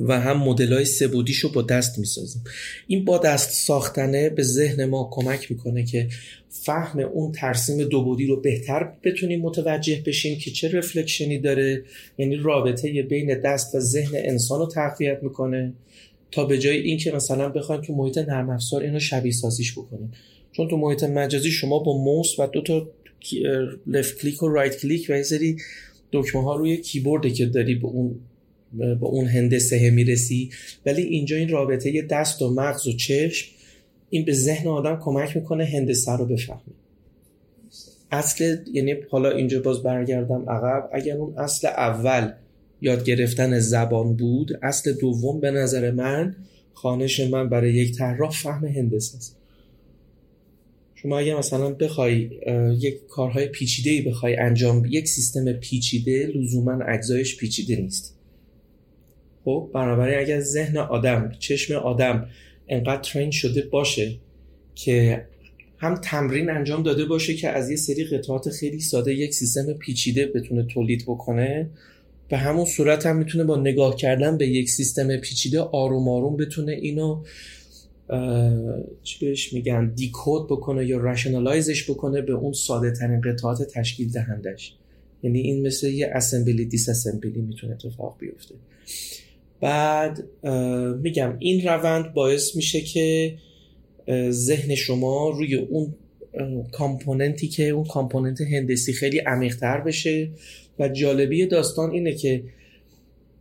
و 0.00 0.20
هم 0.20 0.36
مدل 0.36 0.72
های 0.72 0.84
سبودیش 0.84 1.38
رو 1.38 1.50
با 1.50 1.62
دست 1.62 1.98
می‌سازیم. 1.98 2.44
این 2.86 3.04
با 3.04 3.18
دست 3.18 3.50
ساختنه 3.50 4.30
به 4.30 4.42
ذهن 4.42 4.84
ما 4.84 5.08
کمک 5.12 5.50
می‌کنه 5.50 5.84
که 5.84 6.08
فهم 6.48 6.98
اون 6.98 7.32
ترسیم 7.32 7.84
دو 7.84 8.04
بودی 8.04 8.26
رو 8.26 8.40
بهتر 8.40 8.92
بتونیم 9.04 9.40
متوجه 9.40 10.02
بشیم 10.06 10.38
که 10.38 10.50
چه 10.50 10.68
رفلکشنی 10.68 11.38
داره. 11.38 11.82
یعنی 12.18 12.36
رابطه 12.36 13.02
بین 13.02 13.40
دست 13.40 13.74
و 13.74 13.80
ذهن 13.80 14.12
انسان 14.14 14.60
رو 14.60 14.66
تقویت 14.66 15.18
می‌کنه 15.22 15.72
تا 16.30 16.44
به 16.44 16.58
جای 16.58 16.76
اینکه 16.76 17.12
مثلا 17.12 17.48
بخوایم 17.48 17.82
تو 17.82 17.94
محیط 17.94 18.18
نرم 18.18 18.50
افزار 18.50 18.82
اینو 18.82 19.00
شبیه 19.00 19.32
سازیش 19.32 19.72
بکنیم. 19.72 20.12
چون 20.52 20.68
تو 20.68 20.76
محیط 20.76 21.04
مجازی 21.04 21.50
شما 21.50 21.78
با 21.78 22.04
موس 22.04 22.38
و 22.38 22.46
دو 22.46 22.62
تا 22.62 22.88
لفت 23.86 24.18
کلیک 24.18 24.42
و 24.42 24.48
رایت 24.48 24.80
کلیک 24.80 25.06
و 25.08 25.16
یه 25.16 25.22
سری 25.22 25.56
دکمه 26.12 26.42
ها 26.42 26.56
روی 26.56 26.76
کیبورده 26.76 27.30
که 27.30 27.46
داری 27.46 27.74
به 27.74 27.86
اون 27.86 28.20
با 29.00 29.08
اون 29.08 29.26
هندسه 29.26 29.90
می‌رسی. 29.90 30.50
ولی 30.86 31.02
اینجا 31.02 31.36
این 31.36 31.48
رابطه 31.48 32.02
دست 32.02 32.42
و 32.42 32.50
مغز 32.50 32.86
و 32.86 32.92
چشم 32.92 33.48
این 34.10 34.24
به 34.24 34.32
ذهن 34.32 34.68
آدم 34.68 35.00
کمک 35.02 35.36
می‌کنه 35.36 35.64
هندسه 35.64 36.12
رو 36.12 36.26
بفهمه. 36.26 36.60
اصل 38.10 38.56
یعنی 38.72 38.94
حالا 39.10 39.30
اینجا 39.30 39.60
باز 39.60 39.82
برگردم 39.82 40.50
عقب. 40.50 40.90
اگر 40.92 41.16
اون 41.16 41.38
اصل 41.38 41.66
اول 41.66 42.32
یاد 42.80 43.04
گرفتن 43.04 43.58
زبان 43.58 44.16
بود 44.16 44.58
اصل 44.62 44.92
دوم 44.92 45.40
به 45.40 45.50
نظر 45.50 45.90
من 45.90 46.36
خانش 46.72 47.20
من 47.20 47.48
برای 47.48 47.74
یک 47.74 47.96
طراح 47.96 48.30
فهم 48.30 48.64
هندسه 48.64 49.16
است. 49.16 49.36
شما 50.94 51.18
اگه 51.18 51.38
مثلا 51.38 51.70
بخوای 51.70 52.30
یک 52.80 53.06
کارهای 53.06 53.46
پیچیده 53.46 53.90
ای 53.90 54.02
بخوای 54.02 54.36
انجام 54.36 54.84
یک 54.90 55.08
سیستم 55.08 55.52
پیچیده 55.52 56.26
لزوما 56.26 56.84
اجزایش 56.88 57.36
پیچیده 57.36 57.76
نیست. 57.76 58.13
خب 59.44 59.70
بنابراین 59.74 60.18
اگر 60.18 60.40
ذهن 60.40 60.76
آدم 60.76 61.32
چشم 61.38 61.74
آدم 61.74 62.28
انقدر 62.68 63.02
ترین 63.02 63.30
شده 63.30 63.62
باشه 63.62 64.16
که 64.74 65.24
هم 65.78 65.94
تمرین 65.94 66.50
انجام 66.50 66.82
داده 66.82 67.04
باشه 67.04 67.34
که 67.34 67.48
از 67.48 67.70
یه 67.70 67.76
سری 67.76 68.04
قطعات 68.04 68.50
خیلی 68.50 68.80
ساده 68.80 69.14
یک 69.14 69.34
سیستم 69.34 69.72
پیچیده 69.72 70.26
بتونه 70.26 70.62
تولید 70.62 71.02
بکنه 71.02 71.70
به 72.28 72.36
همون 72.36 72.64
صورت 72.64 73.06
هم 73.06 73.16
می‌تونه 73.16 73.44
با 73.44 73.56
نگاه 73.56 73.96
کردن 73.96 74.38
به 74.38 74.48
یک 74.48 74.70
سیستم 74.70 75.16
پیچیده 75.16 75.60
آروم 75.60 76.08
آروم 76.08 76.36
بتونه 76.36 76.72
اینو 76.72 77.22
چی 79.02 79.26
بهش 79.26 79.52
میگن 79.52 79.94
دیکود 79.94 80.46
بکنه 80.48 80.86
یا 80.86 80.98
رشنالایزش 80.98 81.90
بکنه 81.90 82.20
به 82.22 82.32
اون 82.32 82.52
ساده 82.52 82.90
ترین 82.90 83.20
قطعات 83.20 83.62
تشکیل 83.62 84.10
دهندش. 84.10 84.74
یعنی 85.22 85.40
این 85.40 85.66
مثل 85.66 85.86
یه 85.86 86.10
اسمبلی 86.14 86.64
دیس 86.64 86.88
اسمبلی 86.88 87.40
می‌تونه 87.40 87.72
اتفاق 87.72 88.16
بیفته. 88.18 88.54
بعد 89.60 90.24
میگم 91.02 91.36
این 91.38 91.68
روند 91.68 92.12
باعث 92.12 92.56
میشه 92.56 92.80
که 92.80 93.34
ذهن 94.30 94.74
شما 94.74 95.30
روی 95.30 95.54
اون 95.54 95.94
component 96.72 97.40
ی 97.40 97.48
که 97.48 97.68
اون 97.68 97.84
component 97.84 98.40
هندسی 98.40 98.92
خیلی 98.92 99.18
عمیقتر 99.18 99.80
بشه. 99.80 100.30
و 100.78 100.88
جالبی 100.88 101.46
داستان 101.46 101.90
اینه 101.90 102.14
که 102.14 102.42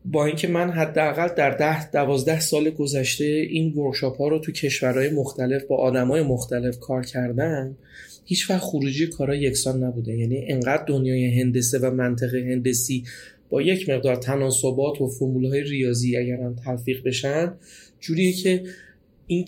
با 0.06 0.26
اینکه 0.26 0.48
من 0.48 0.70
حداقل 0.70 1.28
در 1.28 1.52
ده 1.52 1.92
دوازده 1.92 2.40
سال 2.40 2.70
گذشته 2.70 3.26
این 3.26 3.74
workshop 3.74 4.18
ها 4.18 4.28
رو 4.28 4.40
تو 4.40 4.52
کشورهای 4.52 5.10
مختلف 5.10 5.64
با 5.64 5.78
آدمای 5.78 6.22
مختلف 6.22 6.80
کار 6.80 7.06
کردم 7.06 7.78
هیچ 8.26 8.50
وقت 8.50 8.62
خروجی 8.62 9.08
کارا 9.08 9.36
یکسان 9.36 9.84
نبوده. 9.84 10.18
یعنی 10.18 10.46
انقدر 10.48 10.84
دنیای 10.88 11.40
هندسه 11.40 11.80
و 11.80 11.92
منطق 11.92 12.38
هندسی 12.38 13.04
با 13.54 13.62
یک 13.62 13.90
مقدار 13.90 14.16
تناسبات 14.16 15.02
و 15.02 15.08
فرمول 15.08 15.52
ریاضی 15.52 16.18
اگر 16.18 16.36
هم 16.42 16.56
تلفیق 16.56 17.04
بشن 17.04 17.54
جوریه 18.00 18.32
که 18.34 18.64
این 19.28 19.46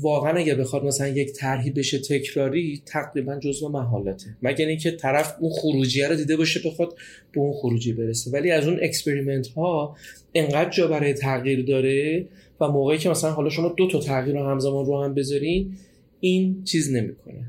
واقعا 0.00 0.38
اگه 0.38 0.54
بخواد 0.54 0.84
مثلا 0.84 1.08
یک 1.08 1.32
طرحی 1.32 1.70
بشه 1.70 1.98
تکراری 1.98 2.82
تقریبا 2.86 3.38
جزو 3.38 3.68
محالته 3.68 4.36
مگر 4.42 4.66
اینکه 4.66 4.90
طرف 4.90 5.34
اون 5.40 5.52
خروجیه 5.52 6.08
رو 6.08 6.16
دیده 6.16 6.36
باشه 6.36 6.60
بخواد 6.64 6.94
به 7.32 7.40
اون 7.40 7.52
خروجی 7.52 7.92
برسه. 7.92 8.30
ولی 8.30 8.50
از 8.50 8.66
اون 8.68 8.78
experiment 8.82 9.48
ها 9.48 9.96
انقدر 10.34 10.70
جا 10.70 10.86
برای 10.88 11.14
تغییر 11.14 11.64
داره 11.64 12.26
و 12.60 12.68
موقعی 12.68 12.98
که 12.98 13.08
مثلا 13.08 13.30
حالا 13.30 13.50
شما 13.50 13.74
دو 13.76 13.88
تا 13.88 14.00
تغییر 14.00 14.36
رو 14.36 14.46
همزمان 14.46 14.86
رو 14.86 15.02
هم 15.02 15.14
بذارین 15.14 15.72
این 16.20 16.64
چیز 16.64 16.92
نمی‌کنه. 16.92 17.44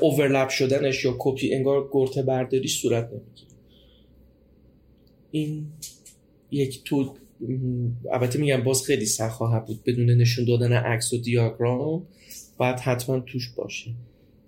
اوورلپ 0.00 0.48
شدنش 0.48 1.04
یا 1.04 1.16
کپی 1.18 1.54
انگار 1.54 1.88
گرته 1.92 2.22
برداریش 2.22 2.80
صورت 2.80 3.04
نمی‌گیره. 3.04 3.47
این 5.30 5.66
یک 6.50 6.84
تو 6.84 7.16
البته 8.12 8.38
میگم 8.38 8.64
باز 8.64 8.82
خیلی 8.82 9.06
سخت 9.06 9.32
خواهد 9.32 9.66
بود 9.66 9.84
بدون 9.84 10.10
نشون 10.10 10.44
دادن 10.44 10.72
عکس 10.72 11.12
و 11.12 11.18
دیاگرام. 11.18 12.06
باید 12.56 12.80
حتما 12.80 13.20
توش 13.20 13.54
باشه. 13.56 13.90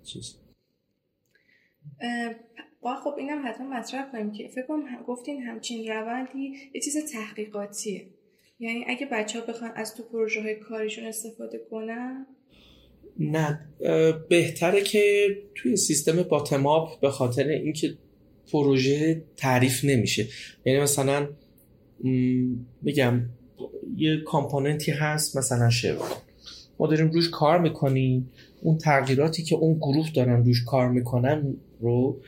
چیز. 0.03 0.35
با 2.81 2.95
خب 2.95 3.13
اینم 3.17 3.47
حتما 3.47 3.69
مطرح 3.69 4.11
کنیم 4.11 4.31
که 4.31 4.47
فکر 4.47 4.67
کنم 4.67 5.03
گفتین 5.07 5.41
همچین 5.41 5.87
روندی 5.87 6.53
یه 6.73 6.81
چیز 6.81 6.97
تحقیقاتیه. 7.13 8.07
یعنی 8.59 8.85
اگه 8.87 9.07
بچه 9.11 9.39
ها 9.39 9.45
بخوان 9.45 9.71
از 9.75 9.95
تو 9.95 10.03
پروژه 10.03 10.41
های 10.41 10.55
کاریشون 10.55 11.05
استفاده 11.05 11.61
کنن؟ 11.71 12.25
نه 13.19 13.59
بهتره 14.29 14.81
که 14.81 15.27
توی 15.55 15.77
سیستم 15.77 16.23
باتماپ 16.23 17.01
به 17.01 17.09
خاطر 17.09 17.47
اینکه 17.47 17.97
پروژه 18.51 19.23
تعریف 19.37 19.85
نمیشه. 19.85 20.27
یعنی 20.65 20.79
مثلا 20.79 21.27
میگم 22.81 23.21
یه 23.97 24.21
کامپوننتی 24.25 24.91
هست 24.91 25.37
مثلا 25.37 25.69
شورون 25.69 26.07
ما 26.79 26.87
داریم 26.87 27.11
روش 27.11 27.29
کار 27.29 27.59
می‌کنیم. 27.59 28.29
اون 28.61 28.77
تغییراتی 28.77 29.43
که 29.43 29.55
اون 29.55 29.77
گروه 29.77 30.11
دارن 30.13 30.45
روش 30.45 30.63
کار 30.63 30.89
می‌کنن 30.89 31.53
رو 31.79 32.21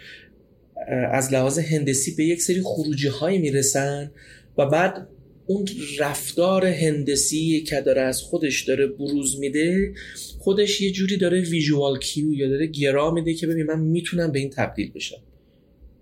از 1.12 1.34
لحاظ 1.34 1.60
هندسی 1.60 2.16
به 2.16 2.24
یک 2.24 2.42
سری 2.42 2.62
خروجی 2.62 3.08
هایی 3.08 3.38
می‌رسن 3.38 4.12
و 4.58 4.66
بعد 4.66 5.08
اون 5.46 5.66
رفتار 6.00 6.66
هندسی 6.66 7.62
که 7.62 7.82
داره 7.82 8.02
از 8.02 8.22
خودش 8.22 8.62
داره 8.62 8.88
بروز 8.88 9.40
میده 9.40 9.94
خودش 10.40 10.82
یه 10.82 10.92
جوری 10.92 11.18
داره 11.18 11.42
visual 11.42 12.00
cue 12.00 12.34
یا 12.34 12.50
داره 12.50 12.68
گرا 12.68 13.12
میده 13.12 13.34
که 13.34 13.48
ببین 13.48 13.66
من 13.66 13.80
می‌تونم 13.80 14.32
به 14.32 14.40
این 14.40 14.50
تبدیل 14.50 14.92
بشم. 14.92 15.18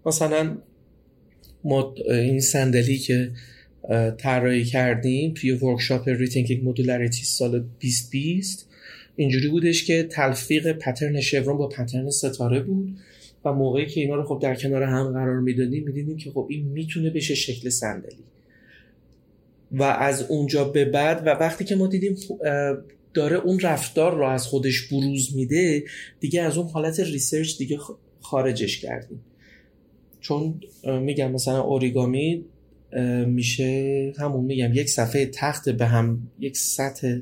مثلا 0.05 0.57
ما 1.63 1.95
این 2.07 2.39
صندلی 2.39 2.97
که 2.97 3.31
طراحی 4.17 4.65
کردیم 4.65 5.33
توی 5.33 5.51
workshop 5.51 6.09
Rethinking 6.09 6.69
Modularity 6.69 7.23
سال 7.23 7.51
2020 7.51 8.67
اینجوری 9.15 9.47
بودش 9.47 9.85
که 9.85 10.03
تلفیق 10.03 10.71
pattern 10.71 11.21
chevron 11.21 11.57
با 11.57 11.67
pattern 11.67 12.09
ستاره 12.09 12.59
بود 12.59 12.97
و 13.45 13.53
موقعی 13.53 13.85
که 13.85 14.01
اینا 14.01 14.15
رو 14.15 14.23
خب 14.23 14.39
در 14.41 14.55
کنار 14.55 14.83
هم 14.83 15.11
قرار 15.11 15.39
می‌دادیم 15.39 15.83
می‌دیدیم 15.83 16.17
که 16.17 16.31
خب 16.31 16.47
این 16.49 16.65
می‌تونه 16.65 17.09
بشه 17.09 17.35
شکل 17.35 17.69
صندلی. 17.69 18.23
و 19.71 19.83
از 19.83 20.23
اونجا 20.29 20.63
به 20.63 20.85
بعد 20.85 21.27
و 21.27 21.29
وقتی 21.29 21.65
که 21.65 21.75
ما 21.75 21.87
دیدیم 21.87 22.15
داره 23.13 23.37
اون 23.37 23.59
رفتار 23.59 24.15
رو 24.15 24.25
از 24.25 24.47
خودش 24.47 24.87
بروز 24.87 25.35
میده 25.35 25.83
دیگه 26.19 26.41
از 26.41 26.57
اون 26.57 26.67
حالت 26.67 26.99
research 26.99 27.57
دیگه 27.57 27.77
خارجش 28.21 28.81
کردیم. 28.81 29.19
چون 30.21 30.61
میگم 31.01 31.31
مثلا 31.31 31.61
اوریگامی 31.61 32.45
میشه 33.25 34.13
همون 34.17 34.45
میگم 34.45 34.73
یک 34.73 34.89
صفحه 34.89 35.25
تخت 35.25 35.69
به 35.69 35.85
هم 35.85 36.27
یک 36.39 36.57
سطح 36.57 37.17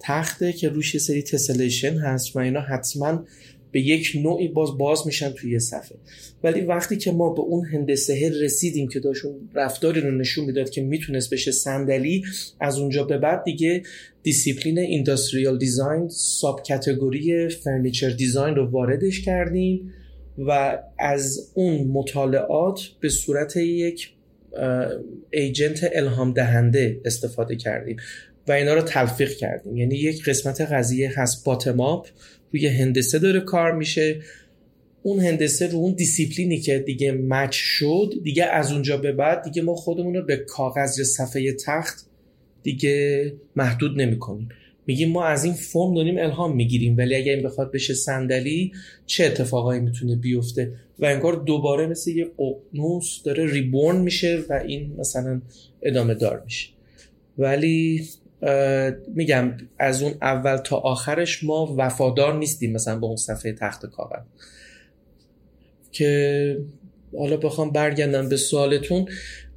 تخته 0.00 0.52
که 0.52 0.68
روش 0.68 0.94
یه 0.94 1.00
سری 1.00 1.22
tessellation 1.22 1.98
هست 1.98 2.36
و 2.36 2.38
اینا 2.38 2.60
حتما 2.60 3.24
به 3.72 3.80
یک 3.80 4.12
نوعی 4.22 4.48
باز 4.48 4.78
باز 4.78 5.06
میشن 5.06 5.30
توی 5.30 5.52
یه 5.52 5.58
صفحه. 5.58 5.98
ولی 6.44 6.60
وقتی 6.60 6.96
که 6.96 7.12
ما 7.12 7.32
به 7.32 7.40
اون 7.40 7.66
هندسه 7.66 8.30
رسیدیم 8.42 8.88
که 8.88 9.00
داشت 9.00 9.23
اون 9.23 9.34
رفتاری 9.54 10.00
رو 10.00 10.10
نشون 10.10 10.44
می‌داد 10.44 10.70
که 10.70 10.82
می‌تونست 10.82 11.32
بشه 11.32 11.52
صندلی 11.52 12.24
از 12.60 12.78
اونجا 12.78 13.04
به 13.04 13.18
بعد 13.18 13.44
دیگه 13.44 13.82
discipline 14.22 14.78
industrial 14.78 15.58
design 15.58 16.08
subcategory 16.08 17.48
furniture 17.48 18.10
design 18.10 18.54
رو 18.54 18.70
واردش 18.70 19.20
کردیم. 19.20 19.92
و 20.38 20.78
از 20.98 21.50
اون 21.54 21.88
مطالعات 21.88 22.80
به 23.00 23.08
صورت 23.08 23.56
یک 23.56 24.12
agent 25.30 25.90
الهام 25.92 26.32
دهنده 26.32 27.00
استفاده 27.04 27.56
کردیم 27.56 27.96
و 28.48 28.52
اینا 28.52 28.74
رو 28.74 28.82
تلفیق 28.82 29.30
کردیم. 29.30 29.76
یعنی 29.76 29.94
یک 29.94 30.24
قسمت 30.24 30.60
قضیه 30.60 31.20
هست 31.20 31.44
bottom-up 31.44 32.08
روی 32.52 32.66
هندسه 32.66 33.18
داره 33.18 33.40
کار 33.40 33.72
میشه. 33.72 34.20
اون 35.02 35.20
هندسه 35.20 35.66
رو 35.66 35.78
اون 35.78 35.92
دیسیپلینی 35.92 36.60
که 36.60 36.78
دیگه 36.78 37.12
match 37.12 37.52
شد 37.52 38.12
دیگه 38.22 38.44
از 38.44 38.72
اونجا 38.72 38.96
به 38.96 39.12
بعد 39.12 39.42
دیگه 39.42 39.62
ما 39.62 39.74
خودمون 39.74 40.14
رو 40.14 40.22
به 40.22 40.36
کاغذ 40.36 40.98
یا 40.98 41.04
صفحه 41.04 41.52
تخت 41.52 42.06
دیگه 42.62 43.32
محدود 43.56 44.00
نمی 44.00 44.18
کنیم 44.18 44.48
میگیم 44.86 45.12
ما 45.12 45.24
از 45.24 45.44
این 45.44 45.54
فرم 45.54 45.94
داریم 45.94 46.18
الهام 46.18 46.56
می‌گیریم 46.56 46.96
ولی 46.96 47.14
اگه 47.14 47.32
این 47.32 47.42
بخواد 47.42 47.72
بشه 47.72 47.94
صندلی 47.94 48.72
چه 49.06 49.24
اتفاقایی 49.24 49.80
می‌تونه 49.80 50.16
بیفته؟ 50.16 50.72
و 50.98 51.06
انگار 51.06 51.32
دوباره 51.32 51.86
مثل 51.86 52.10
یه 52.10 52.26
ققنوس 52.38 53.22
داره 53.22 53.52
ریبورن 53.52 53.96
میشه 53.96 54.44
و 54.48 54.52
این 54.52 54.94
مثلا 54.98 55.42
ادامه 55.82 56.14
دار 56.14 56.42
میشه. 56.44 56.68
ولی 57.38 58.08
میگم 59.14 59.52
از 59.78 60.02
اون 60.02 60.14
اول 60.22 60.56
تا 60.56 60.76
آخرش 60.76 61.44
ما 61.44 61.74
وفادار 61.78 62.38
نیستیم 62.38 62.72
مثلا 62.72 62.98
به 62.98 63.06
اون 63.06 63.16
صفحه 63.16 63.52
تخت 63.52 63.86
کاغذ. 63.86 64.22
که 65.92 66.58
حالا 67.18 67.36
بخوام 67.36 67.70
برگردم 67.70 68.28
به 68.28 68.36
سوالتون 68.36 69.08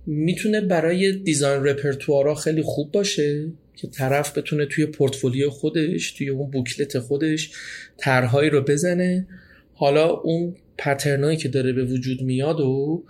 می‌تونه 0.06 0.62
برای 0.62 1.12
دیزاین 1.12 1.64
رپرتوارا 1.64 2.36
خیلی 2.36 2.62
خوب 2.62 2.92
باشه؟ 2.92 3.52
که 3.82 3.88
طرف 3.88 4.38
بتونه 4.38 4.66
توی 4.66 4.86
پورتفولیو 4.86 5.50
خودش 5.50 6.12
توی 6.12 6.30
اون 6.30 6.52
بوکلت 6.52 7.00
خودش 7.00 7.52
طرحهایی 7.98 8.50
رو 8.50 8.62
بزنه. 8.62 9.28
حالا 9.74 10.10
اون 10.10 10.56
پترنایی 10.78 11.38
که 11.38 11.50
داره 11.50 11.74
به 11.74 11.86
وجود 11.86 12.22
میاد 12.22 12.60
و 12.60 13.04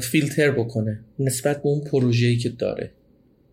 فیلتر 0.00 0.50
بکنه 0.50 1.00
نسبت 1.18 1.62
به 1.62 1.68
اون 1.68 1.84
پروژه‌ای 1.84 2.36
که 2.36 2.48
داره. 2.48 2.90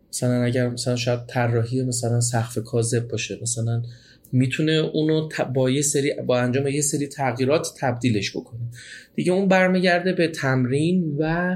مثلا 0.10 0.44
اگر 0.44 0.70
مثلا 0.70 0.96
شاید 0.96 1.26
طراحی 1.28 1.84
مثلا 1.84 2.22
سقف 2.22 2.58
کاذب 2.58 3.08
باشه 3.08 3.40
مثلا 3.42 3.84
می‌تونه 4.32 4.72
اونو 4.72 5.30
با 5.54 5.70
یه 5.70 5.82
سری 5.82 6.14
با 6.28 6.40
انجام 6.40 6.68
یه 6.68 6.82
سری 6.82 7.08
تغییرات 7.08 7.68
تبدیلش 7.80 8.32
بکنه. 8.32 8.62
دیگه 9.16 9.32
اون 9.32 9.48
برمیگرده 9.48 10.14
به 10.14 10.28
تمرین 10.28 11.16
و 11.20 11.56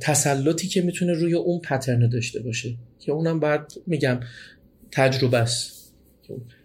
تسلطی 0.00 0.68
که 0.68 0.82
می‌تونه 0.82 1.12
روی 1.12 1.34
اون 1.34 1.60
پترن 1.60 2.08
داشته 2.08 2.40
باشه. 2.40 2.74
که 2.98 3.12
اونم 3.12 3.40
بعد 3.40 3.72
میگم 3.86 4.20
تجربه 4.90 5.38
است. 5.38 5.94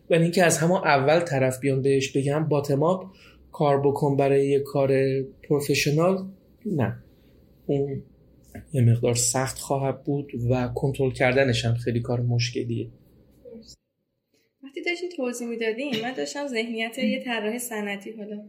ولی 0.09 0.23
اینکه 0.23 0.43
از 0.43 0.57
همه 0.57 0.73
اول 0.73 1.19
طرف 1.19 1.59
بیان 1.59 1.81
بهش 1.81 2.11
بگم 2.11 2.47
باتماپ 2.47 3.05
کار 3.51 3.81
بکن 3.81 4.17
برای 4.17 4.47
یه 4.47 4.59
کار 4.59 4.91
پروفشنال 5.43 6.25
نه. 6.65 7.03
اون 7.65 8.03
یه 8.73 8.81
مقدار 8.81 9.15
سخت 9.15 9.57
خواهد 9.57 10.03
بود 10.03 10.31
و 10.49 10.67
کنترل 10.67 11.11
کردنش 11.11 11.65
هم 11.65 11.75
خیلی 11.75 11.99
کار 11.99 12.21
مشکلیه. 12.21 12.87
وقتی 14.63 14.81
داشتین 14.83 15.09
توضیح 15.17 15.47
می‌دادیم 15.47 15.91
من 16.03 16.13
داشتم 16.13 16.47
ذهنیت 16.47 16.97
یه 16.97 17.23
طراح 17.23 17.57
صنعتی 17.57 18.11
حالا 18.11 18.43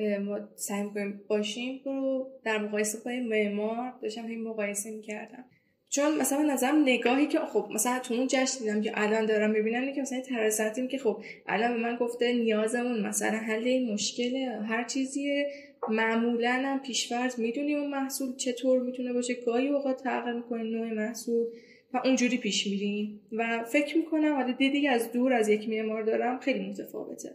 ما 0.00 0.48
سعی 0.56 0.82
می‌کنیم 0.82 1.20
باشیم. 1.28 1.80
رو 1.84 2.30
در 2.44 2.58
مقایسه 2.58 2.98
با 3.04 3.10
معمار 3.10 3.92
داشتم 4.02 4.26
این 4.26 4.42
مقایسه 4.42 4.90
می‌کردم. 4.90 5.44
چون 5.88 6.18
مثلا 6.18 6.42
نظرم 6.42 6.82
نگاهی 6.82 7.26
که 7.26 7.38
خب 7.38 7.68
مثلا 7.74 7.98
تو 7.98 8.14
اون 8.14 8.26
جشن 8.30 8.58
دیدم 8.58 8.82
که 8.82 8.92
الان 8.94 9.26
دارم 9.26 9.50
می‌بینم 9.50 9.94
که 9.94 10.00
مثلا 10.00 10.20
طراح 10.20 10.86
که 10.86 10.98
خب 10.98 11.22
الان 11.46 11.72
به 11.72 11.78
من 11.78 11.96
گفته 11.96 12.32
نیازمون 12.32 13.06
مثلا 13.06 13.38
حل 13.38 13.64
این 13.64 13.92
مشکل 13.92 14.36
هر 14.68 14.84
چیزیه. 14.84 15.46
معمولا 15.88 16.62
هم 16.64 16.80
پیشفرض 16.80 17.38
می‌دونی 17.38 17.74
اون 17.74 17.90
محصول 17.90 18.36
چطور 18.36 18.80
می‌تونه 18.80 19.12
باشه. 19.12 19.34
گاهی 19.34 19.68
اوقات 19.68 20.02
تغییر 20.02 20.34
می‌کنه 20.34 20.62
نوع 20.62 20.92
محصول 20.92 21.46
و 21.94 22.00
اونجوری 22.04 22.38
پیش 22.38 22.66
میریم. 22.66 23.20
و 23.32 23.64
فکر 23.64 23.96
می‌کنم 23.96 24.34
حالا 24.34 24.52
دیدی 24.52 24.88
از 24.88 25.12
دور 25.12 25.32
از 25.32 25.48
یک 25.48 25.68
معمار 25.68 26.02
دارم 26.02 26.38
خیلی 26.38 26.68
متفاوته. 26.70 27.34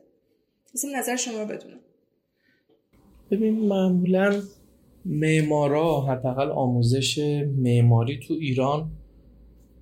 مثلا 0.75 0.99
نظر 0.99 1.15
شما 1.15 1.41
رو 1.41 1.45
بدونم. 1.45 1.79
ببین 3.31 3.67
معمولا 3.67 4.41
معمارا 5.05 6.01
حداقل 6.01 6.51
آموزش 6.51 7.17
معماری 7.57 8.19
تو 8.19 8.33
ایران 8.33 8.91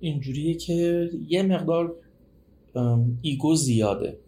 اینجوریه 0.00 0.54
که 0.54 1.10
یه 1.28 1.42
مقدار 1.42 1.94
ego 3.22 3.54
زیاده. 3.54 4.18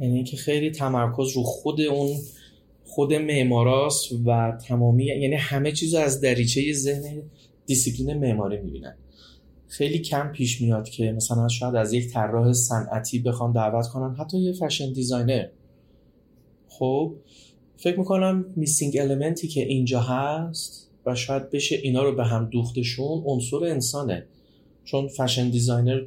یعنی 0.00 0.24
که 0.24 0.36
خیلی 0.36 0.70
تمرکز 0.70 1.36
رو 1.36 1.42
خود 1.42 1.80
اون 1.80 2.16
خود 2.84 3.14
معماراست 3.14 4.12
و 4.26 4.58
تمامی 4.68 5.04
یعنی 5.04 5.34
همه 5.34 5.72
چیز 5.72 5.94
از 5.94 6.20
دریچه 6.20 6.72
ذهن 6.72 7.22
دیسیپلین 7.66 8.18
معماری 8.18 8.56
می‌بینن. 8.60 8.96
خیلی 9.68 9.98
کم 9.98 10.28
پیش 10.28 10.60
میاد 10.60 10.88
که 10.88 11.12
مثلا 11.12 11.48
شاید 11.48 11.74
از 11.74 11.92
یک 11.92 12.12
طراح 12.12 12.52
صنعتی 12.52 13.18
بخوان 13.18 13.52
دعوت 13.52 13.88
کنن. 13.88 14.14
حتی 14.14 14.38
یه 14.38 14.52
fashion 14.52 14.92
designer. 14.92 15.46
خب 16.68 17.14
فکر 17.76 17.98
می‌کنم 17.98 18.44
missing 18.56 18.98
element 18.98 19.42
ی 19.42 19.48
که 19.48 19.60
اینجا 19.60 20.00
هست 20.00 20.90
و 21.06 21.14
شاید 21.14 21.50
بشه 21.50 21.76
اینا 21.82 22.02
رو 22.02 22.16
به 22.16 22.24
هم 22.24 22.48
دوختشون 22.52 23.22
عنصر 23.26 23.64
انسانه. 23.64 24.26
چون 24.84 25.08
fashion 25.08 25.50
designer 25.50 26.02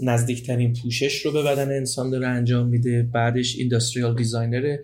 نزدیکترین 0.00 0.72
پوشش 0.82 1.26
رو 1.26 1.32
به 1.32 1.42
بدن 1.42 1.76
انسان 1.76 2.10
داره 2.10 2.26
انجام 2.26 2.66
میده 2.68 3.08
بعدش 3.12 3.58
industrial 3.58 4.16
designer 4.16 4.76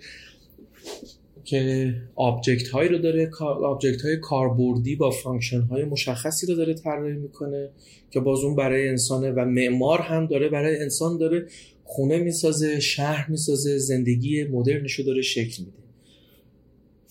که 1.45 1.95
object 2.15 2.69
هایی 2.69 2.89
رو 2.89 2.99
داره 2.99 3.31
object 3.41 4.03
های 4.03 4.17
کاربردی 4.17 4.97
با 4.97 5.11
function 5.11 5.61
های 5.61 5.85
مشخصی 5.85 6.47
رو 6.47 6.55
داره 6.55 6.75
طراحی 6.75 7.13
می‌کنه 7.13 7.71
که 8.11 8.21
باز 8.21 8.39
اون 8.39 8.57
برای 8.57 8.89
انسانه 8.89 9.31
و 9.31 9.45
معمار 9.45 10.01
هم 10.01 10.27
داره 10.27 10.49
برای 10.49 10.79
انسان 10.79 11.19
داره 11.19 11.47
خونه 11.85 12.19
می‌سازه 12.19 12.81
شهر 12.81 13.31
می‌سازه 13.31 13.79
زندگی 13.79 14.45
مدرنش 14.45 14.93
رو 14.93 15.05
داره 15.05 15.23
شکل 15.23 15.63
میده. 15.65 15.86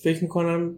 فکر 0.05 0.21
می‌کنم 0.23 0.75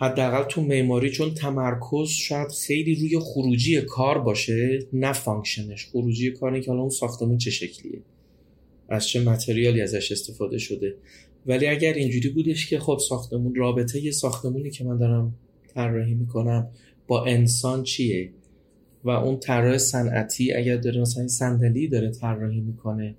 حداقل 0.00 0.44
تو 0.48 0.62
معماری 0.62 1.10
چون 1.10 1.34
تمرکز 1.34 2.08
شاید 2.08 2.48
خیلی 2.66 2.94
روی 2.94 3.18
خروجی 3.18 3.80
کار 3.80 4.18
باشه 4.18 4.78
نه 4.92 5.12
function 5.12 5.71
ش 5.71 5.86
خروجی 5.86 6.30
کاری 6.30 6.60
که 6.60 6.70
حالا 6.70 6.80
اون 6.80 6.90
ساختمون 6.90 7.38
چه 7.38 7.50
شکلیه. 7.50 8.02
از 8.88 9.08
چه 9.08 9.24
material 9.24 9.74
ی 9.74 9.80
ازش 9.80 10.12
استفاده 10.12 10.58
شده. 10.58 10.94
ولی 11.46 11.66
اگر 11.66 11.92
اینجوری 11.92 12.28
بودش 12.28 12.66
که 12.66 12.78
خب 12.78 12.98
ساختمون 13.08 13.54
رابطه 13.54 14.00
یه 14.00 14.10
ساختمونی 14.10 14.70
که 14.70 14.84
من 14.84 14.98
دارم 14.98 15.34
طراحی 15.74 16.14
می‌کنم 16.14 16.68
با 17.06 17.24
انسان 17.24 17.82
چیه؟ 17.82 18.30
و 19.04 19.10
اون 19.10 19.38
طراح 19.38 19.78
صنعتی 19.78 20.52
اگر 20.52 20.76
داره 20.76 21.00
مثلا 21.00 21.28
صندلی 21.28 21.88
داره 21.88 22.10
طراحی 22.10 22.60
می‌کنه 22.60 23.14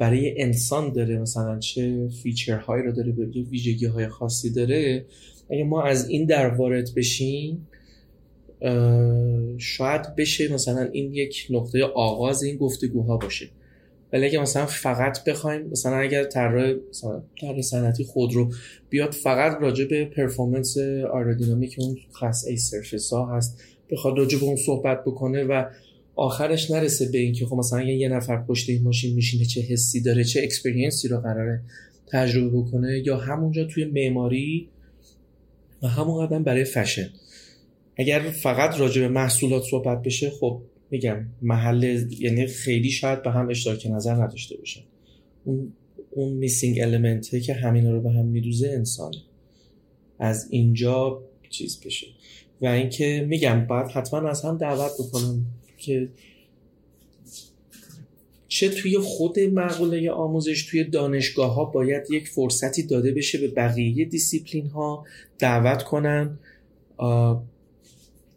برای 0.00 0.42
انسان 0.42 0.92
داره 0.92 1.18
مثلا 1.18 1.58
چه 1.58 2.08
feature 2.22 2.64
هایی 2.64 2.82
رو 2.82 2.92
داره 2.92 3.12
ویژگی 3.50 3.86
های 3.86 4.08
خاصی 4.08 4.50
داره. 4.50 5.04
اگه 5.50 5.64
ما 5.64 5.82
از 5.82 6.08
این 6.08 6.26
در 6.26 6.48
وارد 6.48 6.94
بشیم 6.96 7.68
شاید 9.58 10.16
بشه 10.16 10.52
مثلا 10.52 10.82
این 10.92 11.14
یک 11.14 11.46
نقطه 11.50 11.84
آغاز 11.84 12.42
این 12.42 12.56
گفتگوها 12.56 13.16
باشه. 13.16 13.48
ولی 14.12 14.26
اگه 14.26 14.40
مثلا 14.40 14.66
فقط 14.66 15.24
بخوایم 15.24 15.62
مثلا 15.62 15.96
اگر 15.96 16.24
طراح 16.24 16.74
طراح 17.40 17.60
صنعتی 17.60 18.04
خود 18.04 18.32
رو 18.32 18.52
بیاد 18.90 19.12
فقط 19.12 19.58
راجع 19.60 19.84
به 19.84 20.04
performance 20.04 20.78
aerodynamic 21.12 21.76
اون 21.78 21.98
class 22.20 22.46
A 22.46 22.56
surface 22.56 23.12
ها 23.12 23.36
هست 23.36 23.62
بخواد 23.90 24.18
راجع 24.18 24.38
به 24.38 24.44
اون 24.44 24.56
صحبت 24.56 25.04
بکنه 25.04 25.44
و 25.44 25.64
آخرش 26.20 26.70
نرسه 26.70 27.08
به 27.08 27.18
اینکه 27.18 27.46
خب 27.46 27.56
مثلا 27.56 27.82
یه 27.82 28.08
نفر 28.08 28.42
پشت 28.42 28.70
این 28.70 28.82
ماشین 28.82 29.14
میشینه 29.14 29.44
چه 29.44 29.60
حسی 29.60 30.00
داره 30.00 30.24
چه 30.24 30.42
experience 30.42 31.02
ی 31.02 31.08
رو 31.08 31.20
قراره 31.20 31.60
تجربه 32.06 32.58
بکنه 32.58 33.02
یا 33.06 33.16
همونجا 33.16 33.64
توی 33.64 33.84
معماری 33.84 34.68
و 35.82 35.88
همون 35.88 36.26
قدم 36.26 36.42
برای 36.42 36.64
فشن 36.64 37.10
اگر 37.96 38.20
فقط 38.20 38.80
راجع 38.80 39.02
به 39.02 39.08
محصولات 39.08 39.62
صحبت 39.70 40.02
بشه 40.02 40.30
خب 40.30 40.60
میگم 40.90 41.26
محل 41.42 42.06
یعنی 42.18 42.46
خیلی 42.46 42.90
شاید 42.90 43.22
به 43.22 43.30
هم 43.30 43.48
اشتراک 43.48 43.86
نظر 43.86 44.14
نداشته 44.14 44.56
باشن 44.56 44.82
اون 45.44 45.72
اون 46.10 46.32
missing 46.32 46.80
element 46.80 47.32
ه 47.32 47.40
که 47.40 47.54
همینا 47.54 47.90
رو 47.90 48.00
به 48.00 48.10
هم 48.10 48.24
میدوزه 48.24 48.68
انسان 48.68 49.12
از 50.18 50.46
اینجا 50.50 51.22
چیز 51.50 51.80
بشه. 51.80 52.06
و 52.60 52.66
اینکه 52.66 53.26
میگم 53.28 53.66
باید 53.66 53.86
حتما 53.86 54.28
از 54.28 54.42
هم 54.42 54.58
دعوت 54.58 54.92
بکنم. 54.98 55.46
که 55.80 56.08
چه 58.48 58.68
توی 58.68 58.98
خود 58.98 59.40
مقوله 59.40 60.10
آموزش 60.10 60.66
توی 60.70 60.84
دانشگاه 60.84 61.54
ها 61.54 61.64
باید 61.64 62.10
یک 62.10 62.28
فرصتی 62.28 62.82
داده 62.82 63.12
بشه 63.12 63.38
به 63.38 63.48
بقیه 63.48 64.04
دیسیپلین 64.04 64.66
ها 64.66 65.04
دعوت 65.38 65.82
کنن. 65.82 66.38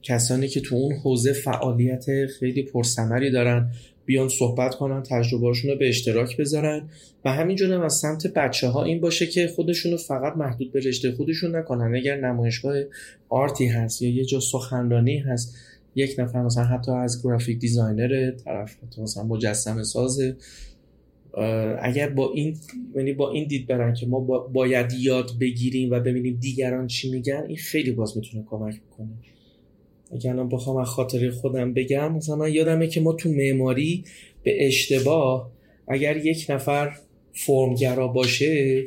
کسانی 0.04 0.48
که 0.48 0.62
تو 0.62 0.76
اون 0.76 0.96
حوزه 0.96 1.34
فعالیت 1.34 2.06
خیلی 2.26 2.64
پرثمری 2.64 3.32
دارن 3.32 3.72
بیان 4.06 4.30
صحبت 4.30 4.76
کنن 4.76 5.04
تجربهاشون 5.04 5.72
رو 5.72 5.78
به 5.78 5.90
اشتراک 5.90 6.38
بذارن 6.38 6.90
و 7.26 7.34
همینجور 7.34 7.84
از 7.84 7.94
سمت 7.94 8.28
بچه 8.28 8.68
ها 8.68 8.84
این 8.84 9.00
باشه 9.02 9.28
که 9.28 9.48
خودشون 9.48 9.92
رو 9.92 9.98
فقط 9.98 10.38
محدود 10.38 10.72
به 10.72 10.80
رشته 10.80 11.12
خودشون 11.12 11.56
نکنن. 11.56 11.96
اگر 11.96 12.20
نمایشگاه 12.20 12.76
art 13.30 13.57
ی 13.57 13.66
هست 13.66 14.02
یا 14.02 14.10
یه 14.10 14.26
جا 14.26 14.40
سخنرانی 14.40 15.18
هست 15.18 15.56
یک 15.96 16.16
نفر 16.18 16.42
مثلا 16.42 16.64
حتی 16.64 16.92
از 16.92 17.24
graphic 17.24 17.60
designer 17.60 18.32
طرف 18.32 18.76
حتی 18.84 19.02
مثلا 19.02 19.24
مجسمه 19.24 19.84
سازه 19.84 20.36
اگر 21.82 22.10
با 22.10 22.32
این 22.34 22.58
یعنی 22.96 23.14
با 23.14 23.32
این 23.32 23.48
دید 23.48 23.68
برن 23.68 23.94
که 23.94 24.08
ما 24.08 24.20
باید 24.54 24.94
یاد 25.00 25.32
بگیریم 25.40 25.92
و 25.92 26.00
ببینیم 26.00 26.38
دیگران 26.42 26.88
چی 26.88 27.12
میگن 27.12 27.44
این 27.48 27.58
خیلی 27.58 27.92
باز 27.92 28.18
می‌تونه 28.18 28.44
کمک 28.50 28.82
بکنه. 28.82 29.08
اگر 30.12 30.32
الان 30.32 30.50
بخوام 30.50 30.78
از 30.78 30.88
خاطر 30.88 31.30
خودم 31.30 31.74
بگم 31.74 32.16
مثلا 32.16 32.36
من 32.36 32.54
یادمه 32.54 32.88
که 32.88 33.02
ما 33.02 33.14
تو 33.14 33.30
معماری 33.30 34.04
به 34.44 34.68
اشتباه 34.68 35.52
اگر 35.88 36.18
یک 36.18 36.46
نفر 36.50 36.98
فرمگرا 37.34 38.08
باشه 38.08 38.84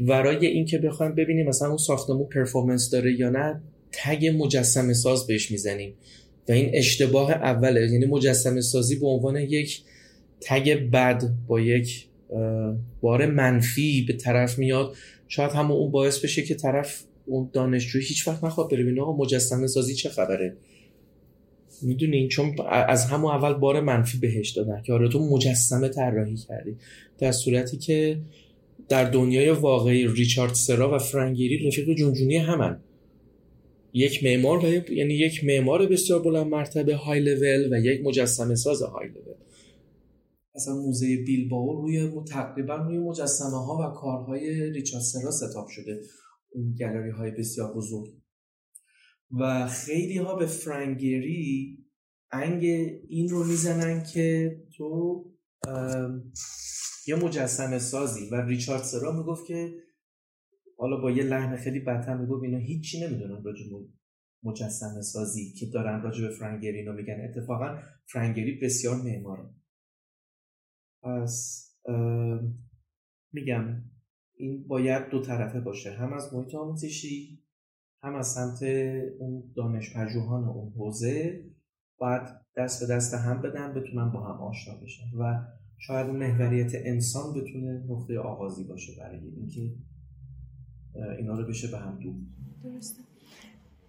ورای 0.00 0.46
اینکه 0.46 0.78
بخوایم 0.78 1.14
ببینیم 1.14 1.48
مثلا 1.48 1.68
اون 1.68 1.76
ساختمون 1.76 2.26
پرفورمنس 2.26 2.90
داره 2.90 3.20
یا 3.20 3.30
نه 3.30 3.60
تگ 3.92 4.26
مجسمه 4.38 4.92
ساز 4.92 5.26
بهش 5.26 5.50
می‌زنیم. 5.50 5.94
و 6.48 6.52
این 6.52 6.70
اشتباه 6.74 7.32
اوله 7.32 7.90
یعنی 7.92 8.06
مجسمه 8.06 8.60
سازی 8.60 8.96
به 8.96 9.06
عنوان 9.06 9.36
یک 9.36 9.82
تگ 10.40 10.90
بد 10.90 11.22
با 11.46 11.60
یک 11.60 12.06
بار 13.00 13.26
منفی 13.26 14.02
به 14.02 14.12
طرف 14.12 14.58
میاد. 14.58 14.96
شاید 15.28 15.50
هم 15.50 15.70
اون 15.70 15.90
باعث 15.90 16.18
بشه 16.18 16.42
که 16.42 16.54
طرف 16.54 17.02
اون 17.26 17.50
دانشجو 17.52 17.98
هیچ 17.98 18.28
وقت 18.28 18.44
نخواد 18.44 18.70
بره 18.70 18.82
ببینه 18.82 19.02
آقا 19.02 19.16
مجسمه 19.16 19.66
سازی 19.66 19.94
چه 19.94 20.08
خبره؟ 20.08 20.56
می‌دونین 21.82 22.28
چون 22.28 22.56
از 22.88 23.04
همون 23.04 23.30
اول 23.30 23.52
بار 23.52 23.80
منفی 23.80 24.18
بهش 24.18 24.50
دادن 24.50 24.82
که 24.82 24.92
آره 24.92 25.08
تو 25.08 25.18
مجسمه 25.18 25.88
طراحی 25.88 26.36
کردی. 26.36 26.76
در 27.18 27.32
صورتی 27.32 27.76
که 27.76 28.18
در 28.88 29.04
دنیای 29.04 29.50
واقعی 29.50 30.06
ریچارد 30.06 30.54
سرا 30.54 30.94
و 30.94 30.98
فرانگیری 30.98 31.68
رفیق 31.68 31.94
جونجونی 31.94 32.36
همن. 32.36 32.80
یک 33.96 34.24
معمار 34.24 34.90
یعنی 34.90 35.14
یک 35.14 35.44
معمار 35.44 35.86
بسیار 35.86 36.22
بلند 36.22 36.46
مرتبه 36.46 36.96
های 36.96 37.20
لول 37.20 37.72
و 37.72 37.84
یک 37.84 38.00
مجسمه 38.04 38.54
ساز 38.54 38.82
های 38.82 39.08
لول 39.08 39.34
اصلا 40.56 40.74
موزه 40.74 41.16
بیلباو 41.16 41.82
روی 41.82 42.10
تقریبا 42.28 42.76
روی 42.76 42.98
مجسمه 42.98 43.66
ها 43.66 43.90
و 43.90 43.94
کارهای 43.94 44.70
ریچارد 44.70 45.02
سرا 45.02 45.30
ستاپ 45.30 45.68
شده. 45.68 46.00
اون 46.48 46.74
گلری 46.74 47.10
های 47.10 47.30
بسیار 47.30 47.74
بزرگ. 47.74 48.14
و 49.30 49.68
خیلی 49.68 50.18
ها 50.18 50.36
به 50.36 50.46
فرانگری 50.46 51.78
انگ 52.32 52.64
این 53.08 53.28
رو 53.28 53.44
می‌زنن 53.44 54.04
که 54.14 54.56
تو 54.76 55.24
یه 57.06 57.14
مجسمه 57.14 57.78
سازی. 57.78 58.28
و 58.32 58.34
ریچارد 58.34 58.82
سرا 58.82 59.12
می‌گفت 59.12 59.46
که 59.46 59.74
حالا 60.78 61.00
با 61.00 61.10
یه 61.10 61.22
لحن 61.22 61.56
خیلی 61.56 61.80
بدتر 61.80 62.16
می‌گفت 62.16 62.44
اینا 62.44 62.58
هیچی 62.58 63.06
نمی‌دونن 63.06 63.42
راجع 63.44 63.64
مجسمه 64.42 65.02
سازی 65.02 65.52
که 65.52 65.66
دارن 65.66 66.02
راجع 66.02 66.28
به 66.28 66.34
فرانگری 66.34 66.78
اینو 66.78 66.92
میگن. 66.92 67.20
اتفاقا 67.20 67.78
فرانگری 68.04 68.58
بسیار 68.62 68.96
معماره. 68.96 69.50
پس 71.02 71.66
میگم 73.32 73.82
این 74.36 74.66
باید 74.68 75.08
دو 75.08 75.22
طرفه 75.22 75.60
باشه. 75.60 75.90
هم 75.90 76.12
از 76.12 76.34
محیط 76.34 76.54
آموزشی 76.54 77.42
هم 78.02 78.14
از 78.14 78.26
سمت 78.26 78.62
اون 79.18 79.52
دانش 79.56 79.96
پژوهان 79.96 80.44
اون 80.44 80.72
حوزه. 80.72 81.44
باید 81.98 82.22
دست 82.56 82.80
به 82.80 82.94
دست 82.94 83.14
هم 83.14 83.42
بدن 83.42 83.74
بتونن 83.74 84.10
با 84.10 84.20
هم 84.20 84.40
آشنا 84.40 84.74
بشن. 84.74 85.04
و 85.18 85.44
شاید 85.78 86.06
محوریت 86.06 86.72
انسان 86.74 87.34
بتونه 87.34 87.84
نقطه 87.88 88.18
آغازی 88.18 88.64
باشه 88.64 88.92
برای 88.98 89.20
اینکه 89.20 89.74
اینا 91.18 91.38
رو 91.38 91.46
بشه 91.46 91.68
به 91.70 91.78
هم 91.78 91.98
دو 91.98 92.12
درسته. 92.70 93.02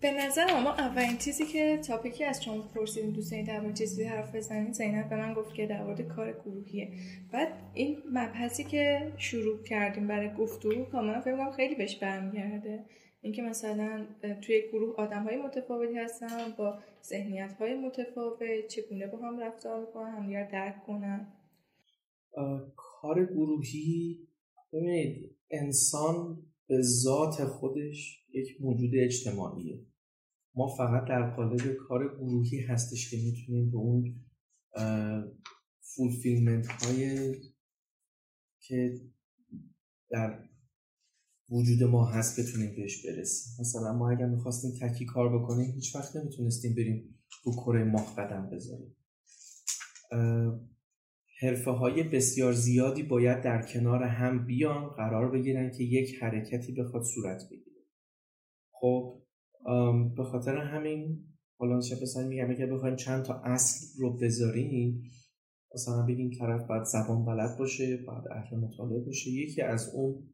به 0.02 0.12
نظر 0.12 0.60
ما 0.64 0.74
اولین 0.74 1.18
چیزی 1.18 1.46
که 1.46 1.78
تاپیکی 1.88 2.24
از 2.24 2.44
چون 2.44 2.62
پرسیدیم 2.76 3.12
دوستانی 3.12 3.44
در 3.44 3.60
مورد 3.60 3.76
چیزی 3.76 4.04
حرف 4.04 4.36
بزنیم 4.36 4.72
زینب 4.72 5.10
به 5.10 5.16
من 5.16 5.34
گفت 5.34 5.54
که 5.54 5.68
در 5.68 5.84
مورد 5.84 6.02
کار 6.02 6.34
گروهیه. 6.34 6.92
بعد 7.32 7.48
این 7.74 7.98
مبحثی 8.12 8.64
که 8.64 9.14
شروع 9.18 9.64
کردیم 9.64 10.08
برای 10.08 10.34
گفتگو 10.34 10.84
کاملا 10.84 11.22
فکر 11.22 11.38
کنم 11.38 11.52
خیلی 11.52 11.76
بهش 11.76 11.96
برمیگرده. 11.96 12.86
اینکه 13.22 13.42
مثلا 13.42 14.06
توی 14.42 14.62
گروه 14.72 14.96
آدم 14.96 15.24
های 15.24 15.38
متفاوتی 15.38 15.98
هستن 15.98 16.54
با 16.58 16.80
ذهنیت 17.04 17.54
های 17.60 17.76
متفاوت 17.76 18.68
چگونه 18.68 19.08
با 19.08 19.18
هم 19.18 19.40
رفتار 19.40 19.80
می‌کنن 19.80 20.12
همدیگر 20.12 20.50
درک 20.52 20.84
کنن. 20.86 21.28
کار 22.76 23.26
گروهی 23.26 24.28
ببینید 24.74 25.36
انسان 25.52 26.38
به 26.68 26.82
ذات 26.82 27.46
خودش 27.46 28.26
یک 28.34 28.62
موجود 28.62 28.92
اجتماعیه. 28.94 29.86
ما 30.56 30.68
فقط 30.68 31.08
در 31.10 31.36
قالب 31.36 31.74
کار 31.74 32.16
گروهی 32.18 32.60
هستش 32.60 33.12
که 33.12 33.18
می‌تونیم 33.18 33.72
به 33.72 33.78
اون 33.78 34.26
فولفیلمنت 35.82 36.68
های 36.68 37.36
که 38.62 39.02
در 40.10 40.50
وجود 41.50 41.84
ما 41.84 42.06
هست 42.06 42.40
بتونیم 42.40 42.76
بهش 42.76 43.06
برسیم. 43.06 43.54
مثلا 43.60 43.94
ما 43.94 44.12
اگر 44.12 44.26
می‌خواستیم 44.26 44.72
تکی 44.82 45.06
کار 45.06 45.40
بکنیم 45.40 45.72
هیچ 45.72 45.96
وقت 45.96 46.16
نمی‌تونستیم 46.16 46.76
بریم 46.76 47.20
رو 47.44 47.52
کره 47.52 47.84
ماه 47.84 48.16
قدم 48.16 48.50
بذاریم. 48.50 48.96
حرفه 51.42 51.72
های 51.72 52.04
بسیار 52.04 52.54
زیادی 52.54 53.04
باید 53.04 53.42
در 53.42 53.62
کنار 53.74 54.04
هم 54.04 54.46
بیان 54.46 54.90
قرار 54.90 55.32
بگیرن 55.32 55.72
که 55.72 55.84
یک 55.84 56.24
حرکتی 56.24 56.74
بخواد 56.74 57.04
صورت 57.04 57.42
بگیره. 57.52 57.82
خب 58.72 59.24
به 60.18 60.24
خاطر 60.24 60.58
همین 60.58 61.24
حالا 61.60 61.78
مثلا 61.78 62.28
میگم 62.28 62.56
که 62.56 62.66
بخوایم 62.66 62.96
چند 62.96 63.26
تا 63.26 63.42
اصل 63.46 64.02
رو 64.02 64.18
بذاریم 64.18 65.04
مثلا 65.76 66.06
بگیم 66.06 66.32
طرف 66.40 66.68
باید 66.68 66.84
زبان 66.84 67.26
بلد 67.26 67.58
باشه 67.60 67.98
باید 68.08 68.24
اهل 68.32 68.58
مطالعه 68.58 69.00
باشه. 69.00 69.30
یکی 69.30 69.62
از 69.62 69.96
اون 69.96 70.30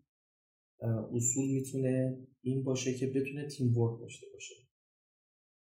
اصول 1.14 1.46
می‌تونه 1.54 2.18
این 2.42 2.64
باشه 2.64 2.94
که 2.94 3.08
بتونه 3.08 3.48
تیم 3.48 3.78
ورک 3.78 4.00
داشته 4.02 4.28
باشه. 4.34 4.56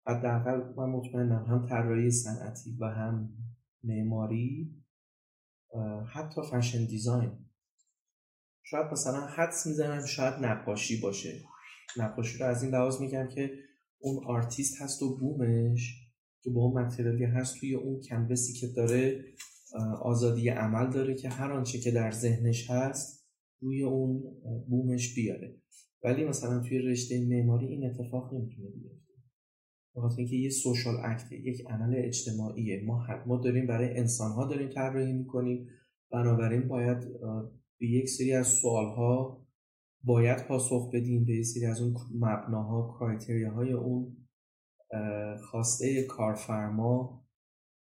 حداقل 0.07 0.75
من 0.77 0.91
مطمئنم 0.91 1.45
هم 1.49 1.67
طراحی 1.69 2.11
صنعتی 2.11 2.77
و 2.81 2.85
هم 2.85 3.29
معماری 3.85 4.75
حتی 6.13 6.41
فشن 6.53 6.87
دیزاین. 6.87 7.33
شاید 8.63 8.93
مثلا 8.93 9.27
حدس 9.27 9.67
می‌زنم 9.67 10.07
شاید 10.07 10.35
نقاشی 10.35 11.01
باشه. 11.01 11.41
نقاشی 11.97 12.39
رو 12.39 12.47
از 12.47 12.63
این 12.63 12.73
لحاظ 12.73 13.01
میگم 13.01 13.29
که 13.29 13.51
اون 13.99 14.25
آرتیست 14.27 14.83
هست 14.83 15.03
و 15.03 15.17
بومش 15.17 16.07
که 16.43 16.51
با 16.51 16.61
اون 16.61 16.83
material 16.83 17.20
ی 17.20 17.25
هست 17.25 17.57
توی 17.61 17.75
اون 17.75 18.01
canvas 18.09 18.46
ی 18.46 18.53
که 18.53 18.67
داره 18.67 19.25
آزادی 20.03 20.49
عمل 20.49 20.91
داره 20.91 21.15
که 21.15 21.29
هر 21.29 21.53
آنچه 21.53 21.79
که 21.79 21.91
در 21.91 22.11
ذهنش 22.11 22.71
هست 22.71 23.27
روی 23.61 23.83
اون 23.83 24.23
بومش 24.69 25.15
بیاره. 25.15 25.57
ولی 26.05 26.25
مثلا 26.25 26.61
توی 26.61 26.79
رشته 26.79 27.27
معماری 27.27 27.67
این 27.67 27.91
اتفاق 27.91 28.35
نمی‌تونه 28.35 28.69
بیفته. 28.69 28.96
بخاطر 29.97 30.19
اینکه 30.19 30.37
یه 30.37 30.51
social 30.51 30.95
act 31.05 31.26
ه 31.26 31.33
یک 31.33 31.67
عمل 31.67 31.95
اجتماعیه. 31.97 32.83
ما 32.87 33.07
ما 33.27 33.37
داریم 33.37 33.67
برای 33.67 33.99
انسان 33.99 34.33
ها 34.33 34.47
داریم 34.47 34.69
طراحی 34.69 35.13
می‌کنیم. 35.13 35.69
بنابراین 36.13 36.69
باید 36.69 36.99
به 37.79 37.87
یک 37.87 38.09
سری 38.09 38.33
از 38.33 38.47
سوال 38.47 38.87
ها 38.87 39.47
باید 40.05 40.47
پاسخ 40.47 40.91
بدیم. 40.95 41.25
به 41.25 41.33
یک 41.33 41.45
سری 41.45 41.67
از 41.67 41.81
اون 41.81 41.95
مبناها 42.15 42.99
های 43.55 43.73
اون 43.73 44.17
خواسته 45.51 46.03
کارفرما 46.03 47.27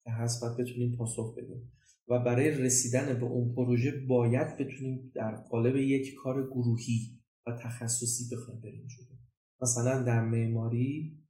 که 0.03 0.11
هست 0.11 0.41
باید 0.41 0.57
بتونیم 0.57 0.95
پاسخ 0.97 1.35
بدیم. 1.37 1.71
و 2.07 2.19
برای 2.19 2.51
رسیدن 2.51 3.19
به 3.19 3.25
اون 3.25 3.55
پروژه 3.55 3.91
باید 4.07 4.57
بتونیم 4.57 5.11
در 5.15 5.35
قالب 5.35 5.75
یک 5.75 6.13
کار 6.23 6.47
گروهی 6.47 7.19
و 7.47 7.51
تخصصی 7.63 8.35
بخوایم 8.35 8.61
بریم 8.61 8.87
جلو. 8.87 9.17
مثلا 9.61 10.03
در 10.03 10.25
معماری 10.25 11.20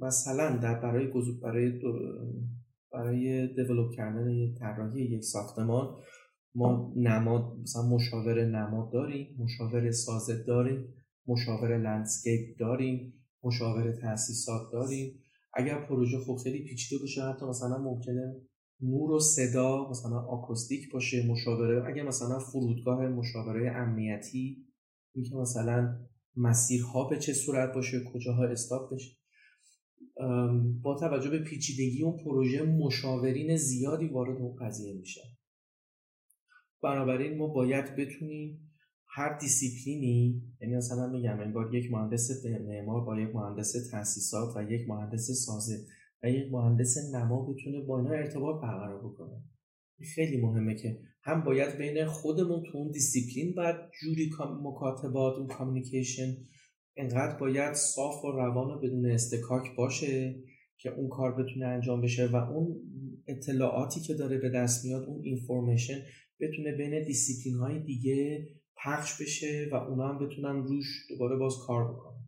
مثلا 0.00 0.56
در 0.56 0.80
برای 0.80 1.06
برای 1.42 1.80
برای 2.92 3.48
دیولپ 3.54 3.90
کردن 3.96 4.54
طراحی 4.54 5.02
یک 5.02 5.24
ساختمان 5.24 5.96
ما 6.54 6.92
نماد 6.96 7.56
مثلا 7.62 7.82
مشاور 7.82 8.44
نماد 8.44 8.92
داریم 8.92 9.36
مشاور 9.38 9.90
سازه 9.90 10.44
داریم 10.46 10.94
مشاور 11.26 11.78
لندسکیپ 11.78 12.58
داریم 12.58 13.12
مشاور 13.44 13.92
تاسیسات 13.92 14.72
داریم. 14.72 15.18
اگر 15.54 15.86
پروژه 15.86 16.18
خب 16.26 16.36
خیلی 16.44 16.64
پیچیده 16.64 17.00
باشه 17.00 17.22
حتی 17.22 17.46
مثلا 17.46 17.78
ممکنه 17.78 18.34
نور 18.80 19.10
و 19.10 19.20
صدا 19.20 19.90
مثلا 19.90 20.18
آکوستیک 20.18 20.92
باشه 20.92 21.26
مشاوره 21.26 21.84
اگر 21.86 22.02
مثلا 22.02 22.38
فرودگاه 22.38 23.08
مشاوره 23.08 23.72
امنیتی 23.76 24.66
اینکه 25.14 25.36
مثلا 25.36 25.98
مسیرها 26.36 27.08
به 27.08 27.18
چه 27.18 27.32
صورت 27.32 27.74
باشه 27.74 28.04
کجاها 28.14 28.44
استاپ 28.44 28.94
بشه. 28.94 29.16
با 30.82 30.96
توجه 31.00 31.30
به 31.30 31.38
پیچیدگی 31.38 32.02
اون 32.02 32.24
پروژه 32.24 32.62
مشاورین 32.62 33.56
زیادی 33.56 34.08
وارد 34.08 34.36
اون 34.36 34.56
قضیه 34.56 34.94
میشه 34.94 35.20
بنابراین 36.82 37.38
ما 37.38 37.46
باید 37.46 37.96
بتونیم 37.96 38.72
هر 39.06 39.38
دیسیپلینی 39.38 40.42
یعنی 40.60 40.76
مثلا 40.76 41.08
میگم 41.08 41.40
انگار 41.40 41.74
یک 41.74 41.92
مهندس 41.92 42.44
معمار 42.46 43.04
با 43.04 43.20
یک 43.20 43.34
مهندس 43.34 43.90
تاسیسات 43.90 44.56
و 44.56 44.72
یک 44.72 44.88
مهندس 44.88 45.30
سازه 45.30 45.86
و 46.22 46.30
یک 46.30 46.52
مهندس 46.52 47.14
نما 47.14 47.46
بتونه 47.46 47.80
با 47.80 47.98
اینا 47.98 48.10
ارتباط 48.10 48.62
برقرار 48.62 48.98
بکنه. 48.98 49.42
خیلی 50.14 50.40
مهمه 50.40 50.74
که 50.74 51.00
هم 51.24 51.44
باید 51.44 51.78
بین 51.78 52.06
خودمون 52.06 52.62
تو 52.62 52.78
اون 52.78 52.90
دیسیپلین 52.90 53.54
باید 53.54 53.76
جوری 54.00 54.30
مکاتبات 54.62 55.38
اون 55.38 55.46
communication 55.46 56.36
انقدر 56.96 57.38
باید 57.38 57.74
صاف 57.74 58.24
و 58.24 58.30
روان 58.30 58.70
و 58.70 58.78
بدون 58.78 59.10
اصطکاک 59.10 59.76
باشه 59.76 60.42
که 60.78 60.90
اون 60.90 61.08
کار 61.08 61.42
بتونه 61.42 61.66
انجام 61.66 62.00
بشه 62.00 62.26
و 62.26 62.36
اون 62.36 62.80
اطلاعاتی 63.26 64.00
که 64.00 64.14
داره 64.14 64.38
به 64.38 64.50
دست 64.50 64.84
میاد 64.84 65.02
اون 65.02 65.24
information 65.24 66.02
بتونه 66.40 66.72
بین 66.72 67.04
دیسیپلین 67.04 67.58
های 67.58 67.78
دیگه 67.78 68.48
پخش 68.84 69.22
بشه 69.22 69.68
و 69.72 69.74
اونا 69.74 70.08
هم 70.08 70.26
بتونن 70.26 70.62
روش 70.62 70.86
دوباره 71.08 71.36
باز 71.36 71.54
کار 71.66 71.92
بکنن. 71.92 72.22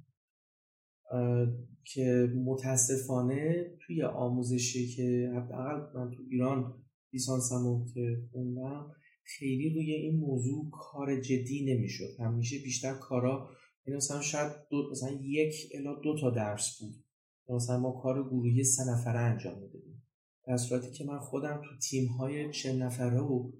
که 1.84 2.32
متاسفانه 2.44 3.70
توی 3.86 4.02
آموزشی 4.02 4.88
که 4.88 5.32
حداقل 5.36 5.98
من 5.98 6.10
تو 6.10 6.22
ایران 6.30 6.83
لیسانسمو 7.14 7.86
که 7.94 8.28
خوندم. 8.32 8.90
خیلی 9.24 9.74
روی 9.74 9.92
این 9.92 10.20
موضوع 10.20 10.70
کار 10.70 11.20
جدی 11.20 11.74
نمی‌شد. 11.74 12.20
همیشه 12.20 12.58
بیشتر 12.58 12.94
کارا 12.94 13.50
یعنی 13.86 13.96
مثلا 13.96 14.20
شاید 14.20 14.52
دو 14.70 14.90
مثلا 14.90 15.10
یک 15.22 15.54
الا 15.74 15.94
دو 15.94 16.20
تا 16.20 16.30
درس 16.30 16.78
بود. 16.80 17.04
مثلا 17.48 17.80
ما 17.80 17.92
کار 18.02 18.28
گروهی 18.28 18.64
سه 18.64 18.82
نفره 18.90 19.18
انجام 19.18 19.58
می‌دادیم. 19.58 20.02
در 20.46 20.56
صورتی 20.56 20.92
که 20.92 21.04
من 21.04 21.18
خودم 21.18 21.62
تو 21.64 21.78
تیم 21.90 22.08
های 22.08 22.52
چه 22.52 22.76
نفره 22.76 23.20
و 23.20 23.52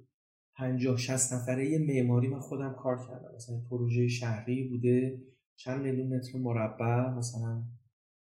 پنجاه 0.56 0.96
شست 0.96 1.32
نفره 1.32 1.78
معماری 1.78 2.28
من 2.28 2.40
خودم 2.40 2.74
کار 2.78 2.96
کردم. 3.06 3.34
مثلا 3.34 3.60
پروژه 3.70 4.08
شهری 4.08 4.68
بوده 4.68 5.22
چند 5.56 5.82
میلیون 5.82 6.16
متر 6.16 6.38
مربع 6.38 7.10
مثلا 7.10 7.64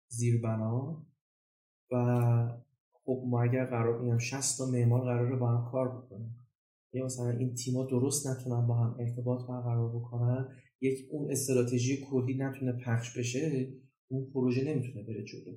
زیربنا 0.08 1.06
و 1.90 1.94
خب 3.08 3.24
ما 3.26 3.42
اگر 3.42 3.64
قرار 3.64 4.00
میگم 4.02 4.18
60 4.18 4.58
تا 4.58 4.66
معمار 4.66 5.00
قراره 5.00 5.36
با 5.36 5.48
هم 5.48 5.70
کار 5.70 5.98
بکنیم. 5.98 6.36
یا 6.92 7.04
مثلا 7.04 7.30
این 7.30 7.54
تیما 7.54 7.84
درست 7.84 8.26
نتونن 8.26 8.66
با 8.66 8.74
هم 8.74 8.96
ارتباط 9.00 9.48
برقرار 9.48 9.96
بکنن. 9.96 10.48
یک 10.80 11.08
اون 11.10 11.30
استراتژی 11.30 12.06
کلی 12.10 12.38
نتونه 12.38 12.72
پخش 12.72 13.18
بشه 13.18 13.72
اون 14.08 14.30
پروژه 14.30 14.64
نمی‌تونه 14.64 15.04
بره 15.04 15.24
جلو. 15.24 15.56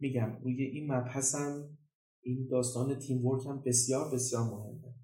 میگم 0.00 0.38
روی 0.42 0.62
این 0.62 0.92
مبحث 0.92 1.34
هم 1.34 1.78
این 2.22 2.48
داستان 2.50 2.98
تیم 2.98 3.26
ورک 3.26 3.46
هم 3.46 3.62
بسیار 3.66 4.14
بسیار 4.14 4.42
مهمه. 4.42 4.94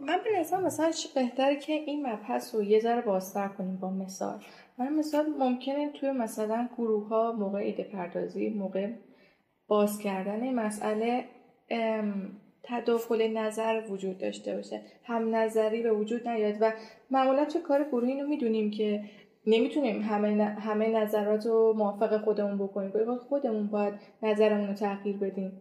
من 0.00 0.18
به 0.24 0.40
نظر 0.40 0.60
مثلا 0.60 0.90
بهتره 1.14 1.56
که 1.56 1.72
این 1.72 2.06
مبحث 2.06 2.54
رو 2.54 2.62
یه 2.62 2.80
ذره 2.80 3.00
بازتر 3.00 3.48
کنیم 3.48 3.76
با 3.76 3.90
مثال. 3.90 4.40
من 4.78 4.92
مثال 4.92 5.26
ممکنه 5.38 5.92
توی 5.92 6.10
مثلا 6.10 6.68
گروه 6.78 7.08
ها 7.08 7.32
موقع 7.32 7.58
ایده 7.58 7.82
پردازی 7.82 8.48
موقع 8.50 8.92
باز 9.68 9.98
کردن 9.98 10.54
مسئله 10.54 11.24
تداخل 12.62 13.32
نظر 13.32 13.82
وجود 13.90 14.18
داشته 14.18 14.56
باشه. 14.56 14.80
هم 15.04 15.36
نظری 15.36 15.82
به 15.82 15.92
وجود 15.92 16.28
نیاد 16.28 16.54
و 16.60 16.72
معمولا 17.10 17.44
توی 17.44 17.60
کار 17.60 17.84
گروهی 17.84 18.12
اینو 18.12 18.26
می‌دونیم 18.28 18.70
که 18.70 19.04
نمی‌تونیم 19.46 20.02
همه, 20.02 20.44
همه 20.44 20.88
نظرات 20.88 21.46
رو 21.46 21.74
موافق 21.76 22.24
خودمون 22.24 22.58
بکنیم. 22.58 23.16
خودمون 23.16 23.66
باید 23.66 23.94
نظرمون 24.22 24.68
رو 24.68 24.74
تغییر 24.74 25.16
بدیم. 25.16 25.60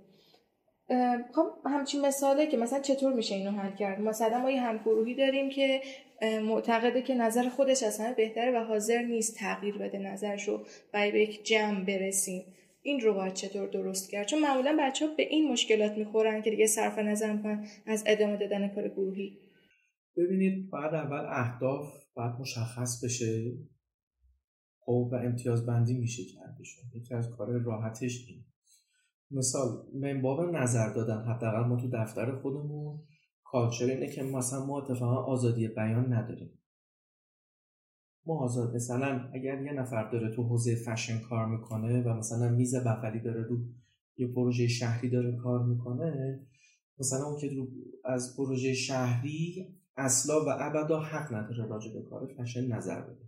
خب 1.35 1.47
همچین 1.65 2.05
مثاله 2.05 2.47
که 2.47 2.57
مثلا 2.57 2.79
چطور 2.79 3.13
میشه 3.13 3.35
اینو 3.35 3.51
حل 3.51 3.75
کرد؟ 3.75 4.01
مثلا 4.01 4.39
ما 4.39 4.51
یه 4.51 4.61
همگروهی 4.61 5.15
داریم 5.15 5.49
که 5.49 5.81
معتقده 6.21 7.01
که 7.01 7.15
نظر 7.15 7.49
خودش 7.49 7.83
اصلا 7.83 8.13
بهتره 8.17 8.51
و 8.51 8.63
حاضر 8.63 9.01
نیست 9.01 9.37
تغییر 9.37 9.77
بده 9.77 9.97
نظرشو 9.97 10.63
و 10.93 11.11
به 11.11 11.21
یک 11.21 11.45
جمع 11.45 11.85
برسیم. 11.85 12.53
این 12.81 12.99
رو 12.99 13.13
باید 13.13 13.33
چطور 13.33 13.67
درست 13.67 14.09
کرد؟ 14.09 14.27
چون 14.27 14.41
معمولا 14.41 14.77
بچه 14.79 15.07
ها 15.07 15.15
به 15.15 15.23
این 15.23 15.51
مشکلات 15.51 15.97
می‌خورن 15.97 16.41
که 16.41 16.49
دیگه 16.49 16.67
صرف 16.67 16.99
نظر 16.99 17.33
می‌کنن 17.33 17.67
از 17.85 18.03
ادامه 18.07 18.37
دادن 18.37 18.67
کار 18.67 18.89
گروهی. 18.89 19.37
ببینید 20.17 20.69
بعد 20.69 20.93
اول 20.93 21.25
اهداف 21.29 21.93
باید 22.13 22.31
مشخص 22.39 23.03
بشه. 23.03 23.51
خب 24.79 25.09
و 25.11 25.15
امتیاز 25.15 25.65
بندی 25.65 25.93
میشه 25.93 26.23
کردشون 26.23 26.83
یکی 26.95 27.13
از 27.13 27.29
کار 27.29 27.47
راحتش 27.65 28.25
این 28.27 28.43
مثال 29.31 29.85
منباب 29.93 30.41
نظر 30.41 30.93
دادن 30.93 31.25
حداقل 31.25 31.67
ما 31.67 31.75
تو 31.75 31.89
دفتر 31.93 32.35
خودمون 32.35 32.99
کالچر 33.43 33.85
اینه 33.85 34.07
که 34.07 34.23
مثلا 34.23 34.65
ما 34.65 34.81
اتفاقا 34.81 35.23
آزادی 35.23 35.67
بیان 35.67 36.13
نداریم. 36.13 36.59
ما 38.25 38.39
آزاد 38.39 38.75
مثلا 38.75 39.29
اگر 39.33 39.61
یه 39.61 39.71
نفر 39.71 40.11
داره 40.11 40.35
تو 40.35 40.43
حوزه 40.43 40.75
فشن 40.75 41.19
کار 41.19 41.45
می‌کنه 41.45 42.03
و 42.03 42.13
مثلا 42.13 42.49
میز 42.49 42.75
بغلی 42.75 43.19
داره 43.19 43.43
رو 43.43 43.57
یه 44.17 44.27
پروژه 44.27 44.67
شهری 44.67 45.09
داره 45.09 45.35
کار 45.35 45.63
می‌کنه 45.63 46.39
مثلا 46.99 47.25
اون 47.25 47.37
که 47.37 47.67
از 48.05 48.37
پروژه 48.37 48.73
شهری 48.73 49.67
اصلا 49.97 50.45
و 50.45 50.49
ابدا 50.49 50.99
حق 50.99 51.33
نداره 51.33 51.65
راجع 51.65 51.93
به 51.93 52.01
کار 52.01 52.33
فشن 52.37 52.67
نظر 52.67 53.01
بده. 53.01 53.25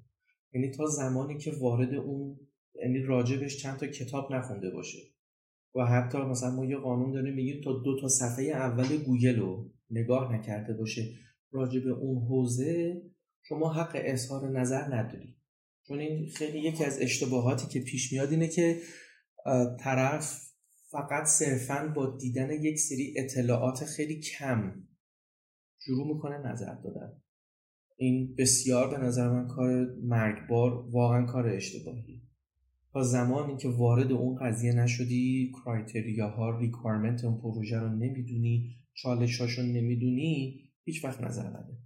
یعنی 0.53 0.71
تا 0.71 0.85
زمانی 0.85 1.37
که 1.37 1.51
وارد 1.59 1.93
اون 1.93 2.39
یعنی 2.75 2.99
راجبش 2.99 3.57
چند 3.57 3.77
تا 3.77 3.87
کتاب 3.87 4.33
نخونده 4.33 4.69
باشه. 4.69 4.97
و 5.75 5.85
حتی 5.85 6.17
مثلا 6.17 6.55
ما 6.55 6.65
یه 6.65 6.77
قانون 6.77 7.11
داریم 7.11 7.33
میگیم 7.33 7.61
تا 7.63 7.73
دو 7.73 8.01
تا 8.01 8.07
صفحه 8.07 8.45
اول 8.45 8.97
گوگل 8.97 9.39
رو 9.39 9.71
نگاه 9.91 10.35
نکرده 10.35 10.73
باشه 10.73 11.13
راجع 11.51 11.79
به 11.79 11.89
اون 11.89 12.25
حوزه 12.27 13.01
شما 13.41 13.73
حق 13.73 13.91
اظهار 13.95 14.59
نظر 14.59 14.95
نداری. 14.95 15.35
چون 15.87 15.99
این 15.99 16.29
خیلی 16.29 16.59
یکی 16.59 16.85
از 16.85 17.01
اشتباهاتی 17.01 17.67
که 17.67 17.79
پیش 17.79 18.13
میاد 18.13 18.31
اینه 18.31 18.47
که 18.47 18.79
طرف 19.79 20.49
فقط 20.91 21.25
صرفا 21.25 21.93
با 21.95 22.17
دیدن 22.17 22.51
یک 22.51 22.79
سری 22.79 23.13
اطلاعات 23.17 23.85
خیلی 23.85 24.19
کم 24.19 24.73
شروع 25.79 26.07
می‌کنه 26.07 26.37
نظر 26.51 26.73
دادن. 26.73 27.21
این 27.97 28.35
بسیار 28.37 28.89
به 28.89 28.97
نظر 28.97 29.29
من 29.29 29.47
کار 29.47 29.85
مرگبار 30.03 30.89
واقعا 30.91 31.25
کار 31.25 31.47
اشتباهی. 31.47 32.28
تا 32.93 33.03
زمانی 33.03 33.57
که 33.57 33.69
وارد 33.69 34.11
اون 34.11 34.35
قضیه 34.35 34.73
نشدی 34.73 35.51
کرایتریا 35.51 36.29
ها 36.29 36.59
ریکوایرمنت 36.59 37.23
اون 37.23 37.41
پروژه 37.41 37.79
رو 37.79 37.89
نمی‌دونی 37.89 38.75
چالشاشو 38.93 39.61
نمی‌دونی 39.61 40.59
هیچ 40.83 41.05
وقت 41.05 41.21
نظر 41.21 41.47
نده. 41.47 41.77